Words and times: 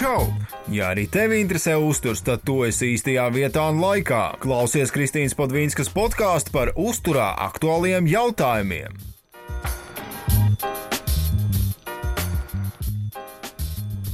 Čau! 0.00 0.30
Ja 0.72 0.94
arī 0.94 1.02
tevi 1.12 1.42
interesē 1.42 1.74
uzturs, 1.76 2.22
tad 2.24 2.40
tu 2.48 2.54
esi 2.64 2.94
īstajā 2.94 3.26
vietā 3.34 3.66
un 3.68 3.82
laikā. 3.82 4.20
Klausies 4.40 4.88
Kristīnas 4.94 5.34
Podvīnskas 5.36 5.90
podkāstu 5.92 6.54
par 6.54 6.70
uzturā 6.72 7.26
aktuāliem 7.44 8.08
jautājumiem. 8.08 8.96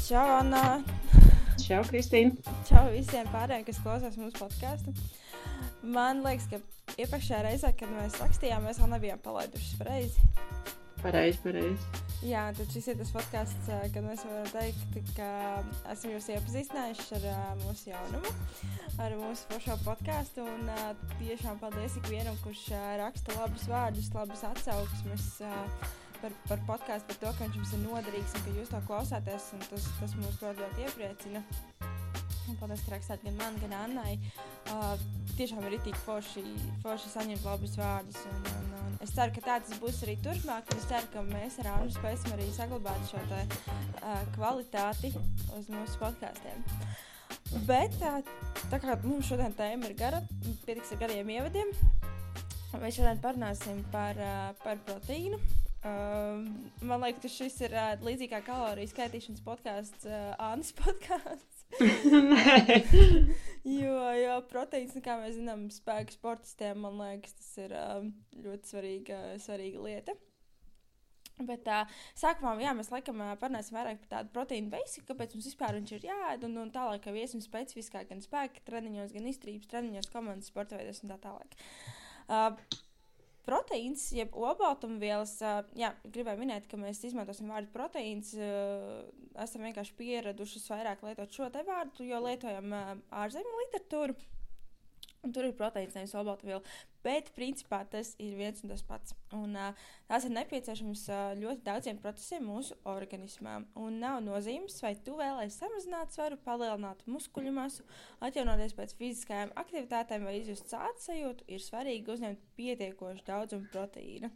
Čau, 0.08 0.26
Anna! 0.40 0.82
Čau, 1.62 1.84
Kristīna! 1.86 2.34
Čau 2.66 2.88
visiem 2.90 3.30
pārējiem, 3.30 3.68
kas 3.70 3.78
klausās 3.86 4.18
mūsu 4.18 4.42
podkāstu. 4.42 4.90
Man 5.86 6.26
liekas, 6.26 6.50
ka 6.50 6.96
iepriekšējā 6.98 7.44
reizē, 7.46 7.70
kad 7.78 7.94
mēs 7.94 8.18
rakstījām, 8.24 8.66
mēs 8.66 8.82
vēl 8.82 8.90
nebijām 8.96 9.22
palaiduši 9.22 9.78
pareizi. 9.78 10.30
Pareizi, 11.06 11.38
pareizi. 11.38 11.84
Jā, 12.26 12.48
tad 12.56 12.72
šis 12.74 12.88
ir 12.90 12.96
tas 12.98 13.12
podkāsts, 13.14 13.68
kad 13.94 14.02
mēs 14.02 14.24
varam 14.26 14.48
teikt, 14.50 14.96
ka 15.14 15.28
esam 15.92 16.10
jūs 16.10 16.26
iepazīstinājuši 16.34 17.20
ar 17.20 17.60
mūsu 17.60 17.92
jaunumu, 17.92 18.32
ar 19.04 19.14
mūsu 19.20 19.46
pašo 19.52 19.76
podkāstu. 19.84 20.42
Un 20.50 20.66
tiešām 21.20 21.60
paldies 21.62 21.94
ikvienam, 22.00 22.34
kurš 22.42 22.64
raksta 22.98 23.36
labus 23.38 23.68
vārdus, 23.70 24.10
labus 24.16 24.42
atsauksmes. 24.50 25.30
Par, 26.16 26.34
par 26.48 26.66
podkāstu, 26.72 27.12
par 27.12 27.22
to, 27.22 27.32
ka 27.36 27.46
viņš 27.46 27.60
mums 27.60 27.76
ir 27.76 27.84
noderīgs 27.84 28.34
un 28.34 28.46
ka 28.48 28.56
jūs 28.56 28.72
to 28.72 28.82
klausāties. 28.88 29.50
Tas, 29.70 29.90
tas 30.00 30.18
mūs 30.18 30.42
ļoti, 30.42 30.64
ļoti 30.64 30.88
iepriecina. 30.88 31.46
Un 32.46 32.58
paldies, 32.60 32.82
ka 32.86 32.94
rakstāt 32.94 33.24
gan 33.26 33.34
man, 33.40 33.56
gan 33.62 33.74
Annai. 33.80 34.16
Uh, 34.70 34.94
tiešām 35.38 35.64
ir 35.66 35.78
itī 35.80 35.94
forši, 36.04 36.44
forši 36.84 37.10
saņemt 37.12 37.46
labus 37.46 37.74
vārdus. 37.80 38.20
Un, 38.30 38.46
un, 38.52 38.68
un 38.84 38.94
es 39.02 39.14
ceru, 39.16 39.34
ka 39.34 39.42
tā 39.48 39.56
tas 39.64 39.80
būs 39.82 40.02
arī 40.06 40.14
turpmāk. 40.22 40.70
Es 40.76 40.86
ceru, 40.90 41.10
ka 41.14 41.24
mēs 41.26 41.58
ar 41.62 41.72
Annu 41.74 41.94
spēsim 41.94 42.36
arī 42.36 42.46
saglabāt 42.54 43.10
šo 43.10 43.22
te, 43.32 43.42
uh, 44.02 44.22
kvalitāti 44.36 45.10
uz 45.58 45.70
mūsu 45.72 45.98
podkāstiem. 46.02 46.62
Bet 47.66 47.94
tā, 47.98 48.20
tā 48.70 48.80
kā 48.82 48.94
mums 49.02 49.28
šodien 49.30 49.54
tēma 49.58 49.90
ir 49.90 49.98
gara, 49.98 50.22
pietiks 50.66 50.94
ar 50.94 51.02
gariem 51.02 51.30
ievadiem. 51.36 51.70
Mēs 52.76 52.98
šodien 52.98 53.22
parunāsim 53.22 53.82
par, 53.92 54.18
par 54.62 54.82
proteīnu. 54.86 55.38
Man 55.86 57.04
liekas, 57.04 57.22
ka 57.22 57.30
šis 57.30 57.60
ir 57.68 57.76
līdzīgi 58.02 58.32
kā 58.32 58.42
kaloriju 58.48 58.90
skaitīšanas 58.90 59.44
podkāsts, 59.46 60.08
Annas 60.42 60.74
podkāsts. 60.76 61.55
Jo, 63.78 63.96
jo 64.20 64.36
proteīns, 64.50 64.94
nu, 64.96 65.02
kā 65.04 65.16
mēs 65.20 65.36
zinām, 65.38 65.66
spēka 65.74 66.14
sportistiem, 66.14 66.80
man 66.84 67.00
liekas, 67.00 67.34
tas 67.40 67.50
ir 67.64 67.74
um, 67.80 68.12
ļoti 68.44 68.72
svarīga, 68.72 69.20
svarīga 69.42 69.84
lieta. 69.88 70.16
Bet 71.36 71.66
uh, 71.68 71.84
sākumā 72.16 72.54
jā, 72.62 72.72
mēs 72.76 72.88
laikam 72.88 73.20
uh, 73.20 73.34
parunāsim 73.40 73.76
vairāk 73.76 74.00
par 74.04 74.12
tādu 74.14 74.32
proteīnu 74.32 74.72
basiku, 74.72 75.10
kāpēc 75.10 75.34
mums 75.36 75.50
vispār 75.50 75.76
viņš 75.76 75.92
ir 75.98 76.08
jāēd, 76.08 76.46
un, 76.48 76.56
un 76.62 76.72
tālāk, 76.72 77.02
ka 77.04 77.12
iesim 77.12 77.42
specifiskāk 77.44 78.08
gan 78.08 78.24
spēka 78.24 78.64
treniņos, 78.64 79.12
gan 79.12 79.28
izturības 79.28 79.68
treniņos, 79.74 80.08
komandas 80.14 80.48
sporta 80.48 80.80
veidos 80.80 81.02
un 81.04 81.12
tā 81.12 81.20
tālāk. 81.26 81.58
Uh, 82.26 82.80
proteīns, 83.46 84.08
jeb 84.16 84.34
olbaltumvielas, 84.36 85.36
jā, 85.78 85.92
gribēju 86.12 86.42
minēt, 86.42 86.66
ka 86.70 86.78
mēs 86.80 87.04
izmantosim 87.06 87.50
vārdu 87.52 87.70
proteīns. 87.74 88.32
Esam 89.42 89.66
vienkārši 89.66 89.94
pieraduši 89.98 90.62
vairāk 90.68 91.04
lietot 91.06 91.32
šo 91.32 91.48
te 91.54 91.62
vārdu, 91.66 92.06
jo 92.08 92.22
lietojam 92.24 92.74
ārzemju 93.10 93.60
literatūru. 93.62 94.16
Un 95.26 95.32
tur 95.34 95.48
ir 95.48 95.56
proteīns, 95.58 95.96
nevis 95.96 96.14
olbaltumviela. 96.14 96.62
Bet, 97.06 97.28
principā, 97.36 97.84
tas 97.86 98.14
ir 98.22 98.34
viens 98.34 98.62
un 98.64 98.72
tas 98.72 98.82
pats. 98.86 99.14
Un, 99.36 99.54
uh, 99.54 99.88
tās 100.10 100.24
ir 100.26 100.32
nepieciešams 100.34 101.02
uh, 101.12 101.18
ļoti 101.38 101.62
daudziem 101.66 102.00
procesiem 102.02 102.46
mūsu 102.50 102.74
organismā. 102.90 103.60
Un 103.78 104.00
nav 104.02 104.18
nozīmes, 104.24 104.80
vai 104.82 104.96
tu 105.06 105.14
vēlēsies 105.20 105.60
samazināt 105.62 106.16
svaru, 106.16 106.38
palielināt 106.42 107.04
muskuļu 107.06 107.52
masu, 107.54 107.86
atjaunoties 108.26 108.74
pēc 108.78 108.94
fiziskajām 108.98 109.54
aktivitātēm 109.62 110.26
vai 110.26 110.40
izjust 110.40 110.72
sāpes 110.72 111.06
sajūtu, 111.06 111.46
ir 111.46 111.62
svarīgi 111.62 112.10
uzņemt 112.16 112.42
pietiekošu 112.58 113.22
daudzumu 113.28 113.70
proteīna. 113.70 114.32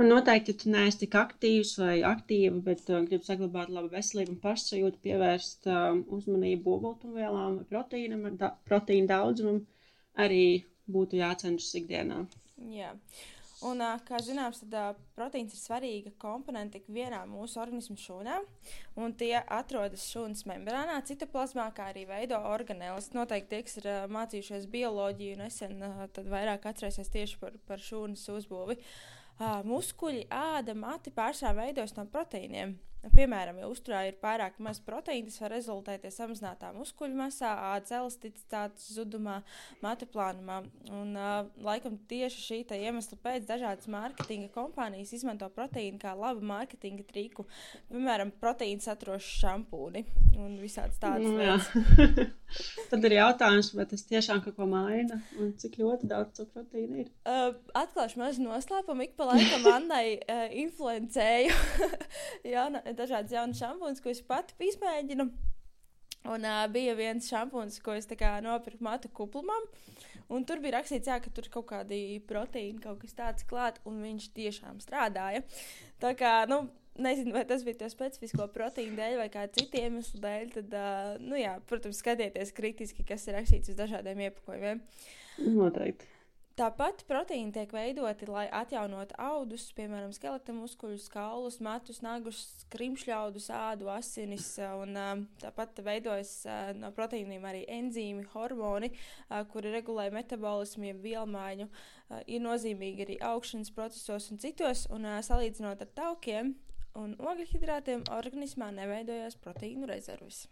Un 0.00 0.08
noteikti, 0.08 0.52
ja 0.52 0.60
tu 0.60 0.70
neesi 0.72 1.02
tik 1.02 1.16
aktīvs 1.20 1.74
vai 1.80 1.96
aktīva, 2.08 2.60
bet 2.68 2.84
uh, 2.88 3.00
gribi 3.06 3.28
saglabāt 3.28 3.72
labu 3.72 3.92
veselību 3.92 4.34
un 4.34 4.42
pašsajūtu, 4.44 5.00
pievērst 5.04 5.68
uh, 5.68 5.88
uzmanību 6.16 6.76
olbaltumvielām 6.76 7.58
vai 7.62 7.66
proteīnam, 7.72 8.28
da 8.40 8.54
proteīna 8.68 9.10
daudzumam, 9.14 9.62
arī 10.20 10.44
būtu 10.92 11.20
jācenšas 11.20 11.78
ikdienā. 11.82 12.24
Jā. 12.72 12.92
Un, 13.62 13.78
kā 14.08 14.18
zināms, 14.18 14.58
tad 14.64 14.98
proteīns 15.14 15.54
ir 15.54 15.60
svarīga 15.60 16.10
komponente 16.18 16.80
ikvienā 16.80 17.20
mūsu 17.30 17.60
organismu 17.62 17.94
šūnā. 18.00 18.40
Tie 19.20 19.36
atrodas 19.38 20.08
šūnas 20.10 20.42
membrānā, 20.50 20.96
citoplasmā, 21.06 21.68
kā 21.76 21.92
arī 21.92 22.02
veido 22.10 22.40
organēlus. 22.50 23.12
Noteikti 23.14 23.52
tie, 23.52 23.62
kas 23.68 23.78
ir 23.78 23.88
mācījušies 24.16 24.66
bioloģiju, 24.72 25.38
nesen 25.44 25.78
vairāk 26.34 26.66
atcerēsies 26.72 27.14
tieši 27.14 27.38
par, 27.38 27.58
par 27.68 27.82
šūnas 27.82 28.26
uzbūvi. 28.34 28.80
Muskuļi, 29.70 30.26
āda, 30.34 30.74
mati 30.78 31.14
pārsvarā 31.14 31.62
veidojas 31.62 31.94
no 31.94 32.08
proteīniem. 32.10 32.74
Piemēram, 33.02 33.56
ja 33.58 33.66
uzturā 33.66 34.04
ir 34.06 34.18
pārāk 34.22 34.60
maz 34.62 34.78
proteīna, 34.86 35.26
tas 35.26 35.40
var 35.42 35.50
rezultēties 35.56 36.18
samazinātā 36.20 36.68
muskuļu 36.76 37.16
masā, 37.18 37.50
ādas 37.72 37.90
elasticitātes 37.98 38.92
zudumā, 38.94 39.40
matu 39.82 40.06
plānumā. 40.06 40.60
Un, 40.94 41.16
uh, 41.18 41.48
laikam 41.66 41.96
tieši 42.08 42.44
šī 42.46 42.60
iemesla 42.78 43.18
pēc 43.24 43.48
dažādas 43.48 43.90
mārketinga 43.90 44.52
kompānijas 44.54 45.10
izmanto 45.18 45.48
proteīnu 45.50 45.98
kā 46.02 46.14
labu 46.14 46.46
mārketinga 46.46 47.02
triku. 47.08 47.48
Piemēram, 47.90 48.30
proteīna 48.38 48.86
saturošu 48.86 49.34
šampūni 49.40 50.04
un 50.38 50.54
visādas 50.62 51.02
tādas 51.02 51.26
lietas. 51.26 52.30
Tad 52.92 53.06
ir 53.08 53.16
jautājums, 53.16 53.72
vai 53.74 53.86
tas 53.88 54.04
tiešām 54.06 54.42
kaut 54.44 54.56
ko 54.58 54.66
maina 54.68 55.18
un 55.40 55.52
cik 55.58 55.78
ļoti 55.80 56.08
daudz 56.10 56.36
to 56.38 56.46
proteīna 56.52 57.02
ir? 57.02 57.10
Uh, 57.26 57.56
atklāšu 57.82 58.20
mazu 58.20 58.44
noslēpumu. 58.44 59.08
Ik 59.08 59.16
pa 59.18 59.30
laikam 59.32 59.68
Annai 59.72 60.06
uh, 60.20 60.46
influencēju. 60.62 61.56
Jauna, 62.52 62.82
dažādas 62.98 63.34
jaunas 63.34 63.62
šampūnas, 63.62 64.02
ko 64.02 64.12
es 64.12 64.22
pati 64.26 64.56
izmēģinu. 64.68 65.28
Un 66.32 66.44
uh, 66.46 66.60
bija 66.70 66.94
viens 66.94 67.26
šampūns, 67.30 67.80
ko 67.82 67.96
es 67.98 68.06
nopirku 68.06 68.84
matu 68.84 69.08
kuplumam. 69.08 69.66
Un 70.32 70.44
tur 70.48 70.62
bija 70.62 70.78
rakstīts, 70.78 71.10
jā, 71.10 71.18
ka 71.20 71.30
tur 71.34 71.48
kaut 71.50 71.66
kādi 71.72 72.20
proteīni, 72.28 72.80
kaut 72.80 73.02
kas 73.02 73.12
tāds 73.18 73.44
klāts, 73.48 73.82
un 73.84 73.98
viņš 74.00 74.30
tiešām 74.36 74.78
strādāja. 74.80 75.42
Tā 76.00 76.14
kā, 76.16 76.46
nu, 76.48 76.62
nezinu, 76.96 77.34
vai 77.34 77.42
tas 77.48 77.64
bija 77.66 77.82
to 77.82 77.90
specifisko 77.92 78.46
proteīnu 78.54 78.96
dēļ 78.96 79.18
vai 79.18 79.28
kāda 79.34 79.52
cita 79.58 79.82
iemesla 79.82 80.22
dēļ, 80.22 80.54
tad, 80.56 80.78
uh, 80.78 81.12
nu, 81.20 81.36
jā, 81.40 81.58
protams, 81.68 82.00
skatieties 82.00 82.54
kritiski, 82.56 83.04
kas 83.08 83.26
ir 83.28 83.36
rakstīts 83.40 83.74
uz 83.74 83.78
dažādiem 83.82 84.28
iepakojumiem. 84.28 84.82
Noteikti. 85.42 86.21
Tāpat 86.52 87.06
proteīni 87.08 87.48
tiek 87.54 87.70
veidoti, 87.72 88.26
lai 88.28 88.44
atjaunotu 88.52 89.16
audus, 89.24 89.70
piemēram, 89.72 90.10
skeleta 90.12 90.52
muskuļus, 90.52 91.06
kaulus, 91.12 91.56
matus, 91.64 92.02
nagus, 92.04 92.42
krimšļaudus, 92.74 93.46
ādu, 93.56 93.88
asinis. 93.88 94.50
Un, 94.60 94.98
tāpat 95.40 95.80
veidojas 95.86 96.34
no 96.76 96.92
proteīniem 96.92 97.46
arī 97.48 97.64
enzīmi, 97.78 98.26
hormoni, 98.34 98.92
kuri 99.54 99.72
regulē 99.78 100.10
metabolismu, 100.12 100.90
jeb 100.90 101.00
vielmaiņu. 101.06 101.70
Ir 102.28 102.44
nozīmīgi 102.44 103.06
arī 103.06 103.20
augšanas 103.32 103.72
procesos 103.72 104.28
un 104.34 104.42
citos, 104.42 104.84
un 104.92 105.08
salīdzinot 105.24 105.86
ar 105.86 105.94
taukiem 105.96 106.52
un 107.00 107.16
ogļhidrātiem, 107.16 108.04
organismā 108.12 108.68
neveidojās 108.76 109.40
proteīnu 109.40 109.88
rezerves. 109.88 110.44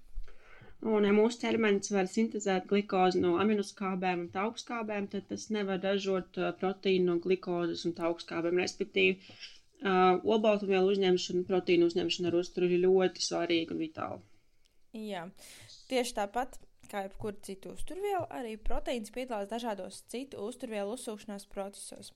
Un, 0.80 1.04
ja 1.04 1.12
mūsu 1.12 1.42
ķermenis 1.42 1.92
var 1.92 2.06
sintēzēt 2.08 2.64
glukozi 2.70 3.20
no 3.20 3.34
aminoskābēm 3.42 4.22
un 4.24 4.38
augstskābēm, 4.46 5.10
tad 5.12 5.26
tas 5.28 5.50
nevar 5.52 5.82
ražot 5.84 6.38
proteīnu 6.62 7.10
no 7.10 7.16
glukozes 7.20 7.84
un 7.84 7.92
augstskābēm. 8.08 8.62
Respektīvi, 8.62 9.18
uh, 9.20 10.16
olbaltumvielu 10.24 10.94
uzņemšana, 10.94 11.44
proteīnu 11.50 11.90
uzņemšana 11.90 12.32
ar 12.32 12.38
uzturu 12.40 12.70
ir 12.70 12.86
ļoti 12.86 13.26
svarīga 13.26 13.76
un 13.76 13.84
vitāla. 13.84 14.20
Jā, 14.96 15.26
tieši 15.92 16.16
tāpat 16.16 16.56
kā 16.90 17.04
jebkura 17.04 17.38
citu 17.46 17.74
uzturvielu, 17.76 18.24
arī 18.34 18.56
proteīns 18.58 19.12
piedalās 19.14 19.52
dažādos 19.52 20.00
citu 20.10 20.40
uzturvielu 20.48 20.96
uzsūkšanās 20.96 21.46
procesos. 21.52 22.10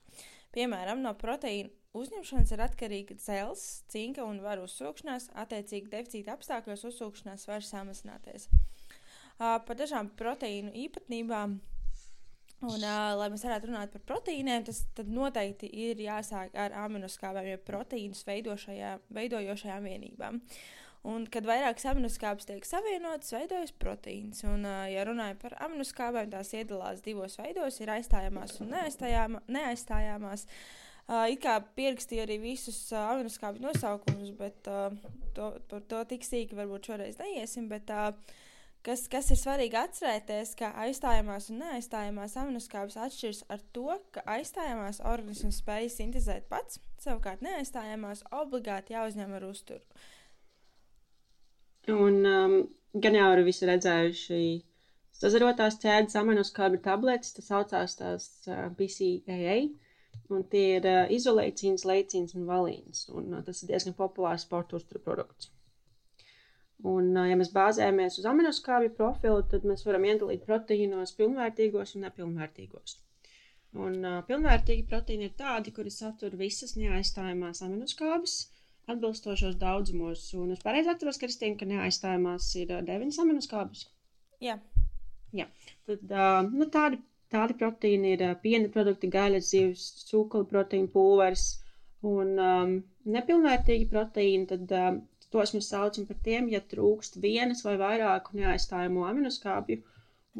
Piemēram, 0.55 1.05
no 1.05 1.13
proteīna 1.19 1.69
uzņemšanas 1.95 2.51
ir 2.55 2.63
atkarīga 2.65 3.17
dzelzs, 3.19 3.83
cinka 3.91 4.25
un 4.27 4.41
varu 4.43 4.65
uzsūkšanās, 4.67 5.29
attiecīgi 5.45 5.91
deficīta 5.91 6.35
apstākļos 6.35 6.85
uzsūkšanās 6.91 7.47
var 7.49 7.65
samazināties. 7.65 8.49
Uh, 9.35 9.57
par 9.67 9.75
dažām 9.79 10.11
proteīnu 10.15 10.71
īpatnībām. 10.85 11.57
Un, 12.65 12.79
uh, 12.79 13.11
lai 13.19 13.27
mēs 13.33 13.43
varētu 13.43 13.67
runāt 13.67 13.91
par 13.91 14.03
proteīniem, 14.07 14.63
tas 14.65 14.85
noteikti 15.03 15.67
ir 15.67 15.99
jāsāk 15.99 16.55
ar 16.55 16.73
aminoskābēm, 16.85 17.51
jeb 17.51 17.65
proteīnus 17.67 18.23
veidojošajām 18.25 19.89
vienībām. 19.89 20.39
Un, 21.05 21.27
kad 21.29 21.45
vairākas 21.45 21.85
aminoskābes 21.91 22.47
tiek 22.49 22.63
savienotas, 22.65 23.35
veidojas 23.35 23.75
proteīns. 23.77 24.41
Un, 24.47 24.63
uh, 24.65 24.87
ja 24.89 25.03
runājam 25.05 25.37
par 25.43 25.57
aminoskābēm, 25.67 26.31
tās 26.31 26.55
iedalās 26.55 27.03
divos 27.05 27.37
veidos- 27.37 27.77
ir 27.83 27.91
aizstājamās 27.99 28.57
un 28.63 28.71
neaizstājāmās. 28.73 29.51
neaizstājāmās. 29.59 30.47
Uh, 31.05 31.27
it 31.29 31.43
kā 31.43 31.59
pierakstīju 31.77 32.23
arī 32.23 32.39
visus 32.41 32.79
uh, 32.89 33.11
aminoskābju 33.11 33.61
nosaukumus, 33.61 34.31
bet 34.39 34.65
uh, 34.71 34.89
to, 35.37 35.51
par 35.69 35.83
to 35.85 35.99
tik 36.09 36.25
sīki 36.25 36.57
varbūt 36.57 36.89
šoreiz 36.89 37.19
neiesim. 37.21 37.67
Bet, 37.69 37.91
uh, 37.93 38.41
kas, 38.85 39.03
kas 39.11 39.29
ir 39.29 39.37
svarīgi 39.37 39.77
atcerēties, 39.77 40.55
ka 40.57 40.71
aizstājamās 40.85 41.51
un 41.53 41.61
neaizstājamās 41.61 42.33
aminoskābes 42.41 42.97
atšķiras 43.05 43.43
ar 43.53 43.61
to, 43.77 43.85
ka 44.17 44.25
aizstājamās 44.37 45.03
organisms 45.05 45.61
spēj 45.61 45.91
sintēzēt 45.93 46.49
pats, 46.49 46.81
savukārt 47.05 47.45
neaizstājamās 47.45 48.25
obligāti 48.33 48.97
jāuzņem 48.97 49.37
ar 49.37 49.45
uzturu. 49.51 49.85
Un 51.93 52.21
um, 52.25 52.59
gan 52.97 53.17
jau 53.17 53.29
arī 53.29 53.45
visi 53.45 53.69
redzējuši 53.69 54.43
sazarotās 55.15 55.77
ķēdes 55.85 56.17
aminoskābju 56.17 56.81
tabletes, 56.85 57.35
tas 57.37 57.53
saucās 57.53 57.99
tās 57.99 58.29
uh, 58.49 58.71
BCAA. 58.73 59.59
Un 60.33 60.45
tie 60.49 60.79
ir 60.79 60.87
uh, 60.89 61.03
izolēcīns, 61.13 61.85
leicīns 61.85 62.33
un 62.37 62.47
valīns. 62.49 63.05
Un, 63.13 63.29
uh, 63.35 63.43
tas 63.45 63.61
ir 63.61 63.69
diezgan 63.69 63.93
populārs 63.97 64.47
sporta 64.47 64.79
uzturu 64.79 65.03
produkts. 65.05 65.51
Un, 66.83 67.11
uh, 67.13 67.27
ja 67.29 67.37
mēs 67.37 67.53
bāzējamies 67.53 68.17
uz 68.21 68.25
aminoskābju 68.31 68.95
profilu, 68.97 69.43
tad 69.51 69.67
mēs 69.69 69.85
varam 69.85 70.07
iedalīt 70.09 70.47
proteīnos 70.47 71.13
pilnvērtīgos 71.19 71.95
un 71.95 72.07
nepilnvērtīgos. 72.07 72.97
Un, 73.75 73.99
uh, 74.01 74.19
pilnvērtīgi 74.27 74.87
proteīni 74.89 75.29
ir 75.29 75.37
tādi, 75.37 75.73
kuri 75.75 75.93
satur 75.93 76.35
visas 76.39 76.75
neaizstājamās 76.79 77.61
aminoskābes 77.65 78.37
atbilstošos 78.91 79.57
daudzumos. 79.61 80.27
Un 80.37 80.53
es 80.55 80.61
pareizi 80.63 80.91
atceros, 80.93 81.19
Kristīna, 81.21 81.57
ka 81.59 81.69
neaizstājamās 81.69 82.49
ir 82.61 82.73
uh, 82.73 82.83
deviņas 82.85 83.21
aminoskābes. 83.23 83.85
Jā. 84.43 84.57
Jā. 85.35 85.47
Tad, 85.87 86.05
uh, 86.09 86.41
nu, 86.49 86.69
tādi 86.71 87.01
Tādi 87.33 87.55
proteīni 87.57 88.13
ir 88.15 88.23
piena 88.43 88.69
produkti, 88.73 89.09
gaļas, 89.11 89.49
zivs, 89.53 89.85
cūkoli 90.09 90.47
proteīna 90.51 90.91
pulveris 90.93 91.45
un 92.05 92.37
um, 92.37 92.75
nepilnvērtīgi 93.15 93.89
proteīni. 93.91 94.45
Tad 94.51 94.73
um, 94.77 95.01
tos 95.33 95.55
mēs 95.55 95.71
saucam 95.73 96.05
par 96.09 96.19
tiem, 96.27 96.47
ja 96.53 96.61
trūkst 96.61 97.19
vienas 97.23 97.65
vai 97.65 97.75
vairāku 97.81 98.37
neaizstājamo 98.39 99.07
aminoskābju, 99.09 99.81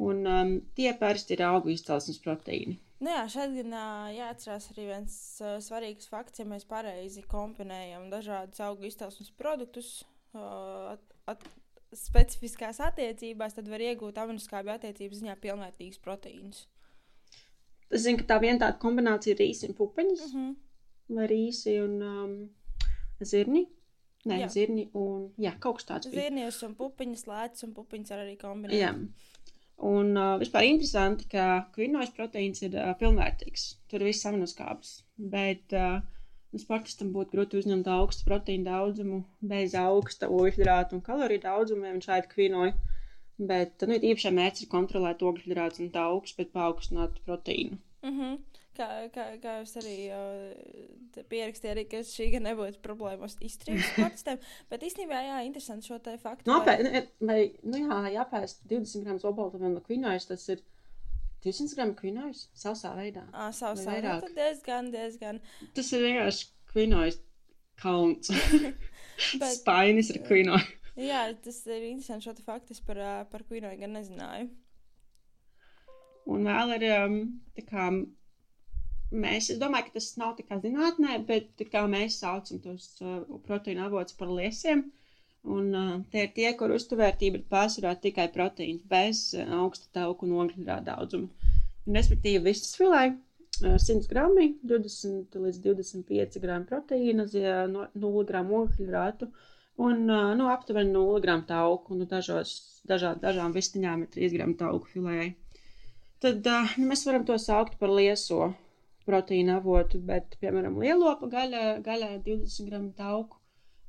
un 0.07 0.23
um, 0.29 0.55
tie 0.77 0.93
parasti 0.99 1.35
ir 1.35 1.45
augu 1.49 1.73
izcelsmes 1.73 2.21
proteīni. 2.23 2.77
Nu 3.03 3.11
jā, 3.11 3.25
šeit 3.33 3.57
gan 3.57 3.73
jāatcerās 4.15 4.69
arī 4.71 4.87
viens 4.93 5.17
uh, 5.43 5.57
svarīgs 5.63 6.07
fakts, 6.11 6.39
ja 6.39 6.47
mēs 6.47 6.63
pareizi 6.69 7.25
kombinējam 7.31 8.07
dažādus 8.13 8.61
augu 8.63 8.87
izcelsmes 8.87 9.33
produktus. 9.35 9.97
Uh, 10.35 10.95
at, 10.95 11.03
at, 11.33 11.43
specifiskās 11.95 12.79
attiecībās, 12.83 13.55
tad 13.55 13.69
var 13.71 13.83
iegūt 13.83 14.17
aminoskābju 14.19 14.73
attiecības 14.75 15.21
ziņā 15.21 15.35
pilnvērtīgus 15.43 16.01
proteīnus. 16.03 16.65
Es 17.95 18.03
zinu, 18.03 18.19
ka 18.21 18.27
tā 18.33 18.41
viena 18.43 18.59
tāda 18.65 18.79
kombinācija 18.81 19.35
ir 19.35 19.41
rīsi 19.43 19.69
un 19.69 19.77
pupiņas. 19.77 20.25
Mm 20.27 20.35
-hmm. 20.35 20.55
Vai 21.15 21.27
rīsi 21.31 21.77
un 21.83 22.01
um, 22.01 22.35
zirni. 23.23 23.67
Nē, 24.25 24.39
Jā. 24.41 24.47
zirni 24.49 24.87
un 24.97 25.29
jā, 25.37 25.51
kaut 25.61 25.77
kas 25.77 25.85
tāds. 25.85 26.09
bija. 26.09 26.23
Zirnijas 26.23 26.63
un 26.65 26.73
pupiņas, 26.75 27.27
lētas 27.29 27.63
un 27.67 27.75
pupiņas 27.75 28.09
var 28.09 28.23
arī 28.23 28.37
kombinēt. 28.41 28.79
Jā. 28.79 28.93
Un 29.85 30.15
uh, 30.17 30.39
vispār 30.41 30.65
interesanti, 30.65 31.27
ka 31.29 31.67
kvinojas 31.75 32.13
proteīns 32.15 32.63
ir 32.65 32.77
uh, 32.79 32.95
pilnvērtīgs. 32.97 33.67
Tur 33.91 34.05
viss 34.07 34.25
aminoskābes. 34.25 35.03
Bet 35.17 35.75
uh, 35.77 35.99
nu, 36.51 36.61
sportistam 36.63 37.11
būtu 37.13 37.35
grūti 37.35 37.59
uzņemt 37.61 37.89
augstu 37.91 38.25
proteīnu 38.25 38.65
daudzumu 38.65 39.21
bez 39.41 39.75
augsta 39.77 40.31
ogļhidrātu 40.31 40.97
un 40.97 41.05
kaloriju 41.05 41.43
daudzuma, 41.43 41.89
ja 41.89 41.97
viņš 41.97 42.09
ēd 42.17 42.29
kvinoju. 42.31 42.73
Bet 43.37 43.83
nu, 43.83 43.97
īpašā 43.99 44.31
mērķis 44.31 44.65
ir 44.65 44.71
kontrolēt 44.71 45.23
ogļhidrātus 45.25 45.81
un 45.83 45.89
taukus, 45.91 46.35
bet 46.37 46.53
paaugstināt 46.55 47.17
proteīnu. 47.27 47.79
Mm 48.05 48.19
-hmm. 48.19 48.37
Kā, 48.75 48.87
kā, 49.07 49.25
kā 49.39 49.53
jūs 49.61 49.77
arī 49.79 49.95
uh, 50.11 51.21
pierakstījāt, 51.31 51.77
arī, 51.77 52.01
šī 52.03 52.25
gan 52.33 52.43
nebūtu 52.49 52.81
problēma 52.83 53.29
izturības 53.39 53.85
sportistiem. 53.93 54.39
Bet 54.71 54.83
īstenībā, 54.83 55.21
jā, 55.23 55.37
interesanti 55.47 55.87
šo 55.87 55.99
te 56.03 56.17
faktu. 56.19 56.51
Apē, 56.51 56.73
nu, 56.83 57.03
vai, 57.29 57.39
nu 57.63 57.79
jā, 57.79 57.99
jāpēst 58.17 58.65
20 58.67 59.05
gramus 59.05 59.23
obaltumiem 59.23 59.77
no 59.77 59.83
kvinojas, 59.85 60.27
tas 60.27 60.43
ir 60.49 60.63
200 61.45 61.75
gramu 61.77 61.95
kvinojas 61.95 62.49
sausā 62.57 62.91
veidā. 62.97 63.23
Ah, 63.31 63.53
vai 63.53 63.71
vairāk? 63.79 63.87
vairāk. 63.87 64.35
Diezgan, 64.35 64.91
diezgan. 64.91 65.39
Tas 65.77 65.93
ir 65.93 66.03
vienkārši 66.09 66.51
kvinojas 66.73 67.21
kauns. 67.79 68.31
Bet, 69.39 69.53
Spainis 69.61 70.11
ir 70.11 70.19
kvinoja. 70.27 70.65
Jā, 70.99 71.21
tas 71.43 71.61
ir 71.67 71.87
interesanti 71.89 72.27
šo 72.27 72.35
faktu. 72.45 72.77
Par, 72.87 73.01
par 73.31 73.43
kvinoju 73.47 73.79
gan 73.81 73.97
nezināju. 73.97 74.49
Un 76.25 76.47
vēl 76.47 76.75
ir 76.79 76.85
tā 77.55 77.63
kā 77.69 77.89
mēs, 79.13 79.49
es 79.53 79.59
domāju, 79.61 79.87
ka 79.89 79.97
tas 79.99 80.07
nav 80.17 80.33
tā 80.39 80.45
kā 80.47 80.57
zinātnē, 80.63 81.19
bet 81.27 81.51
tā 81.59 81.67
kā 81.69 81.83
mēs 81.89 82.19
saucam 82.23 82.61
tos 82.63 82.87
proteīna 83.45 83.85
avotus 83.89 84.17
par 84.17 84.31
liesiem. 84.33 84.87
Un 85.45 85.69
tie 86.09 86.23
ir 86.25 86.31
tie, 86.33 86.47
kur 86.57 86.73
uzturvērtība 86.73 87.37
ir 87.37 87.45
pārsvarā 87.51 87.91
tikai 88.01 88.25
proteīns, 88.33 88.81
bez 88.89 89.27
augsta 89.59 89.91
tauku 89.99 90.25
un 90.25 90.39
ogļhidrātu 90.41 90.87
daudzuma. 90.87 91.51
Respektīvi, 91.85 92.41
vistas 92.47 92.73
filē 92.79 93.03
uh, 93.11 93.75
100 93.77 94.09
grami, 94.09 94.47
20 94.65 95.37
līdz 95.43 95.59
25 95.67 96.39
gramu 96.41 96.65
proteīna, 96.71 97.27
zi- 97.29 97.45
no- 97.69 97.85
0 97.93 98.25
gramu 98.31 98.63
ogļhidrātu 98.63 99.29
un 99.29 99.35
uh, 99.35 99.54
nu, 100.39 100.49
aptuveni 100.51 100.93
0 100.95 101.21
gramu 101.23 101.43
tauku. 101.49 101.97
Nu, 101.99 102.07
dažos, 102.09 102.53
dažā, 102.87 103.15
dažām 103.19 103.55
vistiņām 103.55 104.05
ir 104.05 104.11
3 104.13 104.35
gramu 104.37 104.55
tauku 104.59 104.91
filē. 104.93 105.33
Tad 106.23 106.47
nu, 106.47 106.85
mēs 106.89 107.03
varam 107.07 107.25
to 107.27 107.35
saukt 107.41 107.75
par 107.79 107.91
lieso 107.91 108.53
proteīna 109.05 109.59
avotu, 109.59 109.99
bet, 110.01 110.37
piemēram, 110.41 110.79
lielopa 110.81 111.29
gaļa, 111.29 111.65
gaļā 111.85 112.15
20 112.25 112.69
gramu 112.69 112.93
tauku 112.97 113.37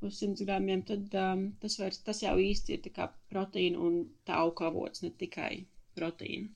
uz 0.04 0.18
100 0.20 0.44
gramiem, 0.44 0.82
tad 0.84 1.14
um, 1.16 1.46
tas, 1.62 1.78
vairs, 1.80 2.02
tas 2.04 2.20
jau 2.22 2.34
īsti 2.36 2.76
ir 2.76 3.08
proteīna 3.32 3.80
un 3.80 4.02
tauku 4.28 4.66
avots, 4.68 5.02
ne 5.06 5.10
tikai 5.22 5.64
proteīna. 5.96 6.50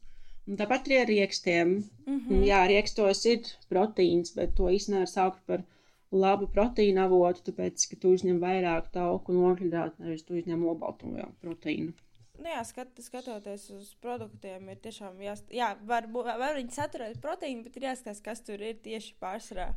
Un 0.51 0.59
tāpat 0.59 0.89
arī 0.89 0.99
ar 1.01 1.09
riekstiem. 1.09 1.69
Mm 2.07 2.19
Mm. 2.31 2.45
Jā, 2.45 2.61
riekstos 2.67 3.25
ir 3.27 3.41
proteīns, 3.71 4.35
bet 4.35 4.55
to 4.57 4.69
īstenībā 4.69 5.05
var 5.05 5.13
saukt 5.15 5.41
par 5.47 5.63
labu 6.11 6.49
proteīna 6.51 7.07
avotu, 7.07 7.45
tāpēc, 7.51 7.87
ka 7.91 7.99
tu 8.03 8.13
uzņem 8.17 8.41
vairāk 8.43 8.91
tauku 8.95 9.35
un 9.35 9.51
ogļhidrātu, 9.51 10.03
nevis 10.05 10.25
tu 10.27 10.39
uzņem 10.39 10.63
olbaltumu 10.73 11.21
jau 11.21 11.31
proteīnu. 11.45 11.95
Nu, 12.41 12.49
jā, 12.49 12.61
skat, 12.65 12.95
skatoties 13.05 13.67
uz 13.77 13.91
produktiem, 14.01 14.71
ir 14.73 14.79
tiešām 14.81 15.19
jāsaka, 15.21 15.53
jā, 15.55 15.73
var, 15.87 16.07
var 16.11 16.57
viņi 16.57 16.73
saturēt 16.73 17.19
proteīnu, 17.23 17.67
bet 17.67 17.77
ir 17.77 17.91
jāskatās, 17.91 18.23
kas 18.25 18.41
tur 18.47 18.63
ir 18.65 18.79
tieši 18.81 19.19
pārsvarā. 19.21 19.75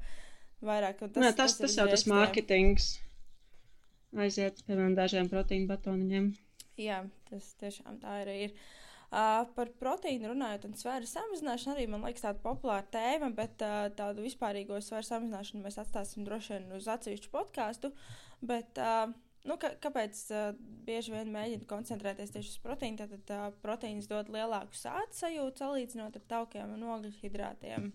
Vairāk, 0.64 1.02
Tas, 1.04 1.20
Nē, 1.20 1.34
tas, 1.36 1.58
tas, 1.58 1.58
ir 1.60 1.66
tas 1.66 1.74
jau 1.76 1.86
tas 1.92 2.06
mārketings 2.08 2.86
aiziet, 4.24 4.62
piemēram, 4.64 4.94
dažiem 4.96 5.28
proteīna 5.28 5.68
batoniņiem. 5.74 6.30
Jā, 6.80 7.02
tas 7.28 7.50
tiešām 7.60 7.98
tā 8.00 8.22
arī 8.22 8.38
ir. 8.46 8.54
Uh, 8.54 8.84
par 9.14 9.70
proteīnu 9.80 10.32
runājot, 10.32 10.64
un 10.70 10.78
svara 10.78 11.06
samazināšanu 11.06 11.76
arī 11.76 11.86
man 11.92 12.06
liekas 12.08 12.26
tāda 12.26 12.42
populāra 12.42 12.86
tēma, 12.94 13.30
bet 13.38 13.62
uh, 13.62 13.90
tādu 13.98 14.26
vispārīgo 14.26 14.80
svara 14.82 15.06
samazināšanu 15.06 15.62
mēs 15.66 15.78
atstāsim 15.84 16.26
droši 16.26 16.56
vien 16.56 16.72
uz 16.80 16.88
atsevišķu 16.90 17.30
podkāstu. 17.34 17.92
Bet, 18.42 18.82
uh, 18.82 19.12
nu, 19.46 19.60
ka, 19.62 19.76
kāpēc 19.84 20.24
uh, 20.34 20.50
bieži 20.88 21.14
vien 21.14 21.30
mēģina 21.36 21.70
koncentrēties 21.70 22.34
tieši 22.34 22.56
uz 22.56 22.64
proteīnu? 22.66 23.04
Tad 23.04 23.36
uh, 23.36 23.46
proteīns 23.66 24.10
dod 24.10 24.34
lielāku 24.34 24.78
sāpju 24.82 25.20
sajūtu 25.20 25.66
salīdzinot 25.66 26.18
ar 26.18 26.28
taukiem 26.34 26.74
un 26.74 26.90
ogļhidrātiem. 26.96 27.92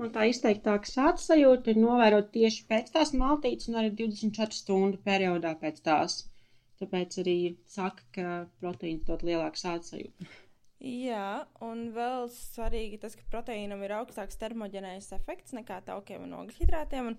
Un 0.00 0.12
tā 0.14 0.24
izteiktāka 0.30 0.88
sāta 0.88 1.20
sajūta 1.20 1.74
ir 1.74 1.82
novērot 1.82 2.30
tieši 2.32 2.64
pēc 2.70 2.94
tās 2.94 3.12
maltītes 3.12 3.68
un 3.68 3.82
arī 3.82 3.92
24 3.98 4.56
stundu 4.56 5.00
periodā 5.04 5.52
pēc 5.60 5.82
tās. 5.84 6.22
Tāpēc 6.80 7.18
arī 7.20 7.36
saka, 7.68 8.06
ka 8.14 8.28
proteīns 8.62 9.04
dod 9.08 9.24
lielāku 9.26 9.60
sajūtu. 9.60 10.30
Jā, 10.80 11.44
un 11.60 11.90
vēl 11.92 12.30
svarīgi 12.32 13.02
tas, 13.02 13.12
ka 13.12 13.26
proteīnam 13.28 13.82
ir 13.84 13.92
augstāks 13.98 14.40
termoģenēs 14.40 15.10
efekts 15.12 15.52
nekā 15.52 15.82
taukiem 15.84 16.24
un 16.24 16.38
ogļhidrātiem. 16.38 17.10
Un 17.10 17.18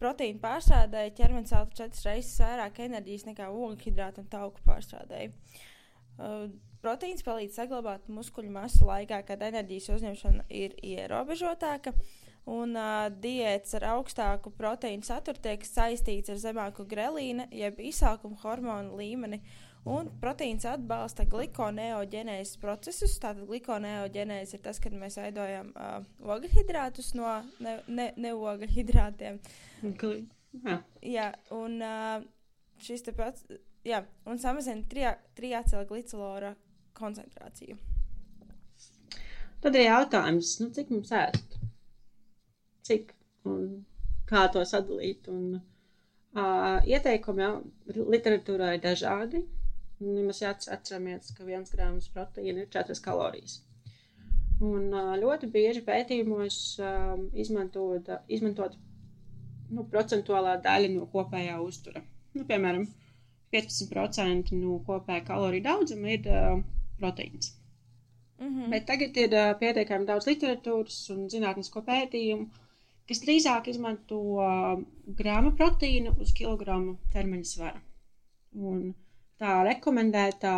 proteīna 0.00 0.40
pārstrādēji 0.40 1.12
ķermenis 1.18 1.52
velta 1.52 1.82
četras 1.82 2.06
reizes 2.08 2.40
vairāk 2.40 2.80
enerģijas 2.86 3.26
nekā 3.28 3.50
ogļhidrātu 3.52 4.24
un 4.24 4.30
tauku 4.32 4.64
pārstrādēji. 4.64 5.28
Uh, 6.16 6.48
proteīns 6.80 7.24
palīdz 7.26 7.60
saglabāt 7.60 8.08
muskuļu 8.08 8.54
masu 8.56 8.88
laikā, 8.88 9.20
kad 9.28 9.44
enerģijas 9.44 9.92
uzņemšana 9.98 10.48
ir 10.48 10.78
ierobežotāka. 10.80 11.92
Un 12.50 12.74
uh, 12.74 13.06
diētas 13.22 13.76
ar 13.78 13.84
augstāku 13.92 14.50
proteīnu 14.58 15.06
saturu 15.06 15.38
tiek 15.42 15.62
saistīts 15.66 16.32
ar 16.32 16.40
zemāku 16.42 16.86
grelīna, 16.90 17.46
jeb 17.54 17.78
izsākuma 17.78 18.40
hormonu 18.42 18.98
līmeni. 18.98 19.38
Un 19.86 20.08
proteīns 20.22 20.66
atbalsta 20.70 21.24
glikoneoģenēzes 21.30 22.58
procesus. 22.62 23.16
Tātad 23.22 23.46
glikoneoģenēze 23.46 24.58
ir 24.58 24.62
tas, 24.62 24.78
kad 24.82 24.94
mēs 24.94 25.18
veidojam 25.18 25.72
uh, 25.74 26.02
ogļhidrātus 26.34 27.14
no 27.18 27.30
neogļhidrātiem. 27.62 29.40
Ne, 29.42 29.90
ne 29.90 29.94
Jā. 30.52 30.76
jā, 31.00 31.28
un 31.56 31.78
uh, 31.80 32.24
šis 32.84 33.06
te 33.06 33.14
pats, 33.16 33.46
jā, 33.88 34.02
un 34.28 34.40
samazina 34.42 34.84
trijā, 34.90 35.14
trijācela 35.38 35.86
glicelora 35.88 36.52
koncentrāciju. 36.98 37.78
Tad 39.62 39.78
ir 39.78 39.86
jautājums, 39.86 40.56
nu, 40.60 40.68
cik 40.74 40.90
mums 40.92 41.14
ēst? 41.16 41.61
Cik? 42.86 43.14
Un 43.48 43.66
kā 44.30 44.46
to 44.54 44.62
sadalīt. 44.68 45.28
Un, 45.32 45.58
uh, 46.36 46.78
ieteikumi 46.88 47.44
jau 47.44 47.52
literatūrā 48.14 48.74
ir 48.76 48.84
dažādi. 48.84 49.42
Un 50.02 50.18
mēs 50.26 50.42
atceramies, 50.46 51.30
ka 51.36 51.44
viens 51.46 51.70
grāmatas 51.74 52.10
proteīna 52.14 52.64
ir 52.64 52.72
4 52.74 52.98
kalorijas. 53.04 53.60
Un 54.62 54.90
uh, 54.94 55.12
ļoti 55.18 55.50
bieži 55.50 55.82
pētījumos 55.86 56.56
um, 56.82 57.28
izmantot, 57.44 58.10
izmantot 58.30 58.74
nu, 59.70 59.86
procentuālā 59.94 60.56
daļa 60.64 60.90
no 60.96 61.06
kopējā 61.14 61.56
uztura. 61.62 62.02
Nu, 62.34 62.44
piemēram, 62.48 62.86
15% 63.54 64.54
no 64.58 64.78
kopējā 64.86 65.24
kaloriju 65.28 65.66
daudzuma 65.66 66.14
ir 66.14 66.28
uh, 66.30 66.62
proteīns. 67.00 67.52
Mm 68.42 68.48
-hmm. 68.48 68.70
Bet 68.74 68.86
tagad 68.90 69.18
ir 69.24 69.34
uh, 69.38 69.52
pietiekami 69.58 70.06
daudz 70.06 70.26
literatūras 70.30 70.98
un 71.14 71.26
zinātnisko 71.30 71.82
pētījumu, 71.86 72.48
kas 73.08 73.22
drīzāk 73.24 73.68
izmanto 73.72 74.18
uh, 74.38 74.80
grāma 75.20 75.52
proteīnu 75.58 76.14
uz 76.22 76.32
kilogramu 76.38 76.96
ķermeņa 77.14 77.48
svara. 77.50 77.80
Un 78.70 78.92
tā 79.42 79.58
rekomendētā, 79.66 80.56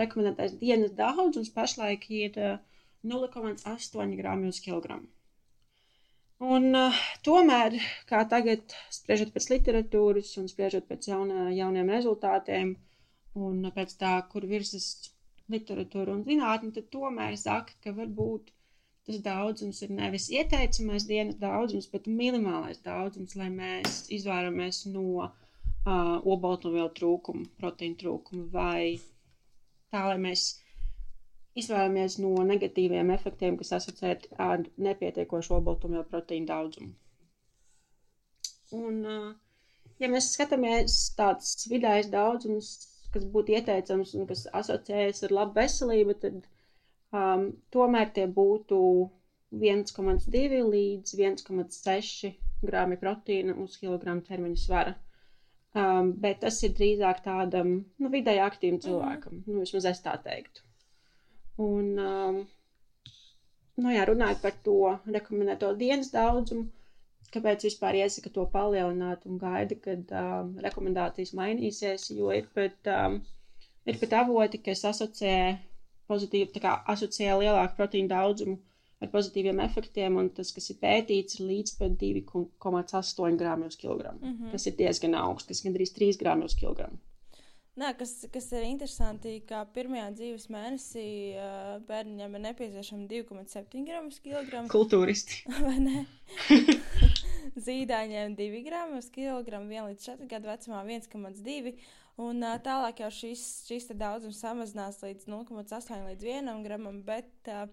rekomendētais 0.00 0.56
dienas 0.60 0.94
daudzums 0.98 1.52
pašlaik 1.54 2.06
ir 2.10 2.38
uh, 2.40 2.56
0,8 3.04 4.16
gramu 4.20 4.50
uz 4.52 4.60
kilogramu. 4.64 5.06
Un, 6.44 6.70
uh, 6.74 7.02
tomēr, 7.26 7.76
kā 8.10 8.24
tagad, 8.28 8.74
spriežot 8.92 9.30
pēc 9.36 9.50
literatūras 9.52 10.32
un 10.40 10.48
spriežot 10.50 10.88
pēc 10.90 11.08
jaunā, 11.12 11.46
jauniem 11.54 11.92
rezultātiem, 11.94 12.74
un 13.38 13.70
pēc 13.76 13.94
tā, 14.00 14.16
kur 14.32 14.46
virzas 14.50 14.88
literatūra 15.52 16.16
un 16.16 16.24
zinātne, 16.26 16.72
tad 16.74 16.90
tomēr 16.92 17.38
saka, 17.38 17.76
ka 17.84 17.94
varbūt 17.96 18.50
tas 19.06 19.20
daudzums 19.24 19.82
ir 19.84 19.92
nevis 19.92 20.30
ieteicamais 20.32 21.06
dienas 21.08 21.36
daudzums, 21.40 21.88
bet 21.92 22.08
minimālais 22.20 22.80
daudzums, 22.84 23.36
lai 23.40 23.50
mēs 23.52 24.04
izvairamies 24.18 24.84
no 24.94 25.06
uh, 25.24 25.32
obaltumvielu 26.34 26.92
trūkuma, 26.98 27.44
proteīna 27.60 28.00
trūkuma, 28.00 28.46
vai 28.54 28.96
tā, 29.92 30.06
lai 30.08 30.18
mēs 30.26 30.46
izvairamies 31.60 32.18
no 32.22 32.32
negatīviem 32.48 33.12
efektiem, 33.14 33.58
kas 33.60 33.74
asociēti 33.78 34.32
ar 34.48 34.64
nepietiekošu 34.88 35.58
obaltumvielu 35.60 36.06
proteīnu 36.10 36.48
daudzumu. 36.50 36.94
Un, 38.74 39.04
ja 40.02 40.10
mēs 40.10 40.32
skatāmies 40.34 40.96
tāds 41.18 41.68
vidējs 41.70 42.10
daudzums, 42.14 42.72
kas 43.14 43.28
būtu 43.36 43.54
ieteicams 43.54 44.16
un 44.18 44.26
kas 44.30 44.48
asociējas 44.62 45.22
ar 45.28 45.36
labu 45.38 45.60
veselību, 45.60 46.16
tad 46.24 46.40
um, 47.14 47.44
tomēr 47.74 48.10
tie 48.16 48.26
būtu 48.38 48.78
1,2 49.54 50.60
līdz 50.74 51.14
1,6 51.20 52.32
grāmi 52.64 52.98
proteīna 53.00 53.54
uz 53.64 53.76
kilogramu 53.80 54.24
ķermeņa 54.28 54.60
svara. 54.64 54.94
Um, 55.74 56.12
bet 56.22 56.38
tas 56.44 56.60
ir 56.66 56.74
drīzāk 56.78 57.20
tādam 57.24 57.70
nu, 57.98 58.10
vidēji 58.12 58.42
aktīvam 58.44 58.78
mhm. 58.78 58.84
cilvēkam. 58.86 59.40
Mm 59.40 59.54
nu, 59.56 59.64
vismaz 59.64 59.88
es 59.90 60.02
tā 60.04 60.14
teiktu. 60.26 60.62
Un, 61.64 61.88
um, 62.02 62.38
nu 63.82 63.94
jā, 63.94 64.04
runājot 64.10 64.40
par 64.44 64.54
to 64.66 64.76
rekomendēto 65.16 65.72
dienas 65.80 66.10
daudzumu, 66.14 66.68
kāpēc 67.34 67.66
vispār 67.66 67.98
iesaka 68.04 68.30
to 68.36 68.44
palielināt 68.54 69.26
un 69.30 69.38
gaida, 69.42 69.78
kad 69.86 70.10
um, 70.22 70.52
rekomendācijas 70.66 71.34
mainīsies, 71.38 72.08
jo 72.14 72.30
ir 72.34 72.46
pat, 72.54 72.78
um, 72.94 73.18
ir 73.90 73.98
pat 74.02 74.14
avoti, 74.22 74.62
kas 74.66 74.84
asociē 74.90 75.36
pozitīvu, 76.10 76.52
tā 76.54 76.62
kā 76.64 76.76
asociē 76.94 77.36
lielāku 77.40 77.78
proteīnu 77.78 78.12
daudzumu 78.12 78.58
ar 79.02 79.10
pozitīviem 79.12 79.60
efektiem, 79.64 80.16
un 80.20 80.30
tas, 80.36 80.52
kas 80.56 80.70
ir 80.72 80.78
pētīts, 80.82 81.40
ir 81.40 81.48
līdz 81.50 81.74
pat 81.80 81.96
2,8 82.00 83.40
grāmi 83.40 83.66
uz 83.70 83.76
kilogramu. 83.80 84.20
Mm 84.20 84.36
-hmm. 84.36 84.52
Tas 84.52 84.66
ir 84.66 84.76
diezgan 84.78 85.14
augsts, 85.14 85.48
kas 85.48 85.64
gandrīz 85.66 85.92
3 85.98 86.22
grāmi 86.22 86.44
uz 86.44 86.54
kilogramu. 86.54 86.98
Nē, 87.74 87.88
kas, 87.98 88.12
kas 88.30 88.52
ir 88.54 88.62
interesanti, 88.68 89.40
ka 89.48 89.64
pirmajā 89.74 90.12
dzīves 90.14 90.44
mēnesī 90.54 91.08
uh, 91.34 91.80
bērnam 91.88 92.36
ir 92.38 92.42
nepieciešama 92.44 93.08
2,7 93.10 93.82
gramus 93.88 94.20
kilogramu. 94.22 94.70
Kultūristi. 94.70 95.40
Vai 95.66 95.80
ne? 95.82 96.04
Zīdaiņiem 97.66 98.36
2 98.38 98.62
gramu 98.68 99.00
uz 99.02 99.10
kilogramu, 99.10 99.66
1 99.74 99.90
līdz 99.90 100.06
4 100.06 100.30
gadu 100.30 100.52
vecumā 100.52 100.84
1,2. 100.86 101.74
Un 102.22 102.46
uh, 102.46 102.54
tālāk 102.62 103.02
jau 103.02 103.10
šis, 103.10 103.42
šis 103.66 103.88
daudzums 103.98 104.38
samazinās 104.38 105.00
līdz 105.02 105.26
0,8 105.26 106.06
līdz 106.12 106.30
1 106.36 106.62
gramam, 106.62 107.00
bet 107.06 107.50
uh, 107.50 107.66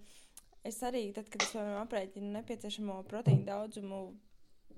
es 0.65 0.81
arī, 0.85 1.11
tad, 1.13 1.29
kad 1.29 1.45
es 1.45 1.53
piemēram 1.53 1.83
aprēķinu 1.83 2.33
nepieciešamo 2.39 3.03
proteīnu 3.11 3.45
daudzumu 3.45 4.01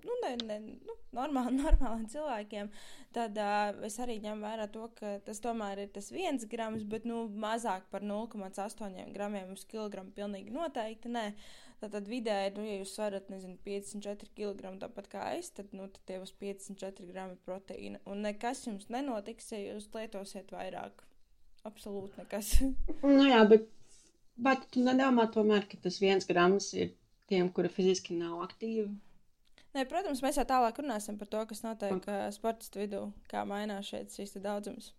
nu, 0.04 0.12
ne, 0.24 0.36
ne, 0.48 0.60
nu, 0.84 0.96
normāli, 1.16 1.56
normāliem 1.64 2.06
cilvēkiem, 2.12 2.72
tad 3.16 3.40
uh, 3.40 3.72
es 3.88 3.98
arī 4.04 4.20
ņemu 4.24 4.44
vērā 4.44 4.68
to, 4.74 4.90
ka 4.98 5.16
tas 5.26 5.40
tomēr 5.44 5.86
ir 5.86 5.94
tas 5.96 6.12
viens 6.14 6.44
grams, 6.50 6.84
bet 6.84 7.08
nu, 7.10 7.24
mazāk 7.46 7.88
par 7.94 8.04
0,8 8.04 9.14
gramiem 9.16 9.54
uz 9.56 9.64
kilogramu 9.70 10.12
pilnīgi 10.16 10.54
noteikti 10.56 11.12
nē. 11.14 11.30
Tātad 11.84 12.06
vidēji, 12.08 12.54
nu, 12.56 12.64
ja 12.64 12.76
jūs 12.78 12.94
varat, 12.96 13.26
nezinu, 13.28 13.58
54 13.66 14.30
kg 14.38 14.70
tāpat 14.80 15.10
kā 15.12 15.24
es, 15.36 15.50
tad, 15.52 15.74
nu, 15.76 15.90
tad 15.92 16.06
tie 16.08 16.20
būs 16.22 16.32
54 16.40 17.10
grami 17.10 17.36
proteīna. 17.44 18.00
Un 18.08 18.22
nekas 18.24 18.62
jums 18.70 18.88
nenotiks, 18.94 19.50
ja 19.52 19.60
jūs 19.60 19.90
lietosiet 19.92 20.54
vairāk. 20.56 21.04
Absolūti 21.68 22.22
nekas. 22.22 22.54
nu 23.18 23.28
jā, 23.28 23.42
bet, 23.52 23.68
bet 24.48 24.64
tu 24.72 24.86
nedomā 24.86 25.28
tomēr, 25.36 25.68
ka 25.68 25.82
tas 25.84 26.00
viens 26.00 26.30
grams 26.30 26.72
ir 26.78 26.94
tiem, 27.28 27.52
kuri 27.52 27.74
fiziski 27.74 28.16
nav 28.16 28.40
aktīvi. 28.48 28.88
Nē, 29.76 29.84
protams, 29.92 30.24
mēs 30.24 30.40
jau 30.40 30.48
tālāk 30.48 30.80
runāsim 30.80 31.20
par 31.20 31.28
to, 31.36 31.44
kas 31.52 31.66
notiek 31.68 32.00
uh, 32.08 32.30
sportistu 32.32 32.86
vidū, 32.86 33.10
kā 33.28 33.44
mainās 33.50 33.92
šeit 33.92 34.16
šīs 34.16 34.38
daudzums. 34.40 34.94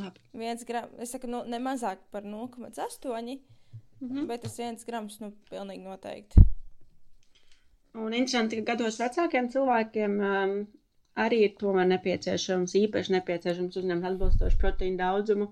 Labi. 0.00 0.24
Viens 0.32 0.64
grams, 0.64 0.96
es 1.04 1.12
saku, 1.12 1.28
nu, 1.28 1.44
ne 1.44 1.60
mazāk 1.60 2.06
par 2.14 2.24
0,8, 2.24 2.72
mm 2.72 3.61
-hmm. 4.02 4.26
bet 4.26 4.42
tas 4.42 4.58
viens 4.58 4.84
grams, 4.84 5.20
nu, 5.20 5.32
pilnīgi 5.50 5.84
noteikti. 5.84 6.46
Un 7.94 8.14
interesanti, 8.16 8.56
ka 8.58 8.72
gados 8.72 8.98
vecākiem 9.00 9.48
cilvēkiem 9.52 10.14
um, 10.26 10.52
arī 11.24 11.42
ir 11.46 11.56
tomēr 11.60 11.88
nepieciešams, 11.90 12.76
īpaši 12.80 13.12
nepieciešams 13.18 13.76
uzņemt 13.80 14.06
atbilstošu 14.10 14.60
proteīnu 14.62 14.96
daudzumu. 15.00 15.48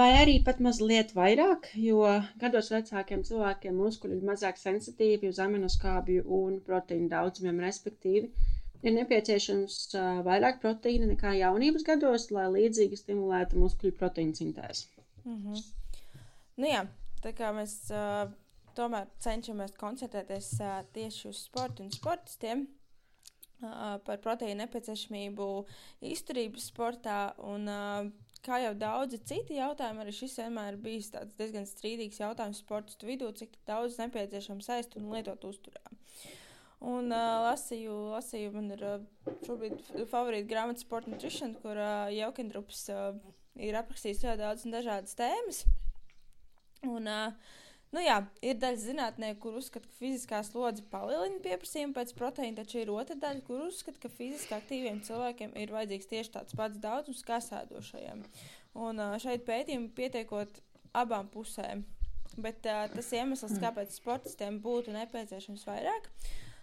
Vai 0.00 0.08
arī 0.18 0.34
pat 0.46 0.62
mazliet 0.64 1.12
vairāk, 1.14 1.68
jo 1.84 2.00
gados 2.40 2.70
vecākiem 2.72 3.22
cilvēkiem 3.28 3.76
muskuļi 3.76 4.18
ir 4.18 4.26
mazāk 4.30 4.58
sensitīvi 4.58 5.28
uz 5.28 5.38
aminoskābju 5.44 6.24
un 6.38 6.58
proteīnu 6.66 7.10
daudzumiem, 7.12 7.60
respektīvi. 7.66 8.32
Ir 8.82 8.96
nepieciešams 8.96 9.76
uh, 9.94 10.08
vairāk 10.26 10.58
proteīna 10.64 11.06
nekā 11.12 11.36
jaunības 11.38 11.86
gados, 11.86 12.30
lai 12.34 12.48
līdzīgi 12.56 12.98
stimulētu 12.98 13.60
muskuļu 13.62 13.94
proteīnu 14.00 14.34
sintēzi. 14.40 14.88
Mm 15.24 15.36
-hmm. 15.36 15.62
nu, 16.56 16.66
jā, 16.66 16.82
tā 17.22 17.32
kā 17.36 17.52
mēs 17.56 17.76
uh, 17.94 18.26
tomēr 18.76 19.10
cenšamies 19.22 19.76
koncentrēties 19.80 20.52
uh, 20.60 20.80
tieši 20.94 21.28
uz 21.30 21.44
sportu 21.46 21.84
un 21.84 21.92
sportistiem, 21.94 22.66
uh, 23.62 23.96
par 24.06 24.20
proteīnu 24.24 24.62
nepieciešamību 24.64 25.48
izturības 26.12 26.68
sportā. 26.72 27.20
Un, 27.48 27.68
uh, 27.70 28.10
kā 28.42 28.58
jau 28.64 28.72
daudzi 28.78 29.20
citi 29.22 29.58
jautājumi, 29.58 30.02
arī 30.02 30.14
šis 30.16 30.38
vienmēr 30.40 30.74
ir 30.74 30.80
bijis 30.82 31.12
diezgan 31.38 31.66
strīdīgs 31.68 32.22
jautājums 32.22 32.62
sportistu 32.64 33.06
vidū, 33.06 33.30
cik 33.38 33.54
daudz 33.68 34.00
nepieciešams 34.02 34.70
ēst 34.78 34.96
un 34.98 35.12
lietot 35.14 35.46
uzturā. 35.46 35.84
Un 36.82 37.14
uh, 37.14 37.44
lasīju, 37.46 37.94
lasīju, 38.16 38.50
man 38.56 38.72
ir 38.74 38.82
uh, 38.82 39.04
šobrīd 39.46 39.78
favorīta 40.10 40.48
grāmata 40.50 40.82
Sport 40.82 41.06
Nutrition, 41.12 41.54
kur 41.62 41.78
uh, 41.78 42.10
Jaukendrups 42.10 42.88
uh, 42.90 43.12
ir 43.62 43.78
aprakstījis 43.78 44.24
ļoti 44.26 44.42
daudz 44.42 44.66
dažādas 44.72 45.14
tēmas. 45.18 45.62
Un, 46.88 47.06
uh, 47.06 47.58
Nu 47.92 48.00
jā, 48.00 48.14
ir 48.40 48.56
daļa 48.56 48.78
zinātnieku, 48.80 49.38
kur 49.42 49.56
uzskata, 49.58 49.84
ka 49.84 49.98
fiziskā 49.98 50.38
slodze 50.48 50.80
palielina 50.88 51.42
pieprasījumu 51.44 51.92
pēc 51.98 52.14
proteīna, 52.16 52.62
taču 52.62 52.78
ir 52.80 52.90
otra 52.92 53.18
daļa, 53.20 53.42
kur 53.44 53.66
uzskata, 53.66 54.00
ka 54.00 54.08
fiziski 54.08 54.54
aktīviem 54.56 55.02
cilvēkiem 55.04 55.52
ir 55.60 55.74
vajadzīgs 55.74 56.08
tieši 56.08 56.32
tāds 56.38 56.56
pats 56.56 56.80
daudzums 56.80 57.20
kā 57.28 57.36
sēdošajiem. 57.44 58.22
Un 58.80 59.02
šeit 59.20 59.44
pētījumi 59.44 59.90
pietiekot 59.98 60.62
abām 60.96 61.28
pusēm. 61.34 61.84
Bet 62.40 62.64
uh, 62.64 62.86
tas 62.94 63.12
iemesls, 63.12 63.58
kāpēc 63.60 63.92
sportistiem 63.92 64.56
būtu 64.64 64.96
nepieciešams 64.96 65.66
vairāk, 65.68 66.08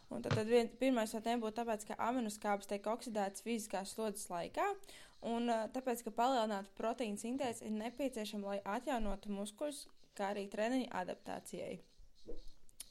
un 0.09 0.25
tad, 0.25 0.33
tad 0.33 0.49
vien, 0.49 0.73
pirmais 0.81 1.13
no 1.13 1.21
tiem 1.21 1.45
būtu 1.45 1.59
tāpēc, 1.59 1.85
ka 1.91 1.99
aminoskābes 2.07 2.71
tiek 2.71 2.89
oksidētas 2.89 3.45
fiziskās 3.45 3.93
slodzes 3.93 4.25
laikā, 4.33 4.65
un 5.29 5.45
uh, 5.45 5.69
tāpēc, 5.77 6.01
ka 6.07 6.15
palielināta 6.23 6.73
proteīna 6.79 7.21
sintēze 7.21 7.69
ir 7.69 7.77
nepieciešama, 7.77 8.55
lai 8.55 8.79
atjaunotu 8.79 9.29
muskuļus, 9.29 9.85
kā 10.19 10.33
arī 10.33 10.49
treniņa 10.51 10.91
adaptācijai. 11.01 11.77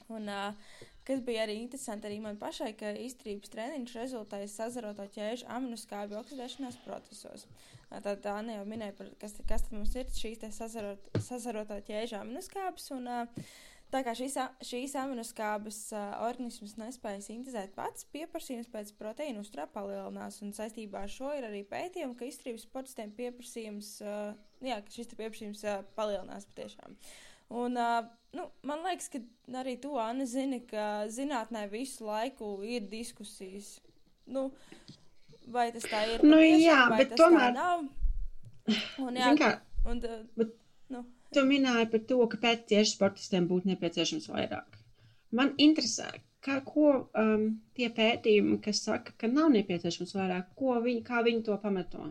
Un, 0.09 0.29
kas 1.05 1.21
bija 1.25 1.43
arī 1.45 1.59
interesanti 1.61 2.09
arī 2.09 2.17
man 2.23 2.37
pašai, 2.41 2.71
ka 2.77 2.91
izturības 2.97 3.51
treniņš 3.53 3.95
rezultēja 3.99 4.49
sazaroto 4.49 5.05
ķēžu 5.13 5.45
aminoskābju 5.53 6.17
oksidēšanās 6.17 6.79
procesos. 6.85 7.45
Tad 7.89 8.25
Anna 8.29 8.57
jau 8.57 8.65
minēja, 8.69 8.95
par, 8.97 9.11
kas, 9.21 9.37
kas 9.49 9.67
tad 9.67 9.77
mums 9.77 9.93
ir 9.97 10.09
šīs 10.13 10.41
sazarot, 10.57 11.09
sazaroto 11.25 11.77
ķēžu 11.85 12.17
aminoskābes. 12.19 12.89
Un, 12.97 13.09
uh, 13.09 13.45
Tā 13.89 14.03
kā 14.05 14.13
šīs, 14.13 14.35
šīs 14.69 14.91
aminoskābes 15.01 15.77
uh, 15.97 16.19
organisms 16.27 16.75
nespēja 16.77 17.23
sintēzēt 17.25 17.71
pats, 17.73 18.05
pieprasījums 18.13 18.69
pēc 18.69 18.91
proteīnu 18.99 19.41
uzturā 19.41 19.65
palielinās. 19.73 20.37
Un 20.45 20.53
saistībā 20.53 21.07
ar 21.07 21.09
šo 21.09 21.31
ir 21.33 21.47
arī 21.47 21.63
pētījumi, 21.65 22.13
ka 22.19 22.27
izturības 22.29 22.67
sportistiem 22.67 23.15
pieprasījums, 23.17 23.95
uh, 24.05 24.35
jā, 24.61 24.77
ka 24.85 24.93
šis 24.93 25.09
pieprasījums 25.15 25.65
uh, 25.65 25.81
palielinās 25.97 26.45
patiešām. 26.51 26.93
Un, 27.49 27.81
uh, 27.81 28.05
nu, 28.37 28.45
man 28.69 28.85
liekas, 28.85 29.09
ka 29.09 29.23
arī 29.57 29.79
tu, 29.81 29.95
Anna, 29.97 30.29
zini, 30.29 30.61
ka 30.69 31.07
zinātnē 31.09 31.65
visu 31.73 32.05
laiku 32.05 32.59
ir 32.61 32.85
diskusijas. 32.91 33.79
Nu, 34.29 34.51
vai 35.49 35.71
tas 35.73 35.89
tā 35.89 36.05
ir? 36.13 36.21
Nu, 36.21 36.37
patiešām, 36.37 36.61
jā, 36.61 36.81
bet 36.93 37.17
tomēr-? 37.17 37.57
Un, 39.01 39.17
jā, 39.17 39.31
Zini 39.31 39.41
kā, 39.41 39.55
un, 39.89 40.05
uh, 40.05 40.21
Bet- 40.37 40.53
nu, 40.93 41.07
Tu 41.35 41.43
minēji 41.45 41.89
par 41.91 42.01
to, 42.09 42.17
kāpēc 42.31 42.65
tieši 42.71 42.95
sportistiem 42.95 43.45
būtu 43.49 43.69
nepieciešams 43.69 44.29
vairāk. 44.31 44.79
Man 45.37 45.51
interesē, 45.61 46.07
kā, 46.45 46.57
ko 46.65 46.87
um, 47.21 47.43
tie 47.77 47.91
pētījumi, 47.93 48.57
kas 48.65 48.81
saka, 48.87 49.13
ka 49.19 49.29
nav 49.29 49.51
nepieciešams 49.53 50.15
vairāk, 50.17 50.49
ko 50.57 50.79
viņi, 50.81 51.03
kā 51.05 51.21
viņi 51.25 51.45
to 51.45 51.57
pamato. 51.61 52.07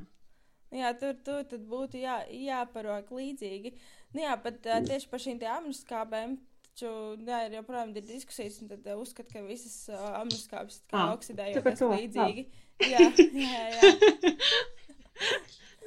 Jā, 0.75 0.93
tur, 1.01 1.17
tur 1.25 1.65
būtu 1.65 1.99
jā, 2.03 2.21
jāparok 2.29 3.11
līdzīgi. 3.17 3.73
Nu, 4.13 4.23
jā, 4.23 4.37
bet 4.45 4.69
uh, 4.69 4.83
tieši 4.85 5.11
par 5.11 5.25
šīm 5.25 5.43
aminoskābēm. 5.57 6.39
Taču, 6.69 6.91
jā, 7.27 7.41
ir 7.49 7.57
joprojām 7.57 7.91
ir 7.97 8.05
diskusijas, 8.07 8.61
un 8.63 8.71
tad 8.71 8.87
uh, 8.87 9.01
uzskata, 9.03 9.33
ka 9.33 9.43
visas 9.49 9.89
uh, 9.91 9.99
aminoskābes 10.21 10.83
Ā, 10.93 11.01
ah, 11.01 11.15
oksidējoties 11.17 11.81
to, 11.81 11.89
līdzīgi. 11.97 12.45
Jā, 12.87 13.09
jā, 13.49 13.65
jā. 13.75 13.95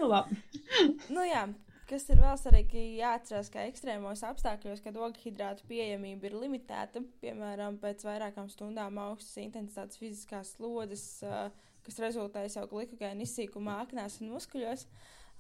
Nu, 0.02 0.08
labi. 0.10 0.36
Nu, 1.14 1.22
jā. 1.22 1.46
Kas 1.92 2.06
ir 2.08 2.22
vēl 2.24 2.38
svarīgi, 2.40 2.82
jāatcerās, 3.02 3.50
ka 3.52 3.66
ekstrēmos 3.68 4.22
apstākļos, 4.24 4.80
kad 4.86 4.96
ogļhidrātu 4.96 5.66
pieejamība 5.68 6.30
ir 6.30 6.36
limitēta, 6.40 7.02
piemēram, 7.20 7.82
pēc 7.82 8.06
vairākām 8.08 8.48
stundām 8.48 8.96
augstas 9.02 9.42
intensitātes 9.42 10.00
fiziskās 10.00 10.54
slodzes, 10.56 11.04
kas 11.84 12.00
rezultējas 12.00 12.56
jau 12.56 12.64
glikogēna 12.72 13.26
izsīkumā, 13.26 13.82
aknās 13.84 14.22
un 14.22 14.32
muskuļos, 14.38 14.86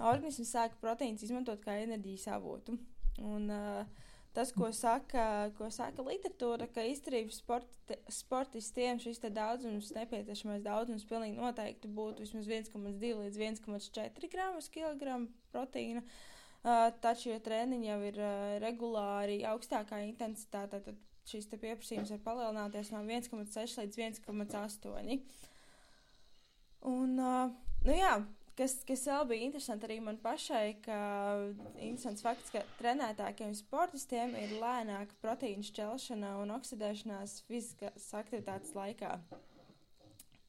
organisms 0.10 0.51
sāk 0.51 0.75
proteīns 0.81 1.24
izmantot 1.24 1.63
kā 1.63 1.77
enerģijas 1.86 2.27
avotu. 2.36 2.75
Un, 3.24 3.48
tas, 4.36 4.51
ko 4.51 4.74
saka, 4.75 5.24
ko 5.55 5.72
saka 5.72 6.03
literatūra, 6.03 6.67
ka 6.75 6.84
izturības 6.89 7.39
sporti, 7.46 7.98
sportistiem 8.12 9.00
šis 9.00 9.24
daudzums, 9.29 9.93
nepieciešamais 9.96 10.67
daudzums, 10.67 11.08
pilnīgi 11.08 11.39
noteikti 11.39 11.96
būtu 11.96 12.27
vismaz 12.27 12.51
1,2 12.51 13.15
līdz 13.24 13.41
1,4 13.63 14.31
gramus 14.36 14.67
kilogramu 14.75 15.31
proteīna. 15.55 16.03
Uh, 16.03 16.27
taču, 17.01 17.32
ja 17.32 17.39
treniņi 17.41 17.88
jau 17.89 18.01
ir 18.06 18.20
regulāri 18.62 19.39
augstākā 19.50 20.03
intensitātē, 20.06 20.82
tad 20.86 21.00
šis 21.30 21.48
pieprasījums 21.51 22.12
var 22.15 22.22
palielināties 22.25 22.91
no 22.94 23.01
1,6 23.06 23.80
līdz 23.82 24.03
1,8. 24.25 25.18
Un, 26.91 27.18
nu 27.86 27.96
jā, 27.96 28.13
kas, 28.58 28.80
kas 28.88 29.03
vēl 29.10 29.27
bija 29.30 29.48
interesanti 29.48 29.88
arī 29.88 30.00
man 30.03 30.18
pašai, 30.22 30.65
ka 30.86 30.98
interesants 31.77 32.25
fakts, 32.25 32.53
ka 32.53 32.63
trenētākiem 32.80 33.53
sportistiem 33.58 34.34
ir 34.39 34.58
lēnāka 34.62 35.18
proteīna 35.24 35.65
šķelšana 35.68 36.36
un 36.41 36.56
oksidēšanās 36.58 37.39
fiziskās 37.48 38.10
aktivitātes 38.18 38.74
laikā. 38.77 39.15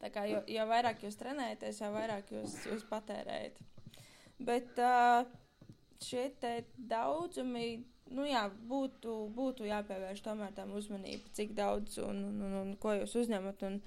Tā 0.02 0.10
kā 0.10 0.24
jo, 0.26 0.40
jo 0.50 0.64
vairāk 0.66 1.04
jūs 1.06 1.20
trenējaties, 1.20 1.78
jo 1.84 1.92
vairāk 1.94 2.32
jūs, 2.34 2.56
jūs 2.66 2.88
patērējat. 2.90 3.60
Bet 4.42 4.80
uh, 4.82 5.22
šie 6.06 6.28
daudzumi, 6.76 7.82
nu 8.12 8.26
jā, 8.28 8.46
būtu, 8.68 9.16
būtu 9.36 9.66
jāpievērš 9.68 10.22
tomēr 10.24 10.54
tam 10.56 10.72
uzmanība, 10.76 11.30
cik 11.36 11.54
daudz 11.58 11.98
un, 12.02 12.24
un, 12.28 12.40
un, 12.46 12.56
un 12.62 12.72
ko 12.80 12.96
jūs 12.98 13.14
uzņemat. 13.22 13.64
Un, 13.68 13.78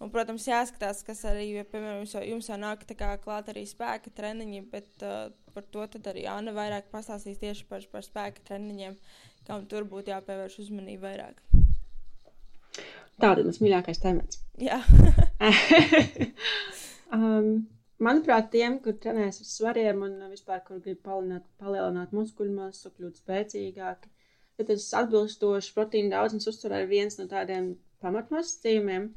un, 0.00 0.12
protams, 0.12 0.48
jāskatās, 0.48 1.02
kas 1.06 1.24
arī, 1.28 1.48
ja, 1.58 1.66
piemēram, 1.68 2.02
jums 2.02 2.16
jau, 2.16 2.24
jums 2.32 2.50
jau 2.50 2.60
nāk 2.60 2.86
klāt 3.24 3.52
arī 3.52 3.66
spēka 3.68 4.12
treniņi, 4.16 4.64
bet 4.72 5.06
uh, 5.06 5.28
par 5.54 5.68
to 5.72 5.86
arī 6.12 6.26
Anna 6.30 6.54
vairāk 6.56 6.90
pastāstīs 6.92 7.40
tieši 7.42 7.68
par, 7.70 7.84
par 7.92 8.04
spēka 8.06 8.44
treniņiem, 8.48 8.98
kam 9.48 9.68
tur 9.70 9.88
būtu 9.88 10.12
jāpievērš 10.14 10.60
uzmanība 10.66 11.10
vairāk. 11.10 11.42
Tāda 13.16 13.40
ir 13.40 13.46
mans 13.48 13.62
mīļākais 13.64 14.02
temats. 14.02 14.42
Jā, 14.60 14.76
um, 17.16 17.64
manuprāt, 18.02 18.50
tiem, 18.52 18.78
kur 18.84 18.96
trenējas 19.00 19.40
ar 19.42 19.48
svariem 19.50 20.02
un 20.06 20.18
uh, 20.20 20.28
vispār, 20.32 20.60
kur 20.66 20.80
grib 20.84 21.00
palielināt, 21.06 21.46
palielināt 21.62 22.12
muskuļu 22.16 22.54
masu, 22.56 22.92
kļūt 22.96 23.22
spēcīgāki, 23.22 24.12
tad 24.58 24.70
tas 24.72 24.88
atbilstošs 25.00 25.72
proteīna 25.76 26.16
daudzums 26.16 26.48
uzturē 26.52 26.82
ir 26.84 26.90
viens 26.92 27.18
no 27.20 27.28
tādiem 27.30 27.74
pamatnosacījumiem, 28.04 29.08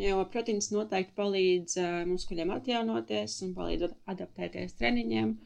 jo 0.00 0.22
proteīns 0.32 0.70
noteikti 0.72 1.16
palīdz 1.18 1.78
uh, 1.82 1.98
muskuļiem 2.08 2.54
atjaunoties 2.56 3.38
un 3.46 3.52
palīdz 3.58 3.88
ad- 3.88 3.98
adaptēties 4.14 4.78
treniņiem, 4.80 5.36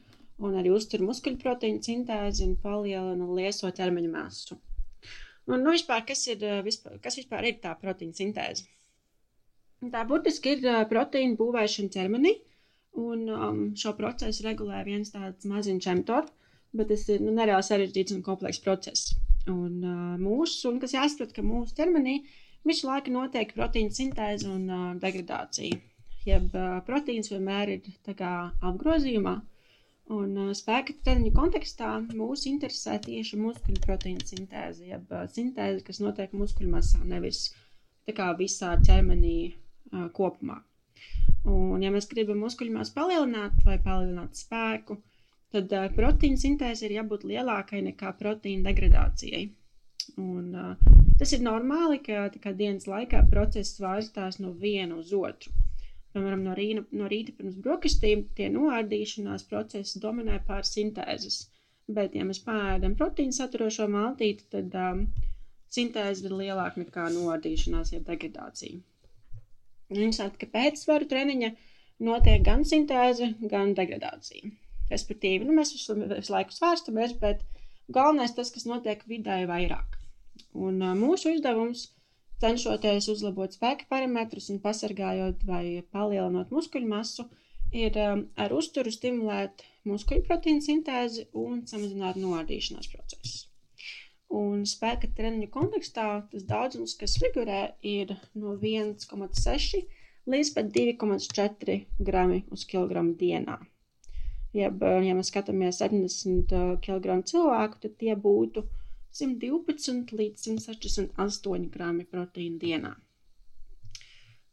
un 0.47 0.57
arī 0.61 0.71
uztur 0.71 1.03
muskuļu 1.03 1.41
proteīnu 1.43 1.83
sintēzi 1.83 2.47
un 2.47 2.55
palielina 2.63 3.27
lieso 3.39 3.71
ķermeņa 3.81 4.13
masu. 4.15 4.59
Un, 5.47 5.61
nu, 5.63 5.71
vispār, 5.71 6.03
kas, 6.07 6.25
ir, 6.31 6.43
uh, 6.43 6.63
vispār, 6.63 6.99
kas 7.03 7.19
vispār 7.19 7.51
ir 7.51 7.59
tā 7.63 7.75
proteīna 7.79 8.15
sintēze? 8.15 8.67
Tā 9.91 10.01
burtiski 10.09 10.55
ir 10.55 10.63
uh, 10.65 10.83
proteīna 10.89 11.37
būvēšana 11.39 11.93
ķermenī, 11.93 12.33
un 12.97 13.29
um, 13.29 13.61
šo 13.77 13.93
procesu 13.97 14.45
regulē 14.45 14.81
viens 14.87 15.13
tāds 15.13 15.47
maziņš 15.49 15.87
mTOR, 16.01 16.27
bet 16.77 16.89
tas 16.91 17.05
ir 17.13 17.21
nu, 17.23 17.33
nereāli 17.37 17.65
sarežģīts 17.65 18.15
un 18.17 18.23
komplekss 18.25 18.63
process. 18.63 19.13
Un 19.47 19.83
uh, 19.83 20.15
mūsu, 20.21 20.71
un 20.71 20.79
kas 20.81 20.95
jāsaprot, 20.97 21.33
ka 21.35 21.45
mūsu 21.45 21.77
ķermenī 21.77 22.17
visu 22.67 22.89
laiku 22.89 23.13
notiek 23.13 23.53
proteīna 23.55 23.93
sintēze 23.95 24.49
un 24.51 24.65
uh, 24.67 24.87
degradācija. 25.01 25.77
Jeb 26.27 26.55
uh, 26.57 26.79
proteīns 26.87 27.31
vienmēr 27.31 27.77
ir 27.77 28.15
kā 28.19 28.33
apgrozījumā, 28.71 29.37
un 30.17 30.33
uh, 30.41 30.51
spēka 30.57 30.97
treniņu 31.05 31.31
kontekstā 31.37 31.93
mūs 32.09 32.47
interesē 32.51 32.97
tieši 33.03 33.39
muskuļu 33.39 33.83
proteīna 33.85 34.25
sintēze, 34.27 34.89
jeb 34.91 35.13
uh, 35.13 35.23
sintēze, 35.31 35.85
kas 35.87 36.01
notiek 36.03 36.35
muskuļu 36.35 36.73
masā, 36.73 37.03
nevis 37.07 37.45
kā 38.17 38.31
visā 38.39 38.73
ķermenī 38.87 39.37
uh, 39.47 40.09
kopumā. 40.15 40.61
Un, 41.47 41.83
ja 41.83 41.89
mēs 41.93 42.07
gribam 42.11 42.41
muskuļus 42.43 42.89
palielināt 42.95 43.61
vai 43.67 43.77
palielināt 43.83 44.39
spēku, 44.39 44.97
tad 45.55 45.71
uh, 45.77 45.85
proteīna 45.95 46.39
sintēze 46.41 46.87
ir 46.87 46.95
jābūt 46.97 47.23
lielākai 47.29 47.79
nekā 47.85 48.11
proteīna 48.21 48.65
degradācijai. 48.69 49.43
Un, 50.23 50.49
uh, 50.55 50.97
tas 51.21 51.31
ir 51.37 51.45
normāli, 51.45 52.01
ka 52.07 52.25
kā, 52.43 52.51
dienas 52.63 52.87
laikā 52.91 53.21
process 53.31 53.79
vārstās 53.83 54.41
no 54.43 54.51
viena 54.65 54.97
uz 54.99 55.13
otru. 55.21 55.53
Piemēram, 56.17 56.43
no, 56.49 56.57
rīna, 56.57 56.83
no 56.99 57.07
rīta 57.13 57.35
pirms 57.37 57.55
brokastīm 57.63 58.25
tie 58.37 58.49
noārdīšanās 58.57 59.47
procesi 59.51 60.01
dominē 60.03 60.41
pār 60.47 60.67
sintēzes. 60.67 61.39
Bet, 61.97 62.15
ja 62.19 62.25
mēs 62.27 62.43
pēdam 62.43 62.95
proteīnu 62.99 63.35
saturošo 63.39 63.87
maltīti, 63.95 64.47
tad 64.55 64.73
um, 64.83 65.05
sintēze 65.77 66.27
ir 66.27 66.35
lielāka 66.41 66.83
nekā 66.83 67.07
noārdīšanās, 67.15 67.93
jeb 67.95 68.07
degradācija. 68.11 68.81
Interesanti, 69.93 70.39
ka 70.41 70.49
pēc 70.51 70.81
svaru 70.81 71.07
treniņa 71.09 71.51
notiek 72.07 72.41
gan 72.45 72.65
sintēze, 72.67 73.33
gan 73.53 73.73
degradācija. 73.77 74.51
Respektīvi, 74.91 75.47
nu, 75.47 75.55
mēs 75.57 75.73
visu, 75.75 75.95
visu 76.11 76.33
laiku 76.33 76.55
svērstamies, 76.55 77.15
bet 77.21 77.43
galvenais 77.91 78.35
tas, 78.35 78.51
kas 78.55 78.67
notiek 78.67 79.03
vidē 79.07 79.41
vairāk. 79.49 79.97
Un 80.67 80.79
mūsu 80.99 81.33
uzdevums, 81.35 81.87
cenšoties 82.43 83.09
uzlabot 83.11 83.55
spēka 83.55 83.87
parametrus 83.89 84.51
un 84.53 84.61
pasargājot 84.63 85.43
vai 85.47 85.63
palielinot 85.91 86.53
muskuļu 86.53 86.91
masu, 86.91 87.27
ir 87.75 87.97
ar 87.99 88.55
uzturu 88.55 88.93
stimulēt 88.93 89.65
muskuļu 89.87 90.23
proteīnu 90.27 90.63
sintēzi 90.63 91.27
un 91.35 91.63
samazināt 91.67 92.19
noārdīšanās 92.21 92.91
procesu. 92.93 93.46
Un 94.33 94.65
spēka 94.67 95.07
treniņu 95.15 95.47
kontekstā 95.53 96.07
tas 96.31 96.43
daudzums, 96.49 96.97
kas 96.99 97.15
figurē, 97.21 97.61
ir 97.81 98.11
no 98.35 98.57
1,6 98.59 99.85
līdz 100.27 100.53
pat 100.57 100.71
2,4 100.75 101.77
grami 102.09 102.43
uz 102.51 102.65
kilogramu 102.67 103.15
dienā. 103.21 103.57
Jeb, 104.57 104.83
ja 105.05 105.15
mēs 105.15 105.31
skatāmies 105.31 105.79
70 105.83 106.53
kg 106.83 107.17
cilvēku, 107.31 107.79
tad 107.83 107.95
tie 108.01 108.15
būtu 108.27 108.65
112 109.17 110.13
līdz 110.19 110.47
168 110.51 111.67
grami 111.73 112.05
proteīna 112.05 112.59
dienā. 112.63 112.93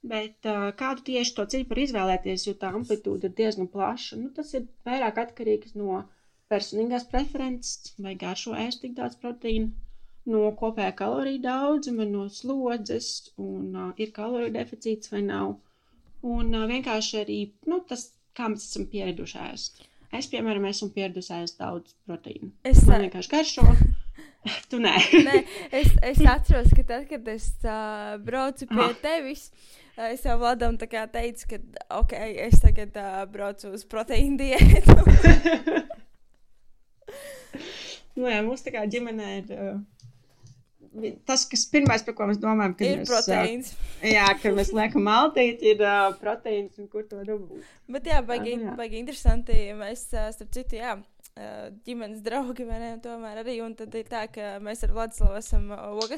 Bet 0.04 0.46
kādu 0.78 1.04
tieši 1.06 1.32
to 1.36 1.46
ciparu 1.54 1.82
izvēlēties, 1.86 2.46
jo 2.46 2.54
tā 2.60 2.70
amplitūda 2.76 3.30
ir 3.30 3.36
diezgan 3.38 3.70
plaša, 3.72 4.18
nu, 4.20 4.30
tas 4.36 4.52
ir 4.54 4.66
vairāk 4.84 5.20
atkarīgs 5.22 5.74
no 5.80 6.02
personīgās 6.54 7.06
preferences, 7.12 7.94
vai 8.06 8.14
garšo 8.24 8.54
ēst 8.64 8.84
tik 8.84 8.94
daudz 8.98 9.18
proteīna, 9.22 9.72
no 10.30 10.44
kopējā 10.60 10.94
kaloriju 11.00 11.42
daudzuma, 11.44 12.06
no 12.08 12.28
slodzes, 12.32 13.10
un 13.36 13.74
uh, 13.74 13.90
ir 14.00 14.14
kaloriju 14.16 14.54
deficīts 14.54 15.12
vai 15.12 15.24
nav. 15.26 15.56
Un 16.24 16.54
uh, 16.54 16.68
vienkārši 16.70 17.18
arī 17.24 17.40
nu, 17.68 17.82
tas, 17.88 18.08
kā 18.36 18.48
mēs 18.52 18.70
esam 18.70 18.88
pieraduši 18.92 19.42
ēst. 19.50 19.84
Es, 20.14 20.30
piemēram, 20.30 20.64
esmu 20.70 20.92
pieradusi 20.94 21.34
ēst 21.36 21.60
daudz 21.60 21.96
proteīnu. 22.08 22.52
Es, 22.70 22.84
Man 22.88 23.04
vienkārši 23.08 23.34
garšo, 23.34 23.66
Tu 24.70 24.78
nē. 24.80 24.92
Nē, 25.24 25.38
es, 25.72 25.94
es 26.04 26.20
atceros, 26.20 26.68
ka 26.76 26.84
tad, 26.86 27.06
kad 27.08 27.28
es 27.32 27.48
uh, 27.64 28.14
braucu 28.20 28.68
pie 28.68 28.84
Ah. 28.84 28.92
tevis, 29.02 29.46
uh, 29.96 30.10
es 30.10 30.24
jau 30.26 30.36
Vladam 30.38 30.76
teicu, 30.78 31.48
ka, 31.50 31.60
ok, 32.00 32.12
es 32.46 32.60
tagad 32.62 32.96
uh, 33.00 33.24
braucu 33.30 33.72
uz 33.72 33.86
proteīnu 33.88 34.36
diētu. 34.44 34.98
Nu, 38.14 38.28
jā, 38.30 38.40
mums 38.46 38.62
tā 38.62 38.74
kā 38.74 38.84
ģimenē 38.90 39.30
ir. 39.40 39.52
Uh, 39.54 39.80
tas, 41.26 41.42
kas 41.50 41.64
pirmais, 41.72 42.04
par 42.06 42.14
ko 42.14 42.28
mēs 42.30 42.38
domājam, 42.42 42.76
kad 42.78 42.86
ir 42.86 43.00
mēs, 43.02 43.10
proteīns. 43.10 43.72
Uh, 43.74 44.04
jā, 44.12 44.28
kad 44.42 44.54
mēs 44.54 44.70
liekam 44.76 45.08
maltīt, 45.08 45.64
ir 45.66 45.82
uh, 45.82 46.12
proteīns 46.20 46.78
un 46.78 46.90
kur 46.92 47.06
to 47.10 47.24
dabūt. 47.26 47.64
Bet 47.90 48.06
jā, 48.12 48.20
baigi, 48.22 48.54
Ah, 48.54 48.62
nu 48.62 48.70
jā. 48.70 48.76
baigi 48.78 49.02
interesanti. 49.02 49.58
Mēs, 49.80 50.06
ā, 50.14 50.28
starp 50.36 50.54
citu, 50.54 50.78
jā, 50.78 50.94
ģimenes 51.84 52.20
draugi, 52.22 52.62
vai 52.68 52.78
ne, 52.78 52.90
tomēr 53.02 53.40
arī. 53.42 53.56
Un 53.64 53.74
tad 53.74 53.94
ir 53.98 54.06
tā, 54.06 54.22
ka 54.30 54.52
mēs 54.62 54.84
ar 54.86 54.92
Vladislavu 54.94 55.38
esam 55.40 55.64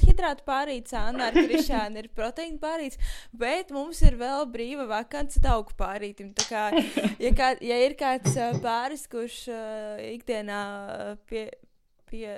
hidrātu 0.05 0.45
pārīts, 0.45 0.93
Anna 0.93 1.31
ar 1.31 1.39
Krišānu 1.39 2.03
ir 2.03 2.11
proteīna 2.13 2.61
pārīts, 2.61 3.01
bet 3.33 3.73
mums 3.73 4.03
ir 4.05 4.19
vēl 4.21 4.45
brīva 4.53 4.85
vakance 4.91 5.41
tauku 5.41 5.73
pārītim. 5.79 6.35
Tā 6.37 6.45
kā, 6.51 6.65
ja, 7.25 7.33
kā, 7.33 7.55
ja 7.65 7.81
ir 7.87 7.97
kāds 7.97 8.37
pāris, 8.61 9.07
kurš 9.09 9.47
ā, 9.49 9.63
ikdienā 10.13 10.61
pie. 11.31 11.49
Pie, 12.07 12.33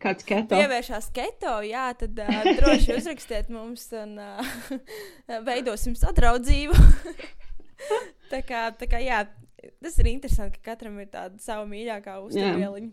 Kāds 0.00 0.24
keto. 0.26 0.54
pievēršās 0.54 1.10
keto, 1.14 1.54
jā, 1.66 1.88
tad 1.98 2.18
uh, 2.22 2.42
droši 2.60 2.94
uzrakstiet 2.96 3.50
mums 3.52 3.88
un 3.98 4.16
uh, 4.22 4.52
veidosim 5.48 5.96
sadraudzību. 5.98 6.78
tā, 8.32 8.40
kā, 8.46 8.68
tā 8.78 8.88
kā, 8.90 9.00
jā, 9.04 9.24
tas 9.82 9.98
ir 10.00 10.12
interesanti, 10.14 10.60
ka 10.60 10.72
katram 10.72 11.00
ir 11.02 11.10
tāda 11.12 11.42
sava 11.42 11.66
mīļākā 11.68 12.20
uzturvieliņa. 12.24 12.92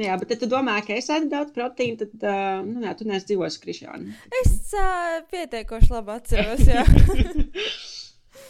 Jā, 0.00 0.14
bet 0.16 0.30
tu 0.40 0.46
domā, 0.48 0.78
ka 0.86 0.94
es 0.96 1.10
ēdu 1.12 1.28
daudz 1.28 1.52
proteīnu, 1.52 1.98
tad, 2.00 2.12
uh, 2.22 2.60
nu, 2.64 2.80
jā, 2.86 2.94
tu 2.96 3.08
neesi 3.08 3.32
dzīvojis 3.32 3.58
Krišānu. 3.60 4.14
Es 4.40 4.54
uh, 4.78 5.18
pietiekoši 5.32 5.92
labi 5.92 6.14
atceros, 6.14 6.62
jā. 6.70 6.86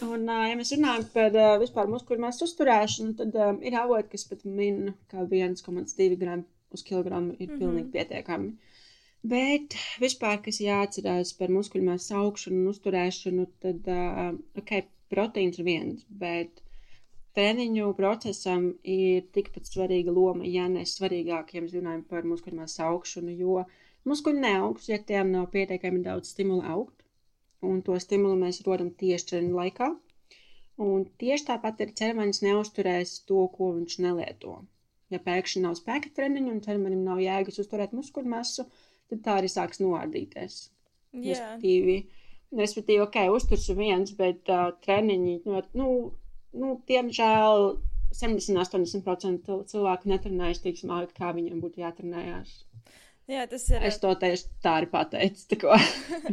Un, 0.01 0.25
ja 0.25 0.55
mēs 0.57 0.71
runājam 0.73 1.03
par 1.13 1.35
vispār 1.61 1.89
muskuļu 1.91 2.23
masu 2.23 2.47
uzturēšanu, 2.47 3.13
tad 3.19 3.35
um, 3.37 3.59
ir 3.65 3.75
avoti, 3.77 4.09
kas 4.15 4.25
pat 4.29 4.45
min, 4.45 4.93
ka 5.11 5.25
1,2 5.27 6.17
gramu 6.21 6.47
uz 6.71 6.83
kilogramu 6.87 7.35
ir 7.37 7.49
mm. 7.49 7.53
-hmm. 7.53 7.59
pilnīgi 7.59 7.91
pietiekami. 7.95 8.51
Bet 9.33 9.75
vispār, 10.01 10.39
kas 10.45 10.61
jāatcerās 10.63 11.35
par 11.37 11.53
muskuļu 11.53 11.85
masu 11.91 12.15
augšanu 12.17 12.63
un 12.63 12.71
uzturēšanu, 12.71 13.45
tad, 13.65 13.89
uh, 13.93 14.31
ok, 14.57 14.73
proteīns 15.13 15.59
ir 15.59 15.67
viens, 15.67 16.05
bet 16.23 16.63
treniņu 17.37 17.91
procesam 17.99 18.71
ir 18.83 19.27
tikpat 19.35 19.69
svarīga 19.69 20.15
loma, 20.15 20.47
ja 20.47 20.65
ne 20.67 20.87
svarīgāk, 20.93 21.53
ja 21.53 21.61
mēs 21.61 21.77
runājam 21.77 22.03
par 22.09 22.25
muskuļu 22.31 22.63
masu 22.63 22.81
augšanu, 22.87 23.35
jo 23.43 23.61
muskuļi 24.09 24.41
neaugs, 24.47 24.89
ja 24.89 24.97
tiem 24.97 25.31
nav 25.35 25.51
pietiekami 25.53 26.01
daudz 26.07 26.33
stimulu 26.33 26.65
augt 26.73 27.01
un 27.65 27.81
to 27.85 27.97
stimulu 28.01 28.37
mēs 28.41 28.61
rodam 28.65 28.91
tieši 29.01 29.27
treniņa 29.31 29.57
laikā. 29.57 29.89
Un 30.81 31.03
tieši 31.21 31.47
tāpat 31.51 31.81
ir 31.85 31.91
ķermenis 31.97 32.41
neusturēs 32.45 33.19
to, 33.29 33.43
ko 33.55 33.73
viņš 33.75 33.97
nelieto. 34.05 34.61
Ja 35.13 35.19
pēkšņi 35.21 35.65
nav 35.65 35.75
spēka 35.77 36.13
treniņa 36.15 36.53
un 36.53 36.63
ķermenim 36.63 37.03
nav 37.05 37.19
jēgas 37.21 37.59
uzturēt 37.61 37.93
muskuļu 37.97 38.31
masu, 38.31 38.65
tad 39.11 39.21
tā 39.25 39.37
arī 39.41 39.51
sāks 39.51 39.81
noārdīties. 39.83 40.57
jā. 41.11 41.35
Respektīvi, 41.35 41.97
respektīvi, 42.55 43.03
ok, 43.03 43.19
uzturs 43.35 43.67
ir 43.69 43.79
viens, 43.81 44.15
bet 44.17 44.49
uh, 44.49 44.71
treniņi, 44.85 45.37
nu, 45.45 45.61
nu, 45.77 45.89
nu 46.63 46.73
diemžēl 46.87 47.67
70-80% 48.15 49.51
cilvēku 49.71 50.11
netrenējas 50.11 50.63
tik 50.63 50.79
smagi, 50.79 51.11
kā 51.17 51.35
viņiem 51.35 51.61
būtu 51.63 51.83
jātrenējās. 51.83 52.55
Jā, 53.31 53.45
tas 53.49 53.65
ir. 53.71 53.83
Es 53.87 53.99
to 54.01 54.11
tieši 54.19 54.49
tā 54.63 54.77
arī 54.79 54.89
pateicu. 54.91 55.45
tā. 55.55 55.77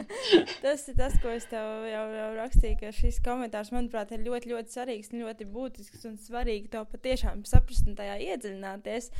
Tas 0.64 0.86
ir 0.90 0.96
tas, 0.98 1.14
ko 1.22 1.30
es 1.32 1.46
tev 1.50 1.86
jau, 1.88 2.04
jau 2.14 2.30
rakstīju, 2.36 2.78
ka 2.80 2.92
šis 2.94 3.20
komentārs, 3.24 3.70
manuprāt, 3.74 4.10
ir 4.14 4.24
ļoti, 4.26 4.50
ļoti 4.52 4.74
svarīgs, 4.74 5.12
un 5.12 5.22
ļoti 5.24 5.46
būtisks 5.52 6.08
un 6.10 6.16
svarīgi 6.20 6.72
to 6.72 6.82
patiešām 6.92 7.44
saprast 7.48 7.86
un 7.88 7.98
tajā 7.98 8.18
iedziļināties. 8.26 9.12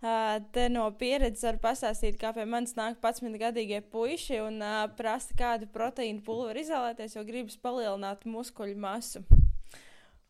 Uh, 0.00 0.38
te 0.54 0.64
no 0.72 0.86
pieredzes 0.96 1.44
var 1.44 1.58
pastāstīt, 1.60 2.16
kā 2.20 2.32
pie 2.32 2.46
manis 2.48 2.72
nāk 2.78 2.96
11-gadīgie 3.04 3.82
puiši 3.92 4.40
un 4.40 4.56
uh, 4.64 4.86
prasa, 4.96 5.36
kādu 5.36 5.68
proteīnu 5.74 6.24
pulveri 6.24 6.64
izvēlēties, 6.64 7.18
jo 7.18 7.26
gribas 7.28 7.60
palielināt 7.60 8.24
muskuļu 8.24 8.80
masu. 8.80 9.22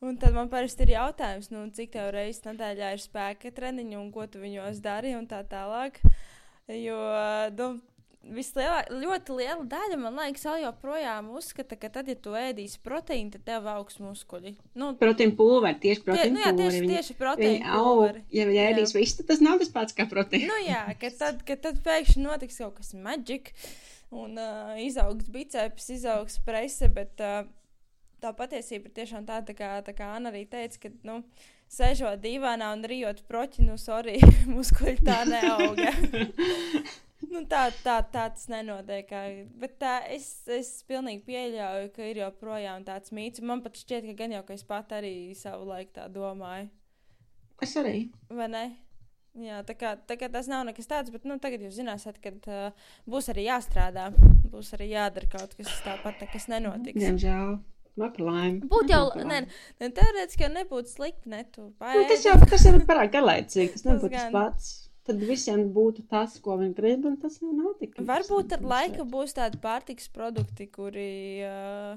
Un 0.00 0.16
tad 0.16 0.32
man 0.32 0.48
parasti 0.48 0.86
ir 0.86 0.94
jautājums, 0.94 1.50
nu, 1.52 1.66
cik 1.76 1.90
tev 1.92 2.06
reizes 2.14 2.40
nedēļā 2.46 2.94
ir 2.96 3.02
spēka 3.02 3.50
treniņi 3.52 3.98
un 4.00 4.06
ko 4.14 4.24
tu 4.32 4.40
viņos 4.40 4.78
dari 4.80 5.12
un 5.12 5.26
tā 5.28 5.42
tālāk. 5.44 6.00
Jo 6.70 6.98
nu, 7.56 7.68
vislielā, 8.34 8.82
ļoti 8.92 9.36
liela 9.38 9.64
daļa 9.68 9.98
man 10.00 10.18
liekas, 10.18 10.44
joprojām 10.60 11.30
uzskata, 11.36 11.76
ka 11.80 11.90
tad, 11.92 12.10
ja 12.10 12.16
tu 12.20 12.34
ēdīsi 12.36 12.80
proteīnu, 12.84 13.32
tad 13.34 13.44
tev 13.48 13.68
augs 13.72 14.00
muskuļi. 14.02 14.54
Nu, 14.78 14.92
Proteīna 15.00 15.36
pulveri, 15.38 15.78
tieši 15.82 16.02
tie, 16.02 16.06
proteīna 16.08 16.34
nu, 16.34 16.42
jā, 16.42 16.50
tieši, 16.52 16.80
pulveri. 16.80 16.96
tieši 16.96 17.16
proteīna 17.20 17.76
pulveri. 17.78 18.24
ja 18.36 18.48
viņi 18.48 18.64
ēdīs 18.66 18.96
visu, 18.96 19.20
tad 19.20 19.30
tas 19.32 19.44
nav 19.44 19.62
tas 19.62 19.72
pats 19.74 19.96
kā 19.96 20.06
proteīns. 20.10 20.50
Nu, 20.50 20.58
jā, 20.66 20.82
ka 21.00 21.12
tad, 21.22 21.44
ka 21.48 21.56
tad 21.68 21.80
pēkšņi 21.86 22.26
notiks 22.26 22.60
kaut 22.62 22.76
kas 22.80 22.92
maģisks, 23.06 23.70
un 24.10 24.36
uh, 24.40 24.74
izaugs 24.82 25.30
biceps, 25.32 25.88
izaugs 25.94 26.40
prese, 26.46 26.90
bet 26.92 27.24
uh, 27.24 27.42
tā 28.20 28.34
patiesība 28.36 28.90
ir 28.90 28.98
tiešām 29.00 29.26
tā, 29.28 29.40
tā 29.46 29.56
kā, 29.56 29.78
tā 29.86 29.96
kā 29.96 30.12
Anna 30.18 30.32
arī 30.32 30.44
teica, 30.50 30.86
ka, 30.86 30.92
nu, 31.08 31.22
sēžot 31.70 32.20
divānā 32.22 32.72
un 32.74 32.82
rijot 32.88 33.22
proķi, 33.28 33.64
nu, 33.68 33.76
sorry, 33.80 34.18
muskuļi 34.54 34.98
tā 35.06 35.22
neauga. 35.28 35.92
nu, 37.32 37.44
tā, 37.50 37.68
tā, 37.84 38.00
tā 38.02 38.26
tas 38.34 38.48
nenotiek. 38.50 39.14
Bet 39.60 39.78
tā, 39.82 39.94
es, 40.10 40.28
es 40.50 40.72
pilnīgi 40.88 41.24
pieļauju, 41.28 41.94
ka 41.94 42.10
ir 42.10 42.22
joprojām 42.24 42.84
tāds 42.88 43.14
mīts. 43.16 43.44
Man 43.44 43.64
pat 43.64 43.78
šķiet, 43.80 44.10
ka 44.10 44.18
gan 44.24 44.36
jau, 44.38 44.44
ka 44.48 44.58
es 44.58 44.66
pat 44.66 44.94
arī 44.98 45.14
savu 45.38 45.70
laiku 45.70 45.96
tā 46.00 46.10
domāju. 46.12 46.70
Es 47.60 47.76
arī. 47.76 48.08
Vai 48.32 48.48
ne? 48.50 48.64
Jā, 49.38 49.60
tā 49.62 49.76
kā, 49.78 49.94
tā 50.08 50.16
kā 50.18 50.26
tas 50.32 50.48
nav 50.50 50.64
nekas 50.66 50.88
tāds, 50.90 51.12
bet 51.14 51.26
nu, 51.28 51.36
tagad 51.38 51.62
jūs 51.62 51.76
zināsiet, 51.78 52.16
ka 52.18 52.32
uh, 52.50 52.88
būs 53.06 53.30
arī 53.30 53.46
jāstrādā. 53.46 54.08
Būs 54.50 54.72
arī 54.74 54.90
jādara 54.90 55.28
kaut 55.30 55.54
kas 55.54 55.70
tāpat, 55.84 56.24
nekas 56.24 56.48
nenotiks. 56.50 56.98
Diemžēl. 56.98 57.60
Būtu 58.70 58.94
jau, 58.94 59.02
laimi. 59.14 59.40
ne 59.82 59.90
teorētiski 59.96 60.46
jau 60.46 60.52
nebūtu 60.54 60.94
slikti, 60.94 61.32
ne 61.32 61.42
tu 61.52 61.70
Nu, 61.70 62.04
tas 62.10 62.26
jau 62.26 62.36
tas 62.44 62.66
jau 62.66 62.76
ir 62.78 62.86
parāk 62.88 63.12
garlaicīgi. 63.16 63.74
Tas 63.76 63.86
nebūtu 63.88 64.14
tas 64.16 64.30
pats. 64.34 64.70
Tad 65.08 65.22
visiem 65.26 65.64
būtu 65.74 66.04
tas, 66.10 66.36
ko 66.44 66.54
viņi 66.60 66.74
grib, 66.76 67.06
un 67.08 67.16
tas 67.18 67.38
jau 67.40 67.50
nav 67.56 67.72
tik. 67.80 67.96
Varbūt 68.06 68.52
ar 68.54 68.66
laiku 68.72 69.06
būs 69.08 69.32
tādi 69.34 69.58
pārtiks 69.62 70.10
produkti, 70.12 70.68
kuri 70.70 71.40
uh, 71.42 71.96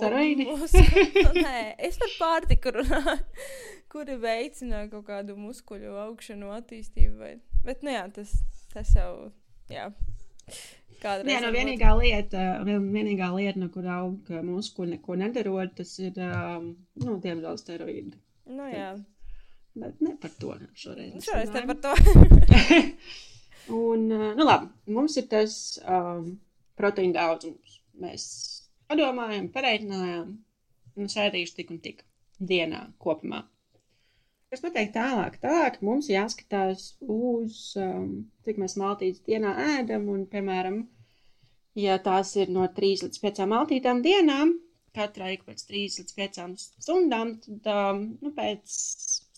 Steroīdi? 0.00 0.46
mūsu. 0.48 0.80
Nē, 1.44 1.76
es 1.86 2.00
par 2.00 2.14
pārtiku 2.16 2.72
runāju, 2.78 3.18
kuri 3.92 4.16
veicina 4.22 4.86
kaut 4.90 5.06
kādu 5.10 5.36
muskuļu 5.38 5.92
augšanu, 6.06 6.50
attīstību. 6.56 7.14
Vai... 7.20 7.34
Bet, 7.66 7.84
nu 7.86 7.92
jā, 7.94 8.06
tas, 8.16 8.32
tas 8.72 8.94
jau, 8.96 9.12
jā. 9.70 9.90
Jā, 11.30 11.40
no 11.40 11.48
varbūt- 11.48 11.56
vienīgā 11.58 11.92
lieta, 12.00 12.42
vien- 12.66 12.90
vienīgā 12.92 13.28
lieta, 13.36 13.58
no 13.62 13.68
kur 13.72 13.86
aug 13.88 14.28
muskuļi 14.44 14.90
neko 14.96 15.16
nedarot, 15.16 15.74
tas 15.76 15.94
ir, 15.98 16.12
um, 16.26 16.76
nu, 17.04 17.16
diemžēl, 17.24 17.56
steroīdi. 17.60 18.14
Nu 18.46 18.66
jā, 18.72 18.92
Bet 19.80 20.00
ne 20.02 20.16
par 20.20 20.30
to 20.40 20.54
šoreiz. 20.74 21.12
mēs 21.14 21.24
šoreiz 21.30 21.50
runājam. 21.50 21.66
par 21.66 21.78
to. 21.84 21.92
Un, 23.70 24.10
uh, 24.12 24.34
nu 24.36 24.44
labi, 24.44 24.66
mums 24.90 25.16
ir 25.20 25.26
tas 25.30 25.54
um, 25.86 26.32
proteīna 26.80 27.14
daudzums. 27.20 27.76
Mēs 28.00 28.24
padomājam, 28.90 29.48
pareizinājām, 29.54 30.32
un 30.96 31.10
sēdīšu 31.12 31.54
tik 31.60 31.70
un 31.70 31.78
tik 31.84 32.02
dienā 32.40 32.80
kopumā. 32.98 33.44
Kas 34.50 34.64
pateikt 34.64 34.96
tālāk? 34.96 35.36
Tālāk 35.42 35.76
mums 35.86 36.08
jāskatās 36.10 36.86
uz, 37.06 37.58
um, 37.78 38.08
cik 38.46 38.56
mēs 38.58 38.74
maltītes 38.80 39.22
dienā 39.28 39.52
ēdam, 39.76 40.08
un, 40.10 40.24
piemēram, 40.32 40.80
ja 41.78 41.98
tās 42.02 42.32
ir 42.34 42.50
no 42.50 42.66
3 42.78 43.04
līdz 43.04 43.22
5 43.22 43.46
maltītām 43.52 44.02
dienām, 44.02 44.56
katrai 44.98 45.36
ik 45.36 45.46
pēc 45.46 45.62
3 45.68 45.84
līdz 46.00 46.18
5 46.18 46.66
stundām, 46.82 47.36
tad, 47.44 47.70
um, 47.76 48.02
nu, 48.18 48.34
pēc, 48.34 48.74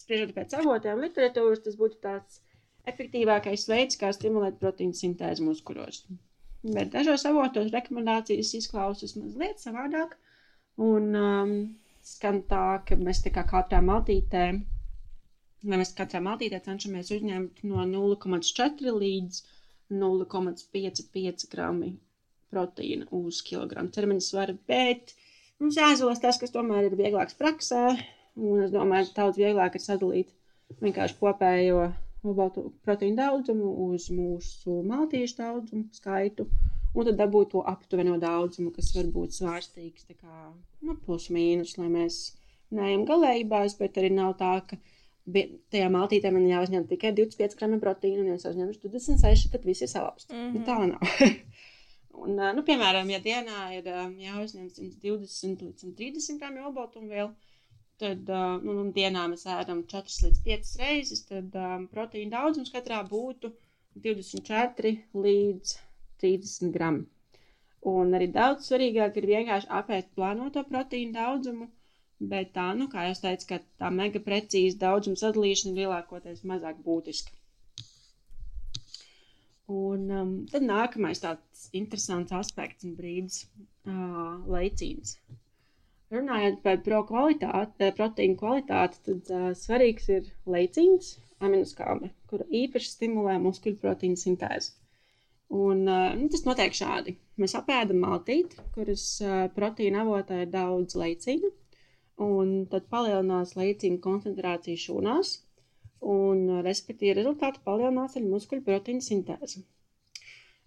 spriežot 0.07 0.33
pēc 0.39 0.57
avotiem 0.63 1.05
literatūras, 1.05 1.61
tas 1.67 1.77
būtu 1.77 2.01
tāds 2.09 2.41
efektīvākais 2.89 3.69
veids, 3.69 4.01
kā 4.01 4.15
stimulēt 4.17 4.57
proteīnu 4.65 4.97
sintēzi 4.97 5.45
muskuļos. 5.45 6.07
Bet 6.73 6.97
dažos 6.97 7.29
avotos 7.29 7.69
rekomendācijas 7.75 8.57
izklausās 8.63 9.19
mazliet 9.21 9.61
savādāk. 9.61 10.17
Un 10.81 11.13
um, 11.21 11.57
skan 12.01 12.47
tā, 12.49 12.67
ka 12.89 12.97
mēs 12.97 13.21
tā 13.27 13.33
kā 13.35 13.45
katrā 13.51 13.83
maltītē, 13.85 14.47
vai 15.63 15.81
mēs 15.81 15.95
katrā 15.99 16.21
maltītē 16.25 16.61
cenšamies 16.65 17.13
uzņemt 17.17 17.63
no 17.71 17.85
0,4 17.89 18.95
līdz 19.03 19.43
0,55 19.93 21.49
grami 21.53 21.93
proteīna 22.53 23.09
uz 23.17 23.41
kilogramu 23.47 23.93
ķermeņa 23.95 24.25
svara. 24.27 24.57
Bet 24.69 25.15
mums 25.63 25.79
jāizvēlas 25.81 26.23
tas, 26.23 26.41
kas 26.43 26.55
tomēr 26.55 26.89
ir 26.89 26.99
vieglāks 26.99 27.39
praksē. 27.39 27.83
Un 28.41 28.63
es 28.65 28.73
domāju, 28.73 29.11
ka 29.11 29.23
daudz 29.23 29.41
vieglāk 29.41 29.77
ir 29.77 29.85
sadalīt 29.85 30.33
vienkārši 30.81 31.19
kopējo 31.21 31.91
obaltu 32.33 32.69
proteīnu 32.87 33.19
daudzumu 33.19 33.73
uz 33.89 34.07
mūsu 34.15 34.79
maltīšu 34.89 35.39
daudzumu 35.41 35.89
skaitu, 35.97 36.47
un 36.95 37.09
tad 37.09 37.19
dabūt 37.19 37.53
to 37.55 37.65
aptuveno 37.73 38.15
daudzumu, 38.23 38.71
kas 38.77 38.93
var 38.97 39.11
būt 39.17 39.37
svārstīgs, 39.37 40.07
kā 40.15 40.53
nu, 40.87 40.97
plus 41.05 41.29
mīnus, 41.35 41.75
lai 41.81 41.91
mēs 41.93 42.21
neejam 42.73 43.05
galējībās, 43.11 43.77
bet 43.81 43.99
arī 44.01 44.13
nav 44.15 44.37
tā, 44.41 44.55
ka 44.69 44.79
tajā 45.31 45.89
maltītē 45.95 46.33
man 46.35 46.47
jāuzņem 46.49 46.87
tikai 46.91 47.13
25 47.19 47.59
gramu 47.59 47.79
proteīna, 47.83 48.25
un 48.25 48.33
ja 48.33 48.39
es 48.39 48.47
uzņemu 48.49 48.75
26, 48.83 49.51
tad 49.53 49.67
viss 49.69 49.85
ir 49.85 49.91
salapst. 49.93 50.33
Mm 50.33 50.49
-hmm. 50.53 50.65
Tā 50.67 50.79
nav. 50.91 51.01
un, 52.25 52.35
nu, 52.57 52.65
piemēram, 52.67 53.11
ja 53.11 53.21
dienā 53.21 53.61
ir 53.79 53.87
jāuzņem 54.27 54.69
120 54.71 55.63
līdz 55.63 55.85
130 55.87 56.39
gramu 56.43 56.67
obaltumvielu, 56.73 57.31
tad 58.03 58.29
nu, 58.65 58.73
nu, 58.73 58.91
dienā 58.99 59.29
mēs 59.31 59.47
ēdam 59.47 59.85
4 59.95 60.27
līdz 60.27 60.43
5 60.49 60.77
reizes, 60.83 61.25
tad 61.31 61.55
um, 61.55 61.87
proteīna 61.95 62.39
daudzums 62.39 62.73
katrā 62.75 63.03
būtu 63.09 63.53
24 63.95 64.97
līdz 65.15 65.77
30 66.23 66.73
gramu. 66.75 67.07
Un 67.93 68.15
arī 68.15 68.29
daudz 68.31 68.69
svarīgāk 68.71 69.17
ir 69.19 69.27
vienkārši 69.27 69.71
apēst 69.79 70.13
plānoto 70.19 70.63
proteīnu 70.69 71.13
daudzumu, 71.13 71.67
bet 72.31 72.53
tā, 72.57 72.69
nu, 72.79 72.87
kā 72.93 73.09
jau 73.09 73.15
teicu, 73.25 73.47
ka 73.51 73.59
tā 73.83 73.89
mega 73.95 74.21
precīza 74.23 74.79
daudzuma 74.85 75.19
sadalīšana 75.21 75.79
lielākoties 75.81 76.45
mazāk 76.49 76.83
būtiska. 76.87 77.35
Un 79.73 80.11
um, 80.11 80.33
tad 80.53 80.67
nākamais 80.67 81.23
tāds 81.23 81.69
interesants 81.79 82.35
aspekts 82.37 82.85
un 82.87 82.95
brīdis 82.99 83.45
uh,- 83.47 84.43
leicīns. 84.55 85.17
Runājot 86.13 86.59
par 86.67 86.83
pro 86.87 87.01
kvalitāti, 87.09 87.89
proteīnu 87.99 88.37
kvalitāti, 88.43 89.01
tad 89.09 89.33
uh, 89.33 89.47
svarīgs 89.57 90.11
ir 90.13 90.29
leicīns, 90.57 91.15
aminoskābe, 91.41 92.13
kura 92.31 92.47
īpaši 92.63 92.93
stimulē 92.97 93.39
muskuļu 93.47 93.81
proteīnu 93.87 94.21
sintēzi. 94.21 94.75
Un, 95.53 95.83
nu, 95.85 96.27
tas 96.33 96.47
notiek 96.47 96.73
šādi. 96.73 97.13
Mēs 97.41 97.53
apēdam 97.59 97.99
maltīti, 98.01 98.57
kuras 98.73 99.03
proteīna 99.57 100.01
avotā 100.01 100.39
ir 100.47 100.53
daudz 100.55 100.97
leicīna, 100.97 101.51
un 102.23 102.55
tad 102.73 102.89
palielinās 102.95 103.55
leicīna 103.59 104.01
koncentrācija 104.07 104.81
šūnās, 104.87 105.35
un, 106.15 106.43
respektīvi, 106.67 107.19
rezultāti 107.21 107.63
palielinās 107.67 108.19
arī 108.19 108.33
muskuļu 108.33 108.67
proteīnu 108.67 109.05
sintēzi. 109.09 109.63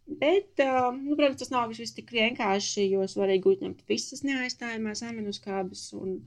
Bet, 0.06 0.62
nu, 1.02 1.16
protams, 1.18 1.40
tas 1.42 1.52
nav 1.52 1.72
viss 1.74 1.96
tik 1.98 2.12
vienkārši, 2.14 2.84
jo 2.92 3.06
svarīgi 3.10 3.50
uzņemt 3.56 3.86
visas 3.90 4.22
neaizstājamās 4.28 5.02
aminoskābes 5.08 5.88
un 5.98 6.20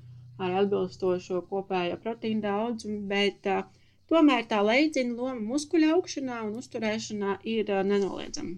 ar 0.43 0.55
atbilstošo 0.63 1.43
kopējo 1.51 1.99
proteīnu 2.03 2.43
daudzumu, 2.45 2.99
bet 3.13 3.47
uh, 3.51 3.63
tomēr 4.11 4.47
tā 4.51 4.61
leidzina 4.67 5.15
loma 5.19 5.41
muskuļu 5.53 5.93
augšanā 5.97 6.41
un 6.49 6.57
uzturēšanā 6.63 7.39
ir 7.55 7.71
uh, 7.75 7.85
nenoliedzama. 7.93 8.57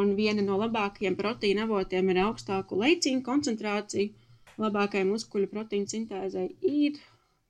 Un 0.00 0.12
viena 0.16 0.44
no 0.44 0.58
labākajiem 0.60 1.16
proteīna 1.16 1.64
avotiem 1.64 2.10
ir 2.12 2.22
augstāku 2.26 2.80
leicīnu 2.82 3.24
koncentrāciju. 3.28 4.12
Labākajai 4.58 5.06
muskuļu 5.06 5.48
proteīna 5.52 5.86
sintēzei 5.90 6.48
ir 6.66 6.98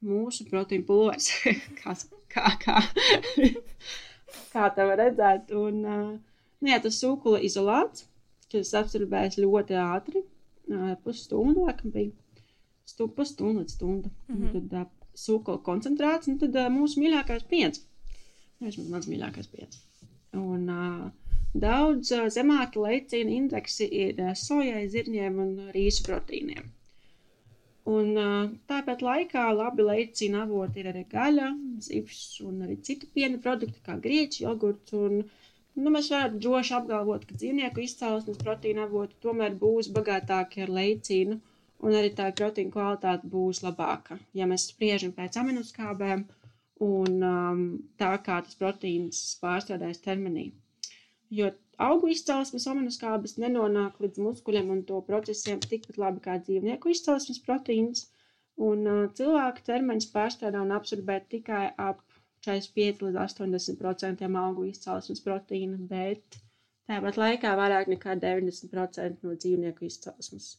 mūsu 0.04 0.44
proteīna 0.50 0.84
pulvers. 0.88 1.30
kā, 1.80 1.96
kā, 2.32 2.52
kā 2.64 2.82
kā 4.52 4.68
tā 4.74 4.86
var 4.88 5.00
redzēt. 5.02 5.52
Un, 5.56 5.82
nu, 5.84 6.70
jā, 6.70 6.78
tas 6.84 7.00
sūkula 7.02 7.40
izolāts, 7.44 8.06
kas 8.52 8.74
apsirbēs 8.80 9.38
ļoti 9.40 9.78
ātri, 9.80 10.24
pusstundu, 11.04 11.66
laikam 11.68 11.94
bija. 11.94 12.14
Stu, 12.88 13.08
pusstundu 13.12 13.62
līdz 13.62 13.74
stunda. 13.76 14.10
Mm 14.28 14.36
-hmm. 14.42 14.68
Tad 14.72 14.94
sūkula 15.18 15.60
koncentrēts, 15.64 16.28
un 16.28 16.38
tad 16.38 16.56
mūsu 16.72 17.02
mīļākais 17.02 17.44
piens. 17.48 17.82
Vismaz 18.60 18.88
mans 18.88 19.08
mīļākais 19.08 19.50
piens. 19.52 19.82
Un 20.32 20.70
uh, 20.72 21.10
daudz 21.54 22.12
zemāki 22.36 22.80
leicina 22.80 23.30
indeksi 23.30 23.88
ir 24.04 24.22
sojai, 24.34 24.88
zirņiem 24.88 25.38
un 25.44 25.52
rīsu 25.74 26.04
proteīniem. 26.08 26.64
Un 27.88 28.08
tāpat 28.70 29.02
laikā 29.06 29.42
labi 29.58 29.84
leicina 29.88 30.42
avoti 30.46 30.82
ir 30.82 30.88
arī 30.90 31.02
gaļa, 31.12 31.46
zivs 31.86 32.18
un 32.48 32.58
arī 32.66 32.76
citu 32.88 33.08
piena 33.14 33.38
produkti, 33.46 33.80
kā 33.86 33.94
grieķis, 34.06 34.42
jogurts. 34.44 34.92
Un, 34.98 35.22
nu, 35.84 35.92
mēs 35.94 36.10
varam 36.14 36.36
droši 36.46 36.74
apgalvot, 36.80 37.24
ka 37.30 37.38
dzīvnieku 37.42 37.84
izcelsmes 37.86 38.42
proteīna 38.42 38.84
avoti 38.88 39.16
tomēr 39.26 39.56
būs 39.62 39.88
bagātāki 40.00 40.66
ar 40.66 40.74
leicinu, 40.80 41.38
un 41.86 41.96
arī 42.00 42.10
tā 42.18 42.28
proteīna 42.42 42.74
kvalitāte 42.76 43.30
būs 43.36 43.62
labāka. 43.64 44.18
Ja 44.40 44.50
mēs 44.52 44.68
spriežam 44.72 45.14
pēc 45.20 45.40
aminoskābēm 45.44 46.26
un 46.90 47.22
um, 47.30 47.62
tā, 48.02 48.10
kā 48.28 48.42
tas 48.46 48.58
proteīns 48.60 49.22
pārstrādājas 49.42 50.02
ķermenī. 50.04 50.44
Jo 51.40 51.50
augu 51.86 52.10
izcelsmes 52.12 52.66
aminoskābes 52.72 53.36
nenonāk 53.42 53.98
līdz 54.02 54.22
muskuļiem 54.26 54.70
un 54.74 54.84
to 54.90 55.00
procesiem 55.08 55.60
tikpat 55.64 56.00
labi 56.02 56.22
kā 56.24 56.36
dzīvnieku 56.42 56.94
izcelsmes 56.94 57.40
proteīns. 57.46 58.06
Un 58.68 58.86
cilvēka 59.18 59.64
ķermenis 59.68 60.08
pārstrādā 60.14 60.62
un 60.66 60.74
absorbē 60.74 61.20
tikai 61.34 61.64
ap 61.88 62.02
45 62.46 63.04
līdz 63.06 63.18
80% 63.24 64.38
augu 64.42 64.64
izcelsmes 64.68 65.22
proteīna, 65.22 65.78
bet 65.92 66.38
tāpat 66.90 67.18
laikā 67.22 67.52
vairāk 67.60 67.90
nekā 67.92 68.16
90% 68.24 69.26
no 69.26 69.36
dzīvnieku 69.44 69.86
izcelsmes. 69.90 70.56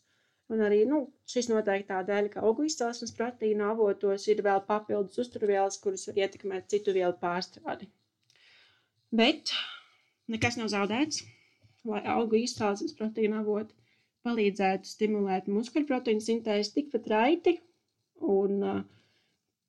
Un 0.49 0.63
arī 0.65 0.79
nu, 0.89 1.01
šis 1.29 1.49
noteikti 1.51 1.91
tādēļ, 1.91 2.29
ka 2.33 2.43
augu 2.47 2.65
izcelsmes 2.65 3.11
proteīna 3.17 3.67
avotos 3.73 4.25
ir 4.33 4.39
vēl 4.45 4.63
papildus 4.69 5.19
uzturvielas, 5.23 5.77
kuras 5.83 6.07
var 6.09 6.23
ietekmēt 6.23 6.71
citu 6.73 6.95
vielu 6.95 7.13
pārstrādi. 7.21 7.89
Bet 9.19 9.53
nekas 10.35 10.57
nav 10.59 10.69
zaudēts, 10.73 11.23
lai 11.89 12.01
augu 12.15 12.39
izcelsmes 12.43 12.95
proteīna 12.99 13.41
avoti 13.43 13.75
palīdzētu 14.27 14.89
stimulēt 14.93 15.47
muskuļu 15.57 15.87
proteīnu 15.89 16.23
sintēzi 16.25 16.73
tikpat 16.77 17.07
raiti 17.13 17.55
un 18.35 18.63
uh, 18.71 18.79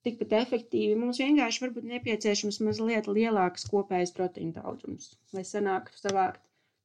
tikpat 0.05 0.35
efektīvi. 0.41 0.95
Mums 0.99 1.19
vienkārši 1.23 1.63
varbūt 1.65 1.87
nepieciešams 1.93 2.59
mazliet 2.67 3.09
lielāks 3.17 3.67
kopējs 3.71 4.13
proteīna 4.17 4.61
daudzums, 4.61 5.11
lai 5.35 5.43
sanāktu 5.47 6.01
savākt 6.01 6.41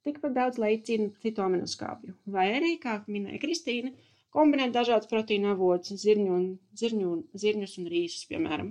tikpat 0.07 0.35
daudz 0.37 0.59
leicinu, 0.63 1.09
citu 1.23 1.43
aminoskābju. 1.43 2.15
Vai 2.37 2.47
arī, 2.59 2.75
kā 2.83 2.99
minēja 3.11 3.41
Kristīna, 3.43 3.91
kombinēt 4.37 4.75
dažādas 4.75 5.09
proteīna 5.11 5.51
avotus, 5.55 5.99
zirņu 6.05 6.35
un, 6.37 6.45
zirņu 6.81 7.15
zirņus 7.43 7.75
un 7.81 7.89
rīsus, 7.93 8.27
piemēram. 8.31 8.69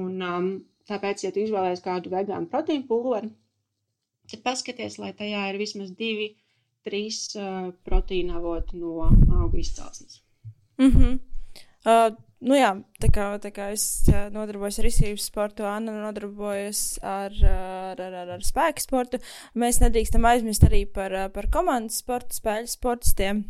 Un, 0.00 0.18
um, 0.26 0.50
tāpēc, 0.90 1.24
ja 1.24 1.32
tu 1.34 1.42
izvēlējies 1.46 1.84
kādu 1.86 2.12
vegānu 2.12 2.50
proteīnu 2.52 2.86
pulveri, 2.90 3.32
tad 4.32 4.42
paskaties, 4.46 4.98
lai 5.02 5.12
tajā 5.16 5.44
ir 5.52 5.60
vismaz 5.60 5.92
divi, 5.98 6.32
trīs 6.86 7.28
uh, 7.38 7.70
proteīna 7.86 8.40
avoti 8.40 8.80
no 8.80 9.06
augu 9.38 9.60
izcelsmes. 9.62 10.20
Mm 10.80 10.90
-hmm. 10.90 11.18
uh, 11.86 12.16
nu 12.40 12.58
jā, 12.58 12.72
tā 13.00 13.08
kā, 13.14 13.26
tā 13.38 13.52
kā 13.54 13.70
es 13.72 14.02
uh, 14.08 14.28
nodarbojos 14.34 14.78
ar 14.78 14.90
izcīņas 14.90 15.26
sportu, 15.30 15.64
Anna 15.64 15.92
nodarbojas 15.92 16.98
ar, 17.02 17.32
ar, 17.44 18.00
ar, 18.00 18.14
ar, 18.14 18.30
ar 18.30 18.42
spēku 18.42 18.80
sportu. 18.80 19.18
Mēs 19.54 19.80
nedrīkstam 19.80 20.24
aizmirst 20.24 20.64
arī 20.64 20.86
par, 20.86 21.30
par 21.30 21.50
komandas 21.50 21.98
sportu, 22.02 22.34
spēļu 22.34 22.66
sportistiem. 22.66 23.44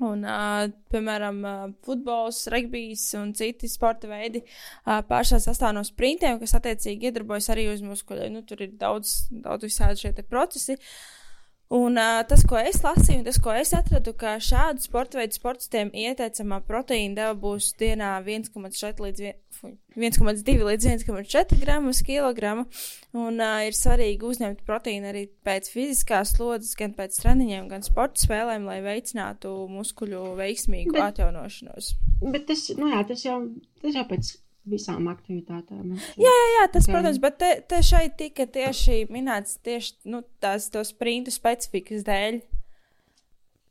Un, 0.00 0.24
uh, 0.24 0.64
piemēram, 0.92 1.38
uh, 1.44 1.64
futbols, 1.84 2.46
regbijs 2.52 3.02
un 3.20 3.34
citi 3.36 3.68
sporta 3.68 4.08
veidi 4.08 4.40
uh, 4.40 5.02
pārsvarā 5.04 5.42
sastāv 5.44 5.74
no 5.76 5.84
sprintiem, 5.84 6.38
kas 6.40 6.56
attiecīgi 6.56 7.10
iedarbojas 7.10 7.50
arī 7.52 7.68
uz 7.68 7.84
muskuļiem. 7.84 8.32
Nu, 8.32 8.44
tur 8.48 8.64
ir 8.64 8.72
daudz, 8.80 9.26
daudz 9.30 9.68
visādi 9.68 10.06
šie 10.06 10.14
procesi. 10.24 10.78
Uh, 10.80 11.19
Un 11.70 11.94
uh, 11.96 12.24
tas, 12.26 12.40
ko 12.50 12.58
es 12.58 12.80
lasīju, 12.82 13.20
un 13.20 13.26
tas, 13.28 13.36
ko 13.38 13.52
es 13.54 13.70
atradu, 13.78 14.10
ka 14.18 14.32
šādu 14.42 14.82
sporta 14.82 15.20
veidu 15.20 15.36
sportistiem 15.38 15.92
ieteicamā 15.94 16.58
proteīna 16.66 17.14
deva 17.14 17.36
būs 17.38 17.68
dienā 17.78 18.16
1,4 18.24 19.04
līdz 19.04 19.22
1,2 19.94 20.66
līdz 20.66 20.88
1,4 20.96 21.60
gramus 21.62 22.02
kilogramu. 22.02 22.66
Un 23.14 23.38
uh, 23.38 23.60
ir 23.68 23.78
svarīgi 23.78 24.26
uzņemt 24.26 24.66
proteīnu 24.66 25.12
arī 25.12 25.24
pēc 25.46 25.70
fiziskās 25.70 26.34
slodzes, 26.34 26.74
gan 26.74 26.96
pēc 26.98 27.22
treniņiem, 27.22 27.70
gan 27.70 27.86
sporta 27.86 28.18
spēlēm, 28.18 28.66
lai 28.66 28.80
veicinātu 28.82 29.54
muskuļu 29.70 30.26
veiksmīgu 30.42 30.98
bet, 30.98 31.06
atjaunošanos. 31.12 31.94
Bet 32.34 32.50
tas, 32.50 32.66
nu 32.82 32.90
jā, 32.96 33.06
tas 33.14 33.22
jau, 33.28 33.44
tas 33.78 33.94
jau 33.94 34.08
pēc 34.10 34.34
visām 34.68 35.08
aktivitātēm. 35.10 35.96
Jā, 36.20 36.30
jā, 36.30 36.46
jā 36.56 36.68
tas, 36.72 36.86
okay. 36.86 36.94
protams, 36.94 37.18
bet 37.22 37.36
te, 37.40 37.50
te 37.70 37.80
šeit 37.84 38.16
tika 38.20 38.46
tieši 38.46 39.04
minēts 39.12 39.58
tieši 39.64 40.10
nu, 40.12 40.22
tās 40.42 40.70
sprintu 40.90 41.32
specifikas 41.34 42.04
dēļ. 42.06 42.40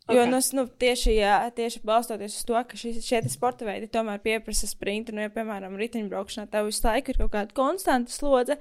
Okay. 0.10 0.18
Jo 0.18 0.24
nu, 0.26 0.40
nu, 0.58 0.64
tieši, 0.82 1.12
jā, 1.20 1.36
tieši 1.54 1.84
balstoties 1.86 2.40
uz 2.40 2.46
to, 2.50 2.58
ka 2.66 2.78
šis, 2.82 3.04
šie 3.06 3.20
sporta 3.30 3.68
veidi 3.68 3.86
tomēr 3.94 4.18
pieprasa 4.24 4.66
sprintu, 4.66 5.14
nu, 5.14 5.22
ja, 5.22 5.30
piemēram, 5.30 5.76
riteņbraukšanā 5.78 6.50
tev 6.50 6.66
visu 6.66 6.82
laiku 6.88 7.14
ir 7.14 7.20
kaut 7.20 7.30
kāda 7.36 7.54
konstanta 7.54 8.10
slodze, 8.10 8.58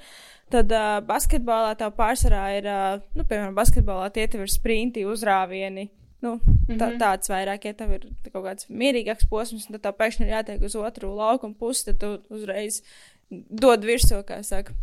tad 0.52 0.74
uh, 0.76 0.98
basketbolā 1.08 1.72
tev 1.80 1.94
pārsvarā 1.96 2.42
ir, 2.58 2.68
uh, 2.68 3.06
nu, 3.16 3.24
piemēram, 3.24 3.56
basketbolā 3.56 4.10
tie 4.12 4.26
tev 4.28 4.44
ir 4.44 4.52
sprinti, 4.52 5.06
uzrāvieni, 5.08 5.86
Nu, 6.20 6.40
tā, 6.66 6.74
-hmm. 6.74 6.98
Tāds 6.98 7.30
vairāk, 7.30 7.64
ja 7.64 7.72
tev 7.74 7.92
ir 7.92 8.08
kaut 8.32 8.44
kāds 8.44 8.66
mierīgāks 8.68 9.28
posms, 9.30 9.66
un 9.66 9.78
tad 9.78 9.82
tev 9.82 9.94
pēkšņi 10.00 10.26
ir 10.26 10.34
jātiek 10.34 10.64
uz 10.64 10.74
otru 10.74 11.14
laukumu 11.14 11.54
pusi, 11.54 11.84
tad 11.84 11.98
tu 11.98 12.18
uzreiz 12.28 12.82
dod 13.30 13.84
virsū, 13.84 14.22
kā 14.24 14.42
saka. 14.42 14.74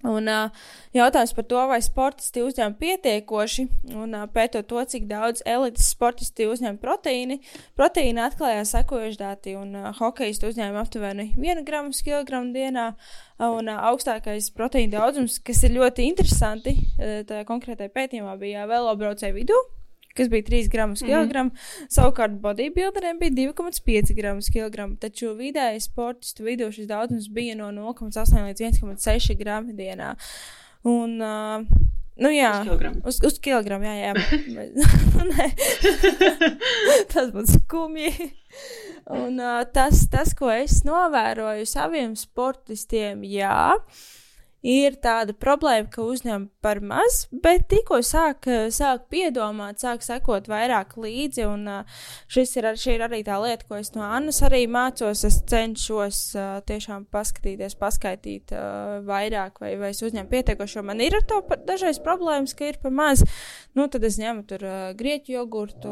Un 0.00 0.30
uh, 0.32 0.48
jautājums 0.96 1.34
par 1.36 1.44
to, 1.44 1.60
vai 1.68 1.80
sportisti 1.84 2.40
uzņem 2.40 2.72
pietiekoši, 2.80 3.66
un 4.00 4.14
uh, 4.16 4.22
pētot 4.32 4.64
to, 4.70 4.80
cik 4.88 5.04
daudz 5.10 5.42
elites 5.44 5.90
sportisti 5.92 6.46
uzņem 6.48 6.78
proteīni, 6.80 7.40
proteīna 7.76 8.30
atklājās 8.30 8.72
sekojuši 8.72 9.20
dati, 9.20 9.56
un 9.60 9.74
uh, 9.76 9.90
hokeisti 9.98 10.48
uzņēma 10.48 10.80
aptuveni 10.80 11.34
1 11.36 11.66
gramu 11.68 11.92
uz 11.92 12.00
kilogramu 12.06 12.54
dienā, 12.56 12.94
uh, 12.94 13.50
un 13.50 13.68
uh, 13.68 13.82
augstākais 13.90 14.48
proteīna 14.56 14.96
daudzums, 14.96 15.36
kas 15.44 15.60
ir 15.68 15.76
ļoti 15.76 16.08
interesanti, 16.08 16.78
uh, 16.80 17.20
tajā 17.28 17.44
konkrētajā 17.44 17.92
pētījumā 17.92 18.38
bija 18.40 18.64
velobraucēju 18.70 19.36
vidū, 19.36 19.60
kas 20.16 20.28
bija 20.28 20.42
3 20.42 20.70
gramus 20.70 21.02
mm 21.02 21.06
-hmm. 21.06 21.10
kilogramu. 21.10 21.50
Savukārt 21.88 22.40
bodybuilderiem 22.40 23.18
bija 23.18 23.30
2,5 23.30 24.14
gramus 24.14 24.50
kilogramu, 24.52 24.96
taču 24.96 25.26
vidēji 25.26 25.80
sportistu 25.80 26.44
vidū 26.44 26.72
šis 26.72 26.86
daudzums 26.86 27.28
bija 27.28 27.56
no 27.56 27.70
0,8 27.70 28.44
līdz 28.48 28.60
1,6 28.60 29.38
gramu 29.38 29.72
dienā. 29.72 30.14
Un, 30.82 31.22
uh, 31.22 31.66
Nu, 32.20 32.28
jā, 32.28 32.60
uz 32.60 32.66
kilogramu. 32.66 33.00
Uz, 33.04 33.20
uz 33.24 33.38
kilogramu, 33.40 33.84
jā, 33.84 33.94
jā. 33.96 34.14
tas 37.12 37.30
būtu 37.32 37.52
skumji. 37.54 38.32
Un 39.06 39.40
uh, 39.40 39.64
tas, 39.72 40.08
tas, 40.10 40.34
ko 40.34 40.50
es 40.50 40.84
novēroju 40.84 41.66
saviem 41.66 42.16
sportistiem, 42.16 43.24
jā. 43.24 43.72
Uh, 43.76 44.19
ir 44.66 44.96
tāda 45.00 45.34
problēma, 45.36 45.88
ka 45.92 46.04
uzņem 46.04 46.46
par 46.64 46.80
maz, 46.84 47.22
bet 47.32 47.66
tikko 47.70 48.00
sāk, 48.04 48.48
sāk 48.74 49.06
piedomāt, 49.12 49.80
sāk 49.80 50.04
sekot 50.04 50.50
vairāk 50.50 50.96
līdzi. 51.00 51.46
Un 51.48 51.66
šis 52.30 52.56
ir, 52.60 52.68
šī 52.80 52.96
ir 52.98 53.06
arī 53.06 53.22
tā 53.26 53.38
lieta, 53.42 53.66
ko 53.68 53.80
es 53.80 53.92
no 53.96 54.04
Annas 54.04 54.42
arī 54.46 54.66
mācos. 54.70 55.24
Es 55.26 55.40
cenšos 55.50 56.20
tiešām 56.68 57.06
paskatīties, 57.12 57.78
paskaitīt 57.80 58.54
vairāk, 59.08 59.62
vai, 59.64 59.74
vai 59.80 59.94
es 59.94 60.02
uzņemu 60.04 60.30
pietiekošo. 60.32 60.84
Man 60.86 61.00
ir 61.04 61.16
ar 61.16 61.26
to 61.28 61.40
dažreiz 61.66 62.00
problēmas, 62.04 62.56
ka 62.56 62.68
ir 62.68 62.80
par 62.82 62.94
maz. 62.94 63.24
Nu, 63.76 63.88
tad 63.88 64.04
es 64.04 64.20
ņemu 64.20 64.46
tur 64.50 64.66
grieķu 64.98 65.38
jogurtu, 65.38 65.90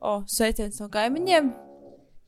o, 0.00 0.18
sveiciens 0.30 0.80
no 0.80 0.90
kaimiņiem. 0.92 1.54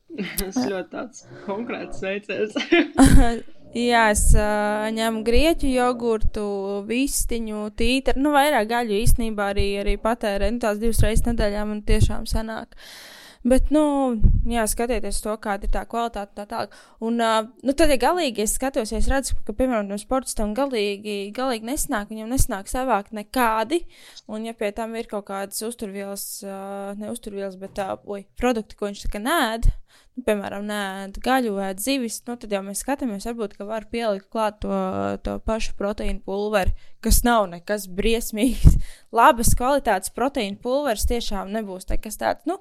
Tas 0.39 0.57
ļoti 0.57 0.89
tāds 0.89 1.25
konkrēts 1.45 2.01
sveiciens. 2.01 2.57
Jā, 3.77 4.07
es 4.09 4.23
uh, 4.33 4.87
ņemu 4.95 5.19
grieķu 5.27 5.69
jogurtu, 5.69 6.43
vistiņu, 6.89 7.67
tītru, 7.77 8.17
nu, 8.17 8.31
vairāk 8.33 8.65
gaļu 8.71 8.95
īstenībā 8.97 9.51
arī, 9.53 9.67
arī 9.83 9.93
patērēju 10.01 10.55
nu, 10.55 10.61
tās 10.63 10.79
divas 10.81 11.03
reizes 11.05 11.27
nedēļā 11.27 11.67
man 11.69 11.83
tiešām 11.85 12.25
sanāk. 12.29 12.73
Bet, 13.47 13.69
nu, 13.71 13.81
jā, 14.51 14.65
skatieties 14.67 15.21
to, 15.23 15.31
kāda 15.39 15.63
ir 15.63 15.71
tā 15.71 15.85
kvalitāte, 15.87 16.33
tā 16.35 16.43
tālāk. 16.49 16.73
Un, 16.99 17.21
uh, 17.23 17.45
nu, 17.63 17.71
tad, 17.71 17.93
ja 17.93 17.95
galīgi 18.01 18.43
es 18.43 18.57
skatos, 18.57 18.91
ja 18.91 18.99
es 18.99 19.07
redzu, 19.07 19.37
ka, 19.47 19.55
piemēram, 19.55 19.87
no 19.87 19.95
sportistam 20.01 20.51
galīgi, 20.57 21.31
galīgi 21.35 21.69
nesnāk, 21.69 22.11
viņam 22.11 22.33
nesnāk 22.33 22.67
savākt 22.67 23.15
nekādi, 23.15 23.85
un 24.27 24.49
ja 24.49 24.55
pie 24.59 24.73
tam 24.75 24.97
ir 24.99 25.07
kaut 25.07 25.29
kādas 25.31 25.63
uzturvielas, 25.63 26.25
uh, 26.43 26.91
ne 26.99 27.13
uzturvielas, 27.13 27.55
bet 27.61 27.77
tā, 27.79 27.93
oi, 28.11 28.25
produkti, 28.39 28.75
ko 28.75 28.91
viņš 28.91 29.05
tā 29.05 29.13
kā 29.15 29.23
nēd, 29.23 29.71
nu, 30.19 30.25
piemēram, 30.27 30.67
nē, 30.67 30.83
gaļu 31.23 31.55
vai 31.55 31.71
zivis, 31.79 32.19
nu, 32.27 32.35
tad 32.39 32.51
jau 32.51 32.61
mēs 32.65 32.83
skatāmies, 32.83 33.27
varbūt, 33.29 33.55
ka 33.55 33.67
var 33.69 33.87
pielikt 33.91 34.27
klāt 34.33 34.59
to, 34.65 34.75
to 35.23 35.39
pašu 35.47 35.77
proteīnu 35.79 36.25
pulveri, 36.27 36.75
kas 36.99 37.23
nav 37.23 37.47
nekas 37.53 37.87
briesmīgs. 37.87 38.75
Labas 39.15 39.55
kvalitātes 39.57 40.11
proteīna 40.15 40.59
pulveris 40.61 41.07
tiešām 41.09 41.53
nebūs 41.55 41.87
nekas 41.89 42.19
tāds, 42.19 42.43
nu, 42.49 42.59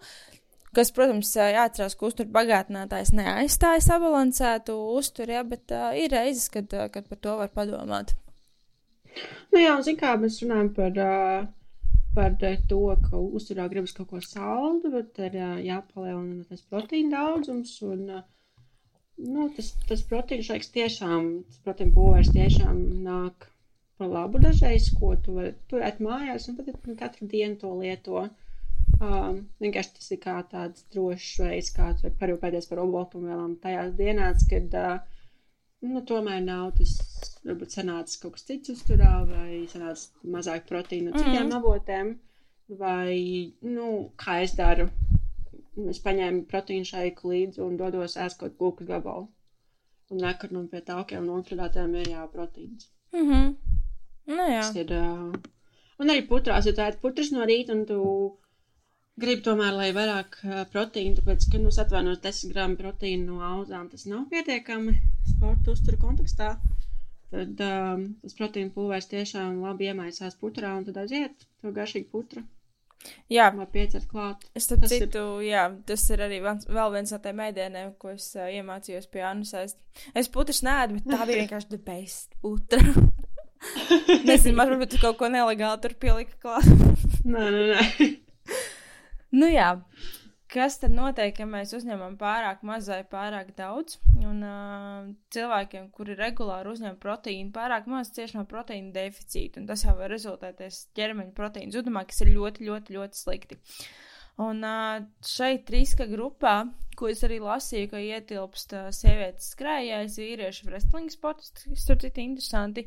kas, 0.78 0.92
protams, 0.94 1.34
jāatcerās, 1.34 1.98
ka 1.98 2.08
uztur 2.08 2.30
bagātinātājs 2.38 3.12
neaizstāja 3.18 3.82
sabalansētu 3.84 4.78
uzturu, 4.94 5.34
ja, 5.34 5.44
bet 5.46 5.74
uh, 5.74 5.90
ir 5.98 6.14
reizes, 6.14 6.48
kad, 6.54 6.72
kad 6.94 7.10
par 7.10 7.22
to 7.26 7.36
var 7.42 7.52
padomāt. 7.54 8.14
Nu 9.52 9.62
jā, 9.62 9.74
un 9.74 9.84
zin 9.86 9.98
kā 10.00 10.16
mēs 10.20 10.42
runājam 10.44 10.74
par. 10.76 11.04
Par 12.18 12.32
to, 12.40 12.78
ka 13.04 13.18
uzturā 13.20 13.68
gribas 13.70 13.92
kaut 13.94 14.08
ko 14.10 14.18
saldu, 14.24 14.88
bet 14.90 15.18
ir 15.22 15.36
jāpalielina 15.62 16.40
tas 16.48 16.64
proteīna 16.66 17.12
daudzums. 17.12 17.76
Un, 17.86 18.08
nu, 19.22 19.44
tas, 19.54 19.68
tas 19.86 20.02
proteīns 20.08 20.48
šaiks 20.48 20.72
tiešām, 20.74 21.28
tas 21.46 21.60
proteīna 21.66 21.94
pulveris 21.94 22.32
tiešām 22.34 22.80
nāk 23.04 23.46
par 23.98 24.10
labu 24.14 24.40
dažreiz, 24.42 24.88
ko 24.98 25.12
tu 25.22 25.36
vari 25.36 25.54
turēt 25.70 26.02
mājās 26.02 26.48
un 26.50 26.58
pat 26.58 26.90
katru 27.04 27.28
dienu 27.30 27.60
to 27.62 27.70
lieto. 27.84 28.24
Um, 28.98 29.44
vienkārši 29.62 29.94
tas 29.94 30.10
ir 30.14 30.18
kā 30.22 30.34
tāds 30.50 30.82
drošs 30.94 31.36
veids, 31.44 31.70
kā 31.76 31.92
parūpēties 32.18 32.66
par 32.70 32.80
oboltumvielām 32.82 33.54
tajās 33.62 33.92
dienās, 33.98 34.42
kad 34.50 34.74
uh, 34.74 34.96
nu, 35.86 36.02
tomēr 36.10 36.40
nav 36.42 36.72
tas, 36.80 36.96
varbūt 37.46 37.76
sanācis 37.76 38.18
kaut 38.22 38.34
kas 38.36 38.48
cits 38.48 38.74
uzturā, 38.74 39.12
vai 39.28 39.62
sanācis 39.70 40.10
mazāk 40.36 40.66
proteīnu 40.70 41.12
no 41.12 41.22
citiem 41.22 41.46
mm. 41.46 41.54
avotiem, 41.60 42.12
vai, 42.80 43.14
nu, 43.62 43.88
kā 44.18 44.40
es 44.46 44.56
daru. 44.58 44.88
Es 45.88 46.02
paņēmu 46.02 46.42
proteīnu 46.50 46.88
šaiku 46.88 47.30
līdzi 47.30 47.62
un 47.62 47.76
dodos 47.78 48.18
ēst 48.18 48.40
kaut 48.40 48.58
kūku 48.58 48.86
gabalu. 48.88 49.28
Un 50.10 50.24
nekad 50.24 50.50
man 50.56 50.66
pie 50.72 50.80
taukiem 50.82 51.22
un 51.22 51.38
otrādātēm 51.38 51.94
ir 52.00 52.14
jā 52.16 52.26
proteīns. 52.34 52.90
Mhm. 53.14 53.42
Mm 53.46 53.76
nu 54.28 54.48
jā. 54.48 54.60
Tas 54.60 54.76
ir, 54.76 54.92
uh, 54.92 55.32
un 56.02 56.12
arī 56.12 56.24
putrās, 56.28 56.68
ja 56.68 56.74
tā 56.76 56.90
ir 56.92 57.00
putras 57.02 57.30
no 57.34 57.46
rīta 57.48 57.74
un 57.76 57.84
tu 57.88 58.00
gribi 59.20 59.44
tomēr, 59.46 59.72
lai 59.76 59.88
vairāk 59.96 60.40
proteīnu, 60.72 61.18
tāpēc, 61.18 61.46
ka, 61.52 61.60
nu, 61.62 61.72
atvainos 61.84 62.20
10 62.24 62.52
gramu 62.54 62.78
proteīnu 62.80 63.38
no 63.38 63.40
auzām, 63.52 63.88
tas 63.92 64.06
nav 64.10 64.26
pietiekami 64.32 64.96
sporta 65.32 65.74
uzturu 65.74 66.00
kontekstā, 66.02 66.52
tad 67.32 67.64
um, 67.64 68.04
tas 68.22 68.36
proteīna 68.38 68.74
pulveris 68.74 69.10
tiešām 69.10 69.58
labi 69.64 69.90
iemaisās 69.90 70.38
putrā 70.40 70.76
un 70.78 70.86
tad 70.88 71.02
aiziet 71.04 71.48
to 71.62 71.74
garšīgu 71.74 72.10
putru. 72.12 72.44
Jā. 73.30 73.52
Es 74.58 74.66
tam 74.66 74.82
citu, 74.90 75.22
ir... 75.38 75.52
jā, 75.52 75.64
tas 75.86 76.02
ir 76.10 76.22
arī 76.26 76.40
vans, 76.42 76.66
vēl 76.66 76.94
viens 76.96 77.12
no 77.14 77.20
tiem 77.22 77.38
mēdieniem, 77.38 77.92
ko 78.00 78.10
es 78.16 78.32
uh, 78.34 78.48
iemācījos 78.50 79.06
pie 79.12 79.22
Annas. 79.28 79.76
Es 80.18 80.30
putras 80.32 80.64
nēdu, 80.66 80.98
bet 80.98 81.06
tā 81.12 81.28
bija 81.28 81.44
vienkārši 81.44 81.70
the 81.74 81.78
best 81.78 82.34
putra. 82.42 82.82
Nezinu, 84.28 84.56
varbūt 84.58 84.94
tu 84.94 85.02
kaut 85.02 85.18
ko 85.20 85.30
nelegāli 85.30 85.82
tur 85.84 85.94
pielika 86.00 86.34
klāt. 86.42 86.66
nē, 87.24 87.44
nē, 87.54 87.66
nē. 87.74 88.08
Nu 89.34 89.48
jā, 89.50 89.72
kas 90.52 90.78
tad 90.82 90.94
notiek, 90.96 91.36
ja 91.40 91.46
mēs 91.48 91.74
uzņemam 91.76 92.16
pārāk 92.20 92.64
maz 92.66 92.88
vai 92.90 93.02
pārāk 93.08 93.52
daudz? 93.58 93.98
Un 94.16 94.42
uh, 94.46 95.08
cilvēkiem, 95.34 95.90
kuri 95.94 96.16
regulāri 96.18 96.72
uzņem 96.72 96.98
proteīnu, 97.02 97.52
pārāk 97.54 97.88
maz 97.90 98.12
cieši 98.16 98.40
no 98.40 98.44
proteīna 98.48 98.94
deficīta, 98.96 99.60
un 99.60 99.68
tas 99.68 99.84
jau 99.84 99.96
var 99.98 100.12
rezultēties 100.14 100.86
ķermeņa 100.98 101.34
proteīna 101.36 101.74
zudumā, 101.76 102.06
kas 102.08 102.24
ir 102.24 102.32
ļoti, 102.36 102.68
ļoti, 102.70 102.98
ļoti 102.98 103.22
slikti. 103.22 103.60
Un 104.38 104.62
šeit 105.26 105.70
riska 105.74 106.06
grupā, 106.06 106.60
ko 106.98 107.08
es 107.10 107.20
arī 107.26 107.38
lasīju, 107.42 107.88
ka 107.90 108.00
ietilpst 108.02 108.74
sievietes 108.94 109.52
skrējējas, 109.54 110.16
vīrieši 110.18 110.66
wrestling 110.68 111.10
sportisti, 111.10 111.72
kas 111.72 111.86
tur 111.86 111.98
citi 112.02 112.24
interesanti, 112.26 112.84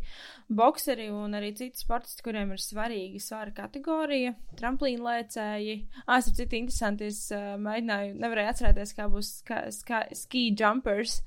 bokseri 0.47 1.09
un 1.11 1.35
arī 1.35 1.53
citi 1.55 1.79
sportisti, 1.79 2.23
kuriem 2.23 2.53
ir 2.55 2.63
svarīga 2.63 3.19
svara 3.23 3.55
kategorija, 3.55 4.33
tramplīna 4.59 5.07
lēcēji. 5.07 5.77
Es 6.03 6.31
ar 6.31 6.37
citi 6.39 6.59
interesanti, 6.59 7.11
es 7.11 7.21
mēģināju, 7.35 8.15
nevarēju 8.23 8.53
atcerēties, 8.53 8.95
kā 8.99 9.07
būs 9.11 9.33
ska, 9.41 9.63
ska, 9.75 10.05
ski 10.23 10.49
jumpers. 10.59 11.21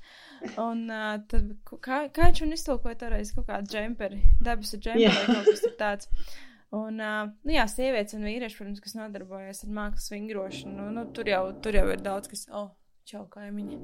Un 0.61 0.85
tad, 1.29 1.53
kā, 1.69 2.03
kā 2.13 2.29
viņš 2.29 2.43
man 2.45 2.57
iztulkoja 2.57 2.97
toreiz 3.05 3.33
kaut 3.33 3.47
kādu 3.49 3.71
džemperi, 3.71 4.21
debesu 4.45 4.77
džemperi 4.81 5.07
yeah. 5.07 5.21
vai 5.29 5.39
kaut 5.39 5.53
kas 5.53 5.79
tāds. 5.79 6.11
Un, 6.73 6.97
uh, 6.99 7.27
nu, 7.45 7.53
jā, 7.53 7.65
sievietes 7.69 8.17
un 8.17 8.25
vīrieši, 8.25 8.57
protams, 8.57 8.81
kas 8.83 8.95
nodarbojas 8.97 9.63
ar 9.63 9.73
mākslas 9.75 10.11
vingrošanu, 10.11 10.89
nu, 10.95 11.05
tur, 11.15 11.29
jau, 11.29 11.43
tur 11.61 11.77
jau 11.77 11.85
ir 11.93 12.01
daudz, 12.03 12.29
kas, 12.31 12.47
oh, 12.49 12.71
čau, 13.07 13.23
kaimiņi. 13.31 13.79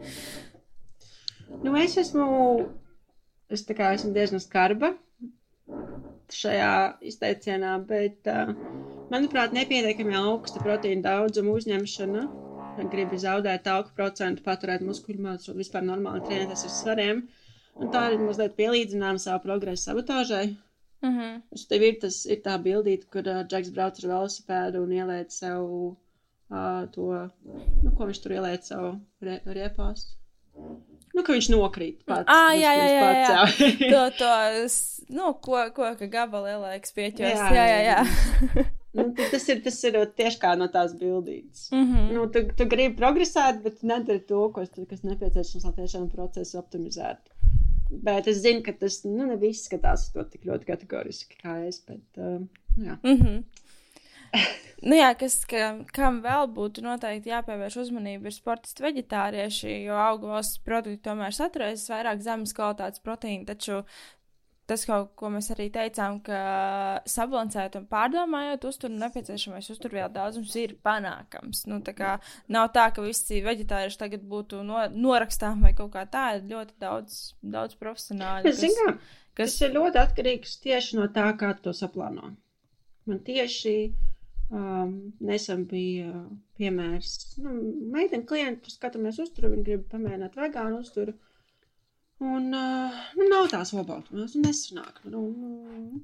Nu, 1.62 1.76
es 1.78 1.98
esmu, 2.00 2.26
es 3.52 3.63
tā 3.67 3.76
kā 3.78 3.91
esmu 3.96 4.13
diezgan 4.15 4.41
skarba 4.44 4.96
šajā 6.32 6.74
izteicienā, 7.12 7.75
bet, 7.88 8.27
uh, 8.32 8.56
manuprāt, 9.12 9.54
nepietiekami 9.56 10.15
augsta 10.17 10.63
proteīna 10.63 11.06
daudzuma 11.10 11.58
uzņemšana. 11.60 12.25
Gribu 12.92 13.17
zaudēt 13.19 13.67
augu 13.67 13.92
procentu, 13.98 14.42
paturēt 14.46 14.82
muskuļu 14.88 15.21
masu 15.21 15.52
un 15.52 15.60
vispār 15.60 15.84
normāli 15.86 16.23
trenēties 16.25 16.63
ar 16.65 16.71
svariem. 16.73 17.25
Un 17.75 17.92
tā 17.92 18.06
ir 18.13 18.23
mazliet 18.23 18.56
pielīdzināma 18.58 19.19
savu 19.21 19.44
progresu 19.44 19.90
sabotāžai. 19.90 20.46
Mm 21.02 21.17
-hmm. 21.17 21.41
Uz 21.52 21.65
tev 21.67 21.81
ir, 21.81 21.99
tas, 22.02 22.25
ir 22.25 22.41
tā 22.45 22.56
bildīte, 22.62 23.08
kur 23.12 23.25
uh, 23.27 23.43
Džeks 23.47 23.73
brauc 23.73 23.97
ar 24.04 24.10
velosipēdu 24.10 24.83
un 24.83 24.91
ieliec 24.93 25.33
sev 25.33 25.65
uh, 25.65 26.83
to, 26.93 27.29
nu, 27.83 27.91
ko 27.97 28.06
viņš 28.06 28.21
tur 28.23 28.31
ieliec 28.37 28.67
sev 28.67 28.99
re, 29.21 29.39
riepās. 29.45 30.06
Nu, 31.12 31.23
ka 31.23 31.33
viņš 31.35 31.49
nokrīt 31.52 32.04
pats. 32.08 32.27
Ah, 32.31 32.54
jā, 32.63 32.73
jā, 32.77 32.85
jā. 32.87 33.10
jā. 33.13 33.25
jā. 33.25 33.89
to, 33.93 34.04
to, 34.19 34.29
nu, 35.17 35.33
ko, 35.33 35.63
ko 35.75 35.95
ka 35.99 36.12
gabala 36.12 36.54
ielieks 36.56 36.95
pieķers. 36.95 37.39
Jā, 37.39 37.49
jā, 37.56 37.65
jā. 37.67 37.81
jā. 37.97 38.65
nu, 38.99 39.10
tas, 39.17 39.49
ir, 39.49 39.62
tas 39.65 39.83
ir 39.89 39.99
tieši 40.21 40.41
kā 40.45 40.54
no 40.60 40.69
tās 40.71 40.95
bildītes. 40.99 41.69
Mm 41.71 41.83
-hmm. 41.89 42.08
nu, 42.15 42.29
tu, 42.31 42.45
tu 42.58 42.69
gribi 42.75 42.95
progresēt, 42.95 43.62
bet 43.65 43.83
nedari 43.83 44.23
to, 44.27 44.47
kas, 44.56 44.71
kas 44.89 45.04
nepieciešams, 45.04 45.65
lai 45.65 45.77
tiešām 45.81 46.10
procesu 46.13 46.60
optimizētu. 46.60 47.31
Bet 47.92 48.27
es 48.31 48.39
zinu, 48.46 48.63
ka 48.63 48.73
tas 48.79 49.02
nu, 49.04 49.25
ne 49.27 49.35
viss 49.39 49.67
skatās 49.67 50.08
to 50.13 50.23
tik 50.23 50.46
ļoti 50.48 50.67
kategoriski 50.69 51.39
kā 51.42 51.58
es. 51.67 51.81
Bet, 51.87 52.06
uh, 52.17 52.39
jā. 52.79 52.98
Mm 53.04 53.17
-hmm. 53.17 53.44
nu 54.89 54.96
jā, 54.96 55.12
kas, 55.19 55.42
ka, 55.46 55.73
kam 55.94 56.21
vēl 56.23 56.48
būtu 56.56 56.83
noteikti 56.85 57.33
jāpievērš 57.33 57.77
uzmanība, 57.83 58.27
ir 58.27 58.35
sportisti 58.35 58.83
veģetārieši, 58.83 59.83
jo 59.89 60.00
augu 60.00 60.31
valsts 60.31 60.63
produkti 60.63 61.04
tomēr 61.10 61.35
saturēs 61.35 61.89
vairāk 61.89 62.23
zemes 62.23 62.54
kvalitātes 62.54 63.04
proteīnu, 63.04 63.46
taču 63.46 63.83
tas, 64.69 64.83
ko, 64.87 64.97
ko 65.17 65.31
mēs 65.33 65.49
arī 65.53 65.67
teicām, 65.73 66.19
ka 66.25 66.41
sabalansējot 67.09 67.77
un 67.79 67.87
pārdomājot, 67.91 68.67
uzturu 68.69 68.99
nepieciešamais 69.01 69.69
uzturvielu 69.73 70.12
daudzums 70.13 70.53
ir 70.59 70.75
panākams. 70.85 71.65
Nu, 71.71 71.81
tā 71.85 71.95
kā, 71.97 72.12
nav 72.51 72.69
tā, 72.75 72.89
ka 72.95 73.05
visi 73.05 73.41
veģetārieši 73.45 73.99
tagad 74.03 74.27
būtu 74.31 74.62
no, 74.67 74.83
norakstām 74.93 75.65
vai 75.65 75.73
kaut 75.77 75.93
kā 75.95 76.05
tā, 76.12 76.27
ir 76.37 76.47
ļoti 76.51 76.77
daudz, 76.81 77.19
daudz 77.41 77.79
profesionāļu. 77.81 78.51
Es 78.51 78.62
zinu, 78.63 78.93
kas... 79.33 79.57
tas 79.57 79.59
ir 79.67 79.75
ļoti 79.79 80.01
atkarīgs 80.05 80.59
tieši 80.63 81.01
no 81.01 81.09
tā, 81.13 81.27
kā 81.39 81.53
to 81.63 81.75
saplāno. 81.75 82.33
Man 83.09 83.19
tieši 83.25 83.75
um, 84.53 84.93
nesen 85.25 85.65
bija 85.69 86.23
piemērs, 86.59 87.17
nu, 87.41 87.57
meitene 87.93 88.27
klientu, 88.29 88.71
skatāmies 88.73 89.19
uzturu, 89.23 89.51
viņa 89.55 89.67
grib 89.67 89.85
pamēģināt 89.91 90.37
vegānu 90.37 90.81
uzturu. 90.83 91.17
Un 92.22 92.54
uh, 92.54 92.98
nu, 93.17 93.28
nav 93.32 93.48
tās 93.50 93.74
obaltumās, 93.74 94.36
un 94.38 94.46
nesanāk. 94.46 95.02
Nu, 95.10 95.24
nu. 95.34 96.02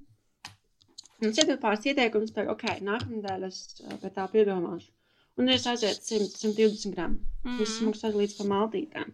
Un 1.22 1.34
šeit 1.34 1.50
ir 1.50 1.60
pāris 1.62 1.86
ieteikums, 1.90 2.34
ka, 2.34 2.46
ok, 2.54 2.66
nākamnedēļ 2.86 3.46
es 3.48 3.62
pie 4.02 4.12
tā 4.14 4.26
piedomāšu. 4.34 4.90
Un 5.38 5.54
es 5.54 5.66
aizietu 5.70 6.02
100, 6.02 6.32
120 6.42 6.96
gramu. 6.96 7.22
Mm. 7.46 7.58
Viss 7.62 7.82
mums 7.86 8.02
sadalīts 8.02 8.38
pa 8.40 8.48
maltītēm. 8.50 9.14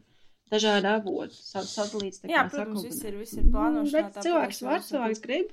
Dažādi 0.54 0.88
avoti, 0.88 1.39
sadalīts 1.43 2.22
tā 2.22 2.30
kā 2.30 2.34
Jā, 2.36 2.43
protams, 2.51 2.86
viss 2.88 3.04
ir, 3.08 3.18
viss 3.20 3.36
ir 3.39 3.49
plānošanā. 3.51 3.91
Bet 4.14 4.24
cilvēks 4.28 4.62
var, 4.64 4.84
cilvēks 4.88 5.24
grib. 5.24 5.51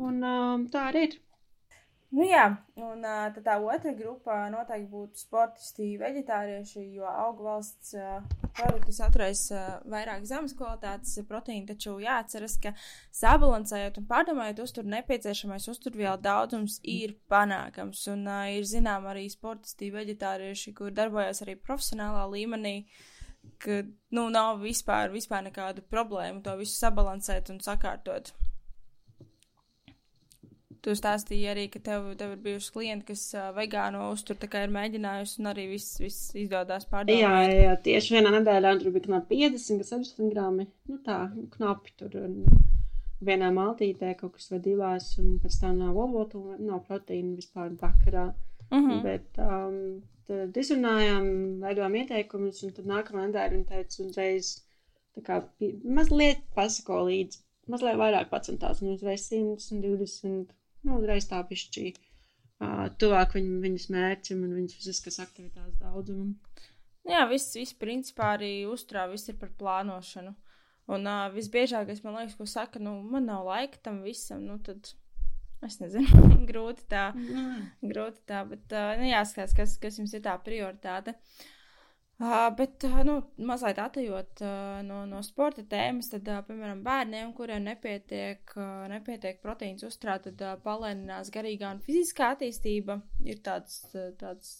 Un 0.00 0.22
um, 0.24 0.66
tā 0.72 0.86
arī 0.92 1.08
ir. 1.08 1.16
Nu, 2.10 2.24
jā, 2.26 2.48
un 2.82 3.04
uh, 3.06 3.36
tā 3.38 3.54
otra 3.62 3.92
grupa 3.94 4.40
noteikti 4.50 4.88
būtu 4.90 5.20
sportisti, 5.20 5.92
vegetārieši, 6.00 6.82
jo 6.96 7.06
augu 7.06 7.46
valsts 7.46 7.92
produkti 8.56 8.94
saturēs 8.96 9.44
uh, 9.54 9.68
vairāk 9.92 10.24
zemes 10.26 10.56
kvalitātes 10.58 11.20
proteīnu, 11.28 11.68
taču 11.68 11.94
jāatceras, 12.02 12.56
ka 12.58 12.74
sabalansējot 13.14 14.02
un 14.02 14.08
pārdomājot 14.10 14.64
uzturu 14.66 14.90
nepieciešamais 14.96 15.70
uzturvielu 15.70 16.18
daudzums 16.24 16.80
ir 16.82 17.14
panākams, 17.30 18.02
un 18.10 18.26
ir 18.56 18.66
zinām 18.66 19.06
arī 19.06 19.28
sportisti, 19.30 19.94
vegetārieši, 19.94 20.74
kur 20.74 20.90
darbojas 20.90 21.44
arī 21.46 21.54
profesionālā 21.62 22.26
līmenī, 22.34 22.76
ka, 23.62 23.84
nu, 24.18 24.26
nav 24.34 24.58
vispār, 24.66 25.14
vispār 25.14 25.46
nekādu 25.46 25.86
problēmu 25.94 26.42
to 26.42 26.58
visu 26.58 26.74
sabalansēt 26.74 27.54
un 27.54 27.62
sakārtot. 27.62 28.34
Tu 30.80 30.94
stāstīji 30.96 31.48
arī, 31.52 31.66
ka 31.68 31.80
tev, 31.84 32.06
tev 32.16 32.30
ir 32.32 32.38
bijuši 32.44 32.70
klienti, 32.72 33.06
kas 33.10 33.22
uh, 33.36 33.50
vegāno 33.52 34.06
uzturu 34.14 34.48
ir 34.62 34.70
mēģinājusi, 34.72 35.34
un 35.42 35.50
arī 35.50 35.66
viss, 35.74 35.98
viss 36.00 36.30
izdodas 36.40 36.86
pārdomāt. 36.88 37.20
Jā, 37.20 37.66
jā, 37.66 37.74
tieši 37.84 38.16
vienā 38.16 38.32
nedēļā 38.38 38.72
tur 38.80 38.94
bija 38.94 39.04
knapi 39.10 39.42
50, 39.42 39.84
60 39.84 40.30
grami. 40.32 40.64
Nu 40.88 40.96
tā, 41.04 41.18
knapi 41.56 41.92
tur. 42.00 42.16
Vienā 43.20 43.50
maltītē 43.52 44.14
kaut 44.16 44.38
kas 44.38 44.48
vai 44.48 44.62
divās, 44.64 45.10
un 45.20 45.34
pēc 45.42 45.58
tam 45.60 45.82
nav 45.82 45.98
olotu, 46.00 46.40
nav 46.56 46.80
proteīna 46.86 47.34
vispār 47.36 47.74
bakarā. 47.82 48.30
Uh 48.70 48.78
mhm. 48.78 48.90
-huh. 48.90 49.02
Bet 49.04 49.42
um, 49.44 50.00
tad 50.30 50.56
izrunājām, 50.56 51.26
veidojām 51.60 51.98
ieteikumus, 52.00 52.62
un 52.64 52.72
tad 52.72 52.88
nākamā 52.88 53.26
nedēļa 53.26 53.52
viņa 53.52 53.68
teica 53.68 54.02
uzreiz, 54.06 54.54
tā 55.18 55.26
kā 55.26 55.42
mazliet 55.84 56.40
pasako 56.56 57.02
līdzi, 57.10 57.42
mazliet 57.68 58.00
vairāk 58.00 58.30
pacentās, 58.32 58.80
un 58.80 58.94
uzreiz 58.94 59.28
120 59.28 60.56
nu, 60.86 60.98
uzreiz 60.98 61.26
tā 61.30 61.40
pišķī 61.46 61.86
uh, 61.94 62.86
tuvāk 63.00 63.36
viņ, 63.36 63.50
viņas 63.64 63.88
mērķim 63.94 64.44
un 64.46 64.54
viņas 64.58 64.78
fiziskas 64.78 65.20
aktivitātes 65.24 65.80
daudzumam. 65.80 66.36
Jā, 67.08 67.24
viss, 67.30 67.54
viss 67.56 67.76
principā 67.76 68.34
arī 68.36 68.52
uzturā, 68.68 69.06
viss 69.10 69.30
ir 69.32 69.38
par 69.40 69.52
plānošanu. 69.60 70.34
Un 70.90 71.06
uh, 71.06 71.28
visbiežākais, 71.34 72.02
man 72.04 72.18
liekas, 72.18 72.36
ko 72.38 72.48
saka, 72.50 72.82
nu, 72.82 72.98
man 73.06 73.28
nav 73.30 73.46
laika 73.46 73.78
tam 73.84 74.02
visam, 74.04 74.42
nu, 74.48 74.58
tad 74.64 74.92
es 75.64 75.78
nezinu, 75.80 76.34
grūti 76.50 76.88
tā, 76.90 77.10
mm. 77.14 77.62
grūti 77.92 78.24
tā, 78.28 78.42
bet 78.48 78.74
uh, 78.74 78.96
nu, 79.00 79.08
jāskatās, 79.12 79.54
kas, 79.56 79.78
kas 79.80 80.00
jums 80.00 80.16
ir 80.16 80.24
tā 80.26 80.34
prioritāte. 80.44 81.14
Uh, 81.14 81.48
Uh, 82.20 82.50
bet, 82.56 82.82
uh, 82.84 82.98
nu, 83.08 83.14
mazliet 83.48 83.78
atejot 83.80 84.42
uh, 84.44 84.80
no, 84.84 84.98
no 85.08 85.22
sporta 85.24 85.62
tēmas, 85.64 86.10
tad, 86.12 86.26
piemēram, 86.44 86.82
bērniem, 86.84 87.30
kuriem 87.32 87.64
nepietiek, 87.64 88.52
nepietiek 88.92 89.40
proteīns 89.40 89.86
uzturēt, 89.88 90.28
tad 90.28 90.60
palēninās 90.66 91.32
garīgā 91.32 91.72
un 91.72 91.80
fiziskā 91.80 92.34
attīstība. 92.34 92.98
Ir 93.24 93.40
tāds, 93.46 93.80
tāds 94.20 94.52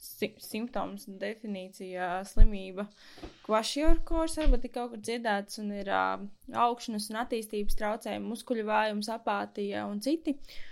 si 0.00 0.32
simptoms 0.40 1.04
definīcijā 1.20 2.10
slimība. 2.32 2.88
Kvašiorkors 3.44 4.40
varbūt 4.40 4.64
ir 4.64 4.72
kaut 4.72 4.94
kur 4.94 5.04
dzirdēts 5.04 5.60
un 5.60 5.74
ir 5.82 5.92
augšanas 5.92 7.10
un 7.12 7.24
attīstības 7.26 7.76
traucējumi, 7.76 8.30
muskuļu 8.32 8.70
vājums, 8.72 9.12
apātija 9.12 9.84
un 9.90 10.00
citi. 10.00 10.38
Uh, 10.38 10.62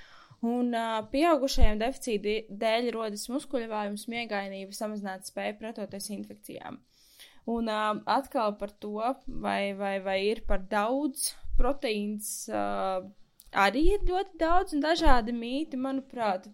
Un 0.43 0.73
uh, 0.75 0.97
pieaugušajiem 1.13 1.79
deficīta 1.79 2.33
dēļ 2.59 2.89
rodas 2.97 3.29
muskuļvājums, 3.31 4.09
miegainība, 4.11 4.75
samazināta 4.75 5.31
spēja 5.31 5.55
pretoties 5.61 6.09
infekcijām. 6.11 6.81
Un 7.53 7.71
uh, 7.71 8.01
atkal 8.11 8.57
par 8.59 8.73
to, 8.83 8.97
vai, 9.45 9.71
vai, 9.79 9.95
vai 10.03 10.17
ir 10.27 10.43
par 10.49 10.65
daudz 10.71 11.29
proteīns, 11.59 12.33
uh, 12.51 13.07
arī 13.67 13.85
ir 13.93 14.09
ļoti 14.09 14.43
daudz 14.43 14.75
un 14.75 14.83
dažādi 14.83 15.37
mīti, 15.37 15.79
manuprāt. 15.79 16.51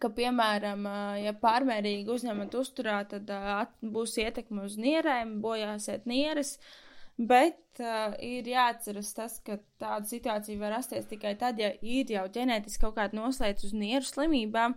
Ka, 0.00 0.08
piemēram, 0.14 0.86
ja 1.20 1.34
pārmērīgi 1.38 2.10
uzņemat 2.10 2.54
uzturā, 2.58 3.02
tad 3.10 3.28
uh, 3.34 3.66
būs 3.82 4.14
ietekme 4.22 4.64
uz 4.70 4.78
nierēm, 4.80 5.40
bojāsiet 5.42 6.06
nieres, 6.10 6.56
uh, 6.56 6.83
Bet 7.14 7.78
uh, 7.78 8.14
ir 8.18 8.48
jāatceras 8.50 9.12
tas, 9.14 9.36
ka 9.46 9.60
tāda 9.78 10.08
situācija 10.10 10.58
var 10.58 10.74
rasties 10.74 11.06
tikai 11.06 11.36
tad, 11.38 11.60
ja 11.62 11.70
ir 11.78 12.10
jau 12.10 12.24
ģenētiski 12.34 12.82
kaut 12.82 12.96
kāda 12.96 13.14
noslēdz 13.14 13.68
uz 13.68 13.74
nieru 13.76 14.08
slimībām, 14.08 14.74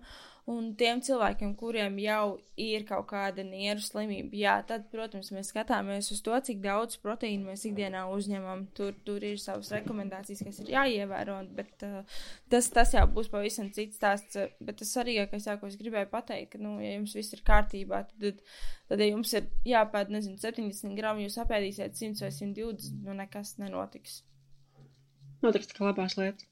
un 0.47 0.69
tiem 0.79 1.01
cilvēkiem, 1.03 1.53
kuriem 1.59 1.97
jau 1.99 2.37
ir 2.59 2.85
kaut 2.87 3.09
kāda 3.09 3.43
nieru 3.43 3.83
slimība, 3.83 4.31
jā, 4.39 4.53
tad, 4.69 4.85
protams, 4.93 5.29
mēs 5.35 5.51
skatāmies 5.51 6.07
uz 6.15 6.21
to, 6.23 6.37
cik 6.47 6.61
daudz 6.63 6.99
proteīnu 7.03 7.51
mēs 7.51 7.65
ikdienā 7.67 8.05
uzņemam. 8.15 8.65
Tur, 8.77 8.95
tur 9.07 9.25
ir 9.27 9.41
savas 9.43 9.73
rekomendācijas, 9.75 10.45
kas 10.47 10.61
ir 10.63 10.71
jāievēro, 10.75 11.41
bet 11.57 11.85
uh, 11.87 12.21
tas, 12.51 12.71
tas 12.73 12.95
jau 12.95 13.03
būs 13.11 13.31
pavisam 13.33 13.69
cits 13.75 13.99
stāsts. 13.99 14.39
Bet 14.63 14.79
tas 14.79 14.95
svarīgākais, 14.95 15.49
jā, 15.51 15.57
ko 15.59 15.69
es 15.69 15.77
gribēju 15.79 16.11
pateikt, 16.13 16.55
ka, 16.55 16.63
nu, 16.63 16.77
ja 16.83 16.95
jums 16.95 17.17
viss 17.17 17.35
ir 17.35 17.43
kārtībā, 17.47 18.05
tad 18.15 18.43
Tad, 18.87 19.01
ja 19.03 19.09
jums 19.09 19.33
ir 19.35 19.49
jāpēd, 19.67 20.11
nezinu, 20.15 20.39
70 20.39 20.95
gramu, 20.95 21.25
jūs 21.25 21.35
apēdīsiet 21.43 21.97
100 21.99 22.23
vai 22.23 22.31
120, 22.31 23.03
nu 23.03 23.15
nekas 23.17 23.57
nenotiks. 23.59 24.21
Notiks 25.43 25.75
kā 25.75 25.89
labās 25.89 26.15
lietas. 26.17 26.47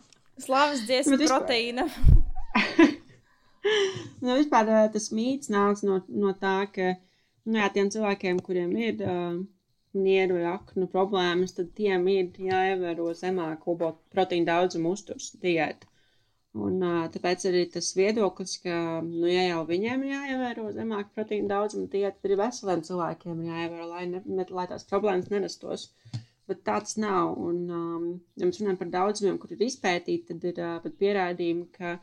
Slavas 0.42 0.84
dziesmu 0.84 1.18
proteīna. 1.22 1.86
nu, 4.20 4.36
vispār 4.36 4.70
tas 4.94 5.10
mīts 5.16 5.52
nāks 5.52 5.84
no, 5.86 6.02
no 6.08 6.34
tā, 6.36 6.58
ka, 6.72 6.94
nu 7.48 7.60
jā, 7.62 7.68
tiem 7.74 7.90
cilvēkiem, 7.94 8.40
kuriem 8.44 8.74
ir 8.76 9.04
uh, 9.06 9.38
nieru 9.96 10.38
vai 10.38 10.46
aknu 10.52 10.88
problēmas, 10.92 11.56
tad 11.56 11.72
tiem 11.78 12.06
ir 12.12 12.40
jāievēro 12.50 13.10
zemāk 13.16 13.64
proteīna 14.14 14.52
daudzuma 14.52 14.92
uzturs 14.96 15.32
diēta. 15.42 15.88
Un, 16.56 16.80
tāpēc 17.12 17.42
arī 17.50 17.66
tas 17.72 17.90
viedoklis, 17.96 18.54
ka, 18.64 18.76
nu, 19.04 19.26
ja 19.28 19.42
jau 19.50 19.64
viņiem 19.68 20.04
ir 20.06 20.12
jāievēro 20.14 20.70
zemāk 20.76 21.10
proteīna 21.16 21.50
daudzuma 21.50 21.90
diēta, 21.92 22.16
tad 22.16 22.30
arī 22.30 22.38
veseliem 22.40 22.84
cilvēkiem 22.86 23.42
ir 23.42 23.50
jāievēro, 23.50 23.88
lai, 23.90 24.04
ne, 24.12 24.46
lai 24.60 24.64
tās 24.70 24.88
problēmas 24.88 25.28
nerastos. 25.32 25.90
Bet 26.46 26.62
tā 26.66 26.76
tas 26.84 26.94
nav. 27.02 27.34
Un, 27.42 27.62
um, 27.74 28.04
ja 28.38 28.46
mēs 28.46 28.60
runājam 28.60 28.78
par 28.82 28.90
daudzumiem, 28.92 29.38
kur 29.42 29.54
ir 29.56 29.64
izpētīti, 29.66 30.28
tad 30.30 30.44
ir 30.50 30.60
uh, 30.62 30.98
pierādījumi, 31.00 31.66
ka 31.74 31.96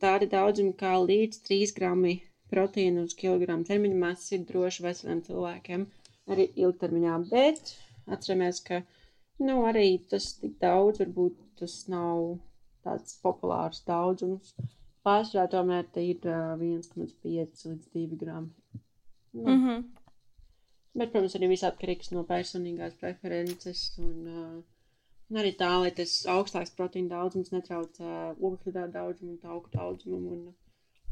tādi 0.00 0.28
daudzumi 0.32 0.72
kā 0.80 0.94
līdz 1.02 1.42
3 1.48 1.74
grami 1.76 2.14
proteīna 2.50 3.04
uz 3.06 3.14
kilogramu 3.18 3.68
ķermeņa 3.68 4.00
masas 4.00 4.32
ir 4.36 4.46
droši 4.48 4.86
veseliem 4.86 5.20
cilvēkiem 5.26 5.84
arī 6.32 6.48
ilgtermiņā. 6.64 7.18
Bet 7.30 7.74
atceramies, 8.16 8.62
ka 8.66 8.80
nu, 9.44 9.60
arī 9.68 9.86
tas 10.10 10.32
tik 10.40 10.56
daudz 10.64 11.02
varbūt 11.04 11.36
tas 11.60 11.76
nav 11.92 12.38
tāds 12.86 13.18
populārs 13.22 13.84
daudzums. 13.86 14.54
Pārsvarā 15.04 15.46
tomēr 15.52 15.86
ir 16.00 16.24
uh, 16.28 16.56
1,5 16.56 17.24
līdz 17.28 17.92
2 17.96 18.20
gramu. 18.20 18.50
Nu. 19.32 19.44
Mm 19.46 19.60
-hmm. 19.64 19.84
Bet, 20.90 21.12
protams, 21.12 21.36
arī 21.38 21.52
viss 21.52 21.66
atkarīgs 21.66 22.10
no 22.10 22.24
personīgās 22.26 22.96
preferences 22.98 23.82
un, 24.02 24.14
uh, 24.26 24.94
un 25.30 25.38
arī 25.42 25.52
tā, 25.58 25.68
lai 25.84 25.92
tas 25.94 26.14
augstāks 26.32 26.74
proteīna 26.78 27.12
daudzums 27.12 27.52
netraucē 27.54 28.06
uh, 28.06 28.40
ogļu 28.48 28.72
daudzumu 28.74 29.36
un 29.36 29.38
tauku 29.44 29.70
daudzumam. 29.76 30.24
Un, 30.34 30.40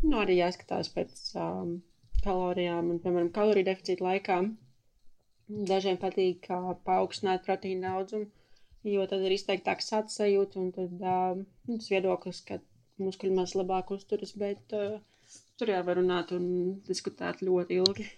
nu, 0.03 0.17
arī 0.23 0.41
jāskatās 0.41 0.91
pēc 0.97 1.23
um, 1.39 1.77
kalorijām 2.25 2.91
un, 2.91 2.99
piemēram, 3.05 3.31
kaloriju 3.39 3.69
deficīta 3.71 4.09
laikā. 4.09 4.41
Dažiem 5.71 6.01
patīk 6.03 6.51
uh, 6.51 6.73
paaugstināt 6.89 7.47
proteīna 7.47 7.93
daudzumu, 7.93 8.27
jo 8.97 9.07
tad 9.11 9.23
ir 9.25 9.37
izteiktāks 9.39 9.95
atsajūta 10.01 10.59
un 10.65 10.73
tad 10.75 11.07
uh, 11.15 11.45
tas 11.71 11.93
viedoklis, 11.95 12.43
ka 12.51 12.59
muskuļi 12.99 13.39
maz 13.39 13.55
labāk 13.55 13.95
uzturas, 13.95 14.35
bet 14.43 14.75
uh, 14.75 14.99
tur 15.59 15.71
jau 15.71 15.85
var 15.87 16.03
runāt 16.03 16.35
un 16.35 16.49
diskutēt 16.89 17.47
ļoti 17.47 17.79
ilgi. 17.79 18.11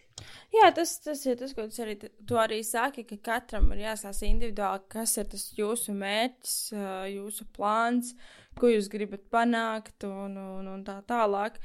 Jā, 0.54 0.70
tas, 0.74 0.96
tas 1.04 1.22
ir 1.26 1.38
tas, 1.40 1.54
ko 1.56 1.66
tu 1.70 1.82
arī, 1.84 1.96
tu 2.26 2.38
arī 2.40 2.60
saki, 2.66 3.06
ka 3.08 3.20
katram 3.30 3.70
ir 3.74 3.84
jāsaka 3.84 4.26
individuāli, 4.28 4.86
kas 4.92 5.16
ir 5.20 5.30
tas 5.30 5.46
jūsu 5.56 5.94
mērķis, 5.96 6.58
jūsu 7.14 7.48
plāns, 7.56 8.14
ko 8.58 8.72
jūs 8.72 8.90
gribat 8.92 9.26
panākt 9.32 10.06
un, 10.08 10.36
un, 10.36 10.70
un 10.74 10.86
tā 10.86 11.00
tālāk. 11.08 11.60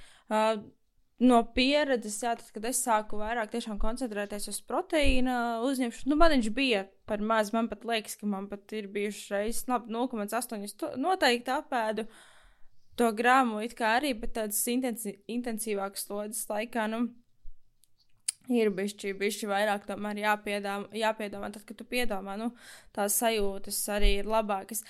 No 1.15 1.37
pieredzes, 1.55 2.17
jā, 2.25 2.33
tad, 2.35 2.47
kad 2.51 2.65
es 2.67 2.81
sāku 2.83 3.15
vairāk 3.21 3.53
koncentrēties 3.79 4.49
uz 4.51 4.57
proteīna 4.67 5.61
uzņemšanu, 5.63 6.11
nu, 6.11 6.17
man 6.19 6.33
viņš 6.35 6.49
bija 6.51 6.81
par 7.07 7.23
maz. 7.23 7.53
Man 7.55 7.69
pat 7.71 7.85
liekas, 7.87 8.17
ka 8.19 8.27
man 8.27 8.49
pat 8.51 8.73
ir 8.75 8.89
bijušas 8.91 9.31
reizes 9.31 9.63
0,8 9.69 10.97
noteikti 10.99 11.53
apēdu 11.55 12.03
to 12.99 13.11
grāmu, 13.15 13.63
it 13.63 13.77
kā 13.79 13.95
arī, 14.01 14.11
bet 14.19 14.35
tādas 14.35 14.59
intensīvākas 14.67 16.03
slodzes 16.03 16.49
laikā. 16.51 16.89
Nu, 16.91 17.05
ir 18.53 18.69
bišķi, 18.75 19.13
bišķi 19.19 19.49
vairāk 19.49 19.87
tomēr 19.89 20.21
jāpiedomā, 20.21 20.89
jāpiedomā 20.95 21.49
tad, 21.53 21.65
kad 21.67 21.79
tu 21.79 21.87
piedomā, 21.89 22.35
nu, 22.39 22.51
tās 22.95 23.17
sajūtas 23.21 23.79
arī 23.95 24.11
ir 24.19 24.29
labākas. 24.29 24.83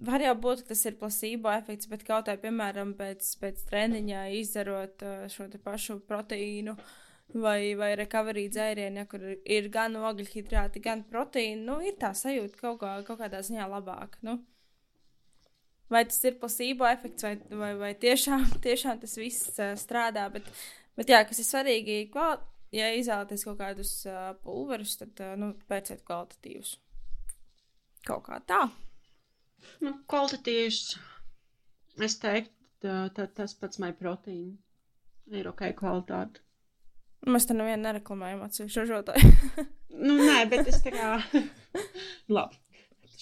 Var 0.00 0.24
jau 0.24 0.34
būt, 0.40 0.64
ka 0.64 0.72
tas 0.72 0.86
ir 0.88 0.96
placebo 1.00 1.52
efekts, 1.52 1.90
bet 1.90 2.06
kaut 2.08 2.30
kā, 2.30 2.38
piemēram, 2.40 2.94
pēc, 2.96 3.34
pēc 3.42 3.64
treniņa 3.68 4.26
izdarot 4.38 5.04
uh, 5.04 5.26
šo 5.32 5.50
pašu 5.64 5.98
proteīnu 6.08 6.76
vai, 7.34 7.74
vai 7.76 7.90
recovery 8.00 8.48
dzērienu, 8.48 9.02
ja, 9.02 9.08
kur 9.10 9.26
ir 9.28 9.68
gan 9.72 9.98
ogļhidrāti, 10.00 10.80
gan 10.84 11.04
proteīni, 11.10 11.60
nu, 11.66 11.80
ir 11.84 11.98
tā 12.00 12.14
sajūta 12.16 12.62
kaut, 12.62 12.80
kā, 12.80 12.94
kaut 13.04 13.20
kādā 13.20 13.42
ziņā 13.44 13.68
labāka. 13.68 14.22
Nu. 14.26 14.40
Vai 15.90 16.04
tas 16.06 16.22
ir 16.24 16.38
placebo 16.40 16.86
efekts, 16.86 17.26
vai, 17.26 17.34
vai, 17.50 17.74
vai 17.76 17.92
tiešām, 17.98 18.46
tiešām 18.64 19.02
tas 19.02 19.18
viss 19.20 19.52
uh, 19.58 19.74
strādā, 19.76 20.30
bet, 20.32 20.48
bet 20.96 21.12
jā, 21.12 21.20
kas 21.28 21.42
ir 21.42 21.48
svarīgi, 21.50 22.06
kval 22.14 22.40
ja 22.74 22.90
izvēlaties 22.96 23.44
kaut 23.46 23.58
kādus 23.60 23.92
uh, 24.08 24.30
pulverus, 24.44 24.96
tad 25.00 25.22
uh, 25.24 25.34
nu, 25.40 25.52
pērciet 25.70 26.04
kvalitatīvus. 26.06 26.76
Kaut 28.06 28.24
kā 28.28 28.40
tā. 28.48 28.62
Nu, 29.84 29.94
kvalitatīvs. 30.10 30.84
Es 32.00 32.16
teiktu, 32.22 32.54
tā, 32.84 33.02
tā, 33.16 33.26
tas 33.36 33.56
pats 33.58 33.80
maisa 33.82 33.98
proteīna 33.98 35.36
ir 35.36 35.50
ok 35.50 35.68
kvalitāte. 35.78 36.40
Mēs 37.28 37.44
tam 37.46 37.60
nevienu 37.60 37.84
nereklamējam 37.84 38.46
atsevišķu 38.46 38.84
ražotāju. 38.86 39.32
nu, 40.06 40.16
nē, 40.22 40.46
bet 40.48 40.70
es 40.70 40.80
tā 40.84 40.94
kā. 40.94 41.12
Labi 42.34 42.56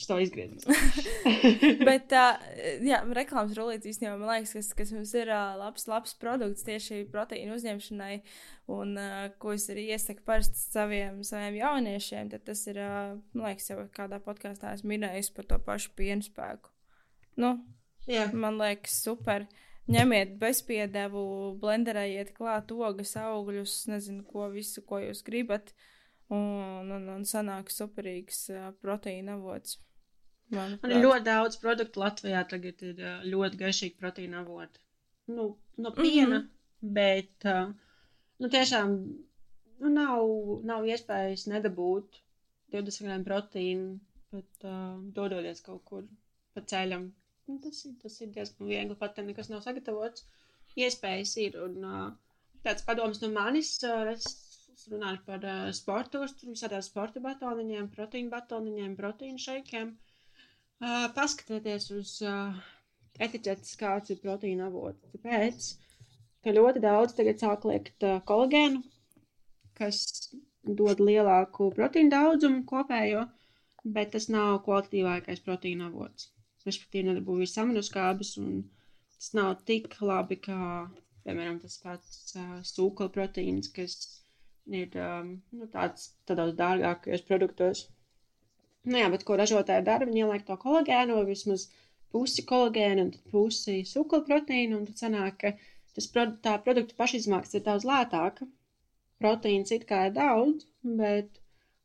to 0.07 0.19
izgriezīs. 0.23 0.67
Bet, 1.89 2.13
uh, 2.15 2.39
jā, 2.87 3.01
reklāmas 3.19 3.57
rullītis 3.59 3.95
īstenībā, 3.95 4.15
man 4.21 4.31
liekas, 4.31 4.55
kas, 4.55 4.71
kas 4.79 4.93
mums 4.95 5.15
ir 5.19 5.33
uh, 5.33 5.57
labs, 5.59 5.89
labs 5.91 6.15
produkts 6.21 6.67
tieši 6.67 7.03
proteīnu 7.13 7.57
uzņemšanai, 7.57 8.15
un 8.75 8.95
uh, 9.01 9.29
ko 9.43 9.55
es 9.57 9.69
arī 9.73 9.89
iesaku 9.95 10.25
parasti 10.29 10.61
saviem, 10.61 11.23
saviem 11.27 11.59
jauniešiem, 11.59 12.31
tad 12.35 12.47
tas 12.47 12.63
ir, 12.71 12.83
uh, 12.85 13.17
man 13.35 13.51
liekas, 13.51 13.71
jau 13.73 13.81
kādā 13.97 14.21
podkāstā 14.23 14.75
esmu 14.77 14.95
minējis 14.95 15.33
par 15.37 15.49
to 15.51 15.59
pašu 15.67 15.95
pienu 15.99 16.27
spēku. 16.27 16.71
Nu, 17.39 17.57
jā. 18.11 18.29
Man 18.35 18.61
liekas, 18.61 19.01
super. 19.05 19.49
Ņemiet 19.89 20.35
bezpiedevu, 20.37 21.21
blenderējiet 21.63 22.35
klāt 22.37 22.75
ogas, 22.77 23.15
augļus, 23.17 23.87
nezinu, 23.89 24.21
ko 24.29 24.51
visu, 24.53 24.83
ko 24.85 25.01
jūs 25.01 25.23
gribat. 25.25 25.73
Un, 26.29 26.91
un, 26.93 27.07
un 27.09 27.23
sanāk 27.25 27.71
superīgs 27.73 28.51
proteīna 28.85 29.39
avots. 29.39 29.79
Man 30.57 30.79
ir 30.89 31.03
ļoti 31.03 31.25
daudz 31.27 31.59
produktu 31.61 32.01
Latvijā, 32.01 32.41
tagad 32.49 32.83
ir 32.87 33.01
ļoti 33.29 33.59
garšīgi 33.61 33.99
proteīna 34.01 34.41
avoti. 34.43 34.81
Nu, 35.29 35.49
no 35.77 35.93
piena, 35.97 36.39
mm 36.39 36.45
-hmm. 36.45 36.93
bet 36.99 37.49
uh, 37.53 37.75
nu, 38.41 38.49
tiešām 38.55 38.95
nu, 39.83 39.91
nav, 39.97 40.31
nav 40.71 40.89
iespējas 40.89 41.45
nedabūt 41.53 42.23
20 42.77 43.09
gramu 43.09 43.29
proteīnu, 43.29 43.99
pat 44.33 44.65
uh, 44.71 44.97
dodoties 45.21 45.61
kaut 45.69 45.85
kur 45.85 46.09
pa 46.55 46.65
ceļam. 46.73 47.11
Nu, 47.49 47.59
tas, 47.65 47.85
ir, 47.85 47.95
tas 48.03 48.21
ir 48.21 48.33
diezgan 48.33 48.73
viegli, 48.73 48.97
pat 49.05 49.21
ja 49.21 49.25
nekas 49.29 49.53
nav 49.53 49.61
sagatavots. 49.67 50.25
Iespējas 50.77 51.37
ir. 51.45 51.61
Un, 51.61 51.79
uh, 51.85 52.11
tāds 52.65 52.89
padoms 52.89 53.21
no 53.21 53.29
manis, 53.37 53.77
uh, 53.85 54.09
es 54.17 54.89
runāju 54.89 55.25
par 55.29 55.45
uh, 55.45 55.71
sportu, 55.77 56.25
tur 56.41 56.57
visādām 56.57 56.83
sporta 56.85 57.21
batoniņiem, 57.21 57.89
proteīna 57.93 58.37
batoniņiem, 58.39 58.97
proteīna 58.97 59.45
šeikiem. 59.45 59.97
Uh, 59.99 60.08
Uh, 60.79 61.09
paskatieties 61.15 61.89
uz 61.91 62.11
uh, 62.23 62.59
etiķetes, 63.27 63.73
kāds 63.81 64.13
ir 64.15 64.21
proteīna 64.23 64.69
avots. 64.69 65.09
Tāpēc, 65.15 65.65
ka 66.47 66.53
ļoti 66.55 66.83
daudz 66.85 67.17
tagad 67.19 67.41
sāk 67.43 67.65
liekt 67.67 68.07
uh, 68.07 68.21
kolagēnu, 68.29 68.85
kas 69.81 69.99
dod 70.81 71.03
lielāku 71.03 71.67
proteīna 71.75 72.13
daudzumu 72.15 72.63
kopējo, 72.71 73.25
bet 73.99 74.13
tas 74.15 74.29
nav 74.31 74.61
kvalitatīvākais 74.69 75.43
proteīna 75.49 75.91
avots. 75.91 76.31
Respektīvi, 76.69 77.09
nedabū 77.11 77.41
visu 77.43 77.59
aminoskābes, 77.65 78.37
un 78.45 78.63
tas 79.17 79.33
nav 79.41 79.57
tik 79.73 79.99
labi 80.13 80.39
kā, 80.47 80.61
piemēram, 81.27 81.59
tas 81.65 81.81
pats 81.83 82.37
uh, 82.39 82.59
sūkla 82.71 83.11
proteīns, 83.19 83.73
kas 83.75 83.99
ir 84.71 84.95
um, 85.03 85.35
nu, 85.59 85.67
tāds 85.75 86.13
tādos 86.31 86.55
dārgākajos 86.63 87.27
produktos. 87.33 87.89
Nu, 88.87 88.99
jā, 89.01 89.09
bet 89.13 89.25
ko 89.27 89.37
ražotāji 89.39 89.85
dara? 89.87 90.07
Viņi 90.09 90.23
ieliek 90.25 90.45
to 90.47 90.57
kolagēnu, 90.61 91.17
vai 91.19 91.27
vismaz 91.29 91.67
pusi 92.15 92.45
kolagēna 92.49 93.05
un 93.07 93.11
pusi 93.33 93.81
sūkļa 93.89 94.23
proteīna. 94.29 94.79
Un 94.79 94.87
tad 94.89 95.03
sanāk, 95.03 95.43
ka 95.43 95.53
tas, 95.97 96.09
tā 96.45 96.55
produkta 96.65 96.97
pašizmaksas 97.01 97.59
ir 97.59 97.67
daudz 97.67 97.87
lētāka. 97.89 98.49
Proteīns 99.19 99.75
it 99.75 99.85
kā 99.89 100.07
ir 100.09 100.15
daudz, 100.15 100.69
bet 100.87 101.41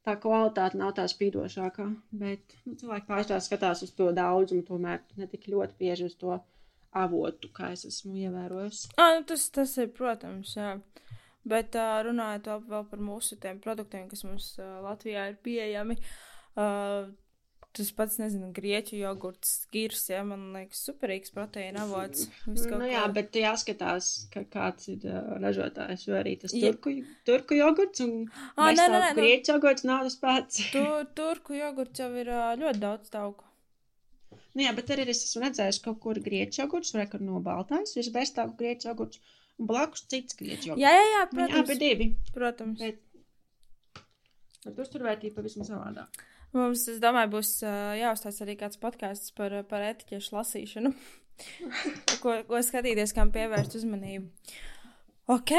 tā 0.06 0.16
kvalitāte 0.22 0.78
nav 0.78 0.94
tā 1.00 1.08
spīdošākā. 1.10 1.90
Bet 2.24 2.58
nu, 2.68 2.78
cilvēki 2.80 3.10
pārstāv 3.10 3.42
skatās 3.44 3.84
uz 3.88 3.94
to 3.98 4.12
daudzumu, 4.16 4.66
tomēr 4.68 5.02
ne 5.18 5.28
tik 5.32 5.50
ļoti 5.50 5.80
bieži 5.80 6.12
uz 6.12 6.18
to 6.20 6.38
avotu, 6.94 7.50
kā 7.56 7.72
es 7.74 7.88
esmu 7.90 8.20
ievērojis. 8.28 8.84
Ah, 9.02 9.16
nu 9.18 9.26
tas, 9.28 9.48
tas 9.50 9.74
ir, 9.82 9.90
protams, 9.98 10.54
jā. 10.60 10.76
Bet 11.50 11.74
uh, 11.76 11.98
runājot 12.06 12.46
vēl 12.70 12.86
par 12.92 13.02
mūsu 13.04 13.36
tiem 13.42 13.58
produktiem, 13.64 14.06
kas 14.12 14.22
mums 14.24 14.54
uh, 14.62 14.78
Latvijā 14.86 15.26
ir 15.32 15.42
pieejami. 15.44 15.98
Uh, 15.98 16.33
Uh, 16.54 17.12
Tas 17.74 17.88
pats, 17.98 18.20
nezinu, 18.22 18.52
grieķu 18.54 19.00
jogurts, 19.00 19.50
skirs, 19.64 20.04
ja 20.12 20.20
man 20.28 20.44
liekas, 20.54 20.84
superīgs 20.86 21.32
proteīna 21.34 21.88
avots. 21.88 22.28
Nu, 22.46 22.76
jā, 22.86 23.00
kā... 23.02 23.14
bet 23.16 23.38
jāskatās, 23.40 24.10
ka 24.34 24.44
kāds 24.54 24.92
ir 24.94 25.08
uh, 25.10 25.32
ražotājs, 25.42 26.04
jo 26.06 26.14
arī 26.20 26.36
tas 26.44 26.54
turku, 26.54 26.92
ja. 26.94 27.16
turku 27.26 27.58
jogurts 27.58 28.04
un 28.06 28.12
ah, 28.30 28.70
nē, 28.70 28.76
nē, 28.78 29.00
nē, 29.02 29.08
grieķu 29.18 29.56
jogurts 29.56 29.88
nav 29.90 30.04
tas 30.06 30.18
pats. 30.22 30.60
tu, 30.76 30.84
turku 31.18 31.58
jogurts 31.58 32.04
jau 32.04 32.12
ir 32.22 32.30
uh, 32.30 32.52
ļoti 32.62 32.82
daudz 32.84 33.10
tauku. 33.16 33.50
Nu, 34.54 34.62
jā, 34.68 34.74
bet 34.78 34.94
arī 34.94 35.08
es 35.10 35.24
esmu 35.26 35.42
redzējis 35.48 35.80
kaut 35.88 35.98
kur 36.04 36.20
grieķu 36.22 36.62
jogurts, 36.62 36.94
vai 36.94 37.08
kur 37.10 37.24
no 37.26 37.42
Baltājas, 37.42 37.96
visbēstāku 37.98 38.54
grieķu 38.60 38.92
jogurts, 38.92 39.24
un 39.58 39.72
blakus 39.72 40.06
cits 40.14 40.38
grieķu 40.38 40.76
jogurts. 40.76 40.84
Jā, 40.86 40.94
jā, 40.94 41.10
jā, 41.16 41.26
protams. 41.34 41.58
Jā, 41.58 41.66
bet 41.72 41.82
divi. 41.82 42.08
Protams. 42.38 42.86
Bet, 42.86 44.06
bet 44.68 44.86
uzturvērtība 44.86 45.40
pavisam 45.42 45.66
savādāk. 45.66 46.22
Mums, 46.54 46.86
es 46.92 47.00
domāju, 47.02 47.32
būs 47.34 47.56
jāuzstāsta 47.98 48.46
arī 48.46 48.54
kāds 48.60 48.78
podkāsts 48.82 49.34
par, 49.38 49.56
par 49.70 49.86
etiķešu 49.88 50.36
lasīšanu, 50.36 50.94
ko, 52.24 52.36
ko 52.46 52.62
skatīties, 52.62 53.16
kam 53.18 53.34
pievērst 53.34 53.80
uzmanību. 53.80 54.30
Ok, 55.34 55.54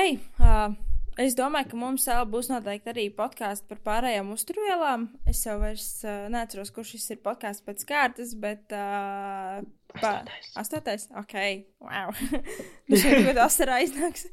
uh, 0.44 0.74
es 1.18 1.34
domāju, 1.38 1.70
ka 1.70 1.78
mums 1.80 2.06
vēl 2.06 2.26
būs 2.30 2.50
noteikti 2.52 2.92
arī 2.92 3.08
podkāsts 3.16 3.66
par 3.66 3.80
pārējām 3.86 4.30
uzturvielām. 4.34 5.08
Es 5.30 5.40
jau 5.46 5.56
vairs 5.62 5.88
uh, 6.04 6.26
neatceros, 6.30 6.70
kurš 6.74 6.94
šis 6.94 7.14
ir 7.16 7.22
podkāsts 7.24 7.64
pēc 7.64 7.86
kārtas, 7.88 8.34
bet. 8.38 8.68
Uh, 8.70 9.64
Astotais. 9.94 10.50
Astotais? 10.58 11.08
Ok, 11.16 11.34
wow. 11.82 12.10
Šeit 12.90 13.14
kaut 13.14 13.28
kāda 13.30 13.44
asara 13.46 13.78
aiznāks. 13.80 14.26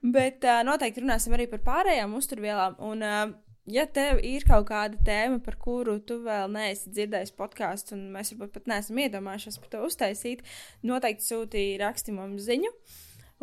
Bet 0.00 0.46
uh, 0.46 0.62
noteikti 0.66 1.02
runāsim 1.02 1.34
arī 1.34 1.48
par 1.50 1.62
pārējām 1.66 2.14
uzturvielām. 2.18 2.78
Un, 2.86 3.02
uh, 3.02 3.47
ja 3.72 3.84
tev 3.86 4.22
ir 4.24 4.46
kaut 4.48 4.68
kāda 4.70 4.98
tēma, 5.06 5.40
par 5.44 5.58
kuru 5.60 5.98
tu 6.04 6.20
vēl 6.24 6.48
neesi 6.52 6.92
dzirdējis 6.94 7.34
podkāstu, 7.38 7.96
un 7.96 8.08
mēs 8.14 8.32
varbūt 8.34 8.54
pat 8.56 8.70
neesam 8.72 9.00
iedomājušies 9.04 9.60
par 9.62 9.74
to 9.74 9.82
uztaisīt, 9.88 10.46
noteikti 10.86 11.26
sūtīja 11.26 11.82
raksti 11.84 12.16
mums 12.16 12.48
ziņu. 12.48 12.72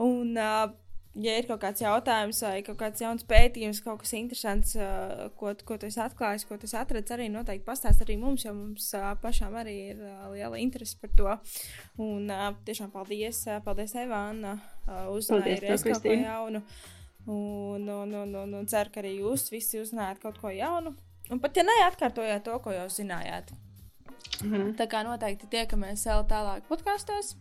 Un, 0.04 0.34
uh, 0.36 0.74
ja 1.16 1.36
ir 1.40 1.48
kaut 1.48 1.62
kāds 1.64 1.84
jautājums 1.84 2.42
vai 2.44 2.58
kaut 2.66 2.78
kāds 2.82 3.04
jauns 3.04 3.24
pētījums, 3.28 3.80
kaut 3.86 4.02
kas 4.04 4.16
interesants, 4.18 4.74
uh, 4.80 5.30
ko, 5.40 5.54
ko 5.68 5.78
tu 5.80 5.88
esi 5.88 6.02
atklājis, 6.04 6.48
ko 6.50 6.60
tu 6.60 6.68
esi 6.68 6.78
atradzis, 6.80 7.14
arī 7.16 7.30
noteikti 7.32 7.68
pastāst 7.68 8.04
arī 8.04 8.18
mums, 8.20 8.44
jo 8.48 8.54
mums 8.58 8.90
uh, 8.98 9.14
pašām 9.22 9.56
arī 9.62 9.78
ir 9.94 10.04
uh, 10.04 10.28
liela 10.34 10.60
interese 10.60 11.00
par 11.00 11.14
to. 11.16 11.38
Un 12.04 12.28
uh, 12.34 12.52
tiešām 12.68 12.92
paldies, 12.94 13.46
uh, 13.48 13.62
paldies 13.66 13.96
Evāna, 14.04 14.58
uh, 14.86 15.08
uzzināja 15.16 15.64
reiz 15.64 15.88
kaut 15.88 16.04
ko 16.04 16.20
jaunu. 16.20 16.66
Un, 17.26 17.88
un, 17.90 18.14
un, 18.14 18.36
un, 18.44 18.54
un 18.60 18.68
ceru, 18.70 18.92
ka 18.94 19.02
arī 19.02 19.16
jūs 19.18 19.48
visi 19.50 19.80
uzzinājāt 19.82 20.22
kaut 20.22 20.38
ko 20.42 20.52
jaunu. 20.54 20.94
Un 21.34 21.42
pat 21.42 21.58
ja 21.58 21.64
neatkārtojāt 21.66 22.46
to, 22.46 22.58
ko 22.62 22.74
jau 22.74 22.86
zinājāt. 22.92 23.50
Mhm. 24.44 24.76
Tā 24.78 24.88
kā 24.92 25.02
noteikti 25.08 25.50
tiekamies 25.50 26.06
vēl 26.06 26.26
tālāk 26.30 26.68
podkāstos. 26.70 27.34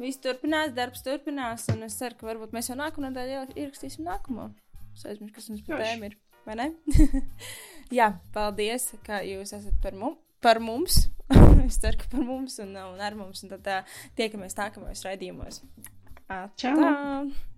Viss 0.00 0.20
turpinās, 0.20 0.74
darbs 0.76 1.02
turpinās, 1.04 1.64
un 1.72 1.86
es 1.86 1.96
ceru, 1.96 2.18
ka 2.18 2.28
varbūt 2.28 2.52
mēs 2.52 2.68
jau 2.68 2.76
nākamā 2.76 3.10
nedēļā 3.10 3.46
ierakstīsim 3.56 4.04
nākamo. 4.04 4.50
Es 4.92 5.06
aizmirsu, 5.08 5.34
kas 5.36 5.48
mums 5.52 5.64
par 5.64 5.80
tēmu 5.80 6.10
ir. 6.10 6.18
Vai 6.46 6.58
ne? 6.60 6.68
Jā, 7.98 8.10
paldies, 8.36 8.90
ka 9.06 9.22
jūs 9.24 9.54
esat 9.56 9.80
par, 9.82 9.96
mum, 9.98 10.18
par 10.44 10.60
mums. 10.62 11.06
es 11.64 11.80
ceru, 11.82 12.00
ka 12.02 12.12
par 12.12 12.24
mums 12.28 12.60
un, 12.62 12.76
un 12.76 13.02
ar 13.02 13.16
mums. 13.18 13.42
Un 13.44 13.56
tad 13.56 13.72
uh, 13.72 13.98
tiekamies 14.20 14.56
nākamajos 14.60 15.04
raidījumos. 15.08 15.60
Čau! 16.60 16.76
Atā! 16.76 17.55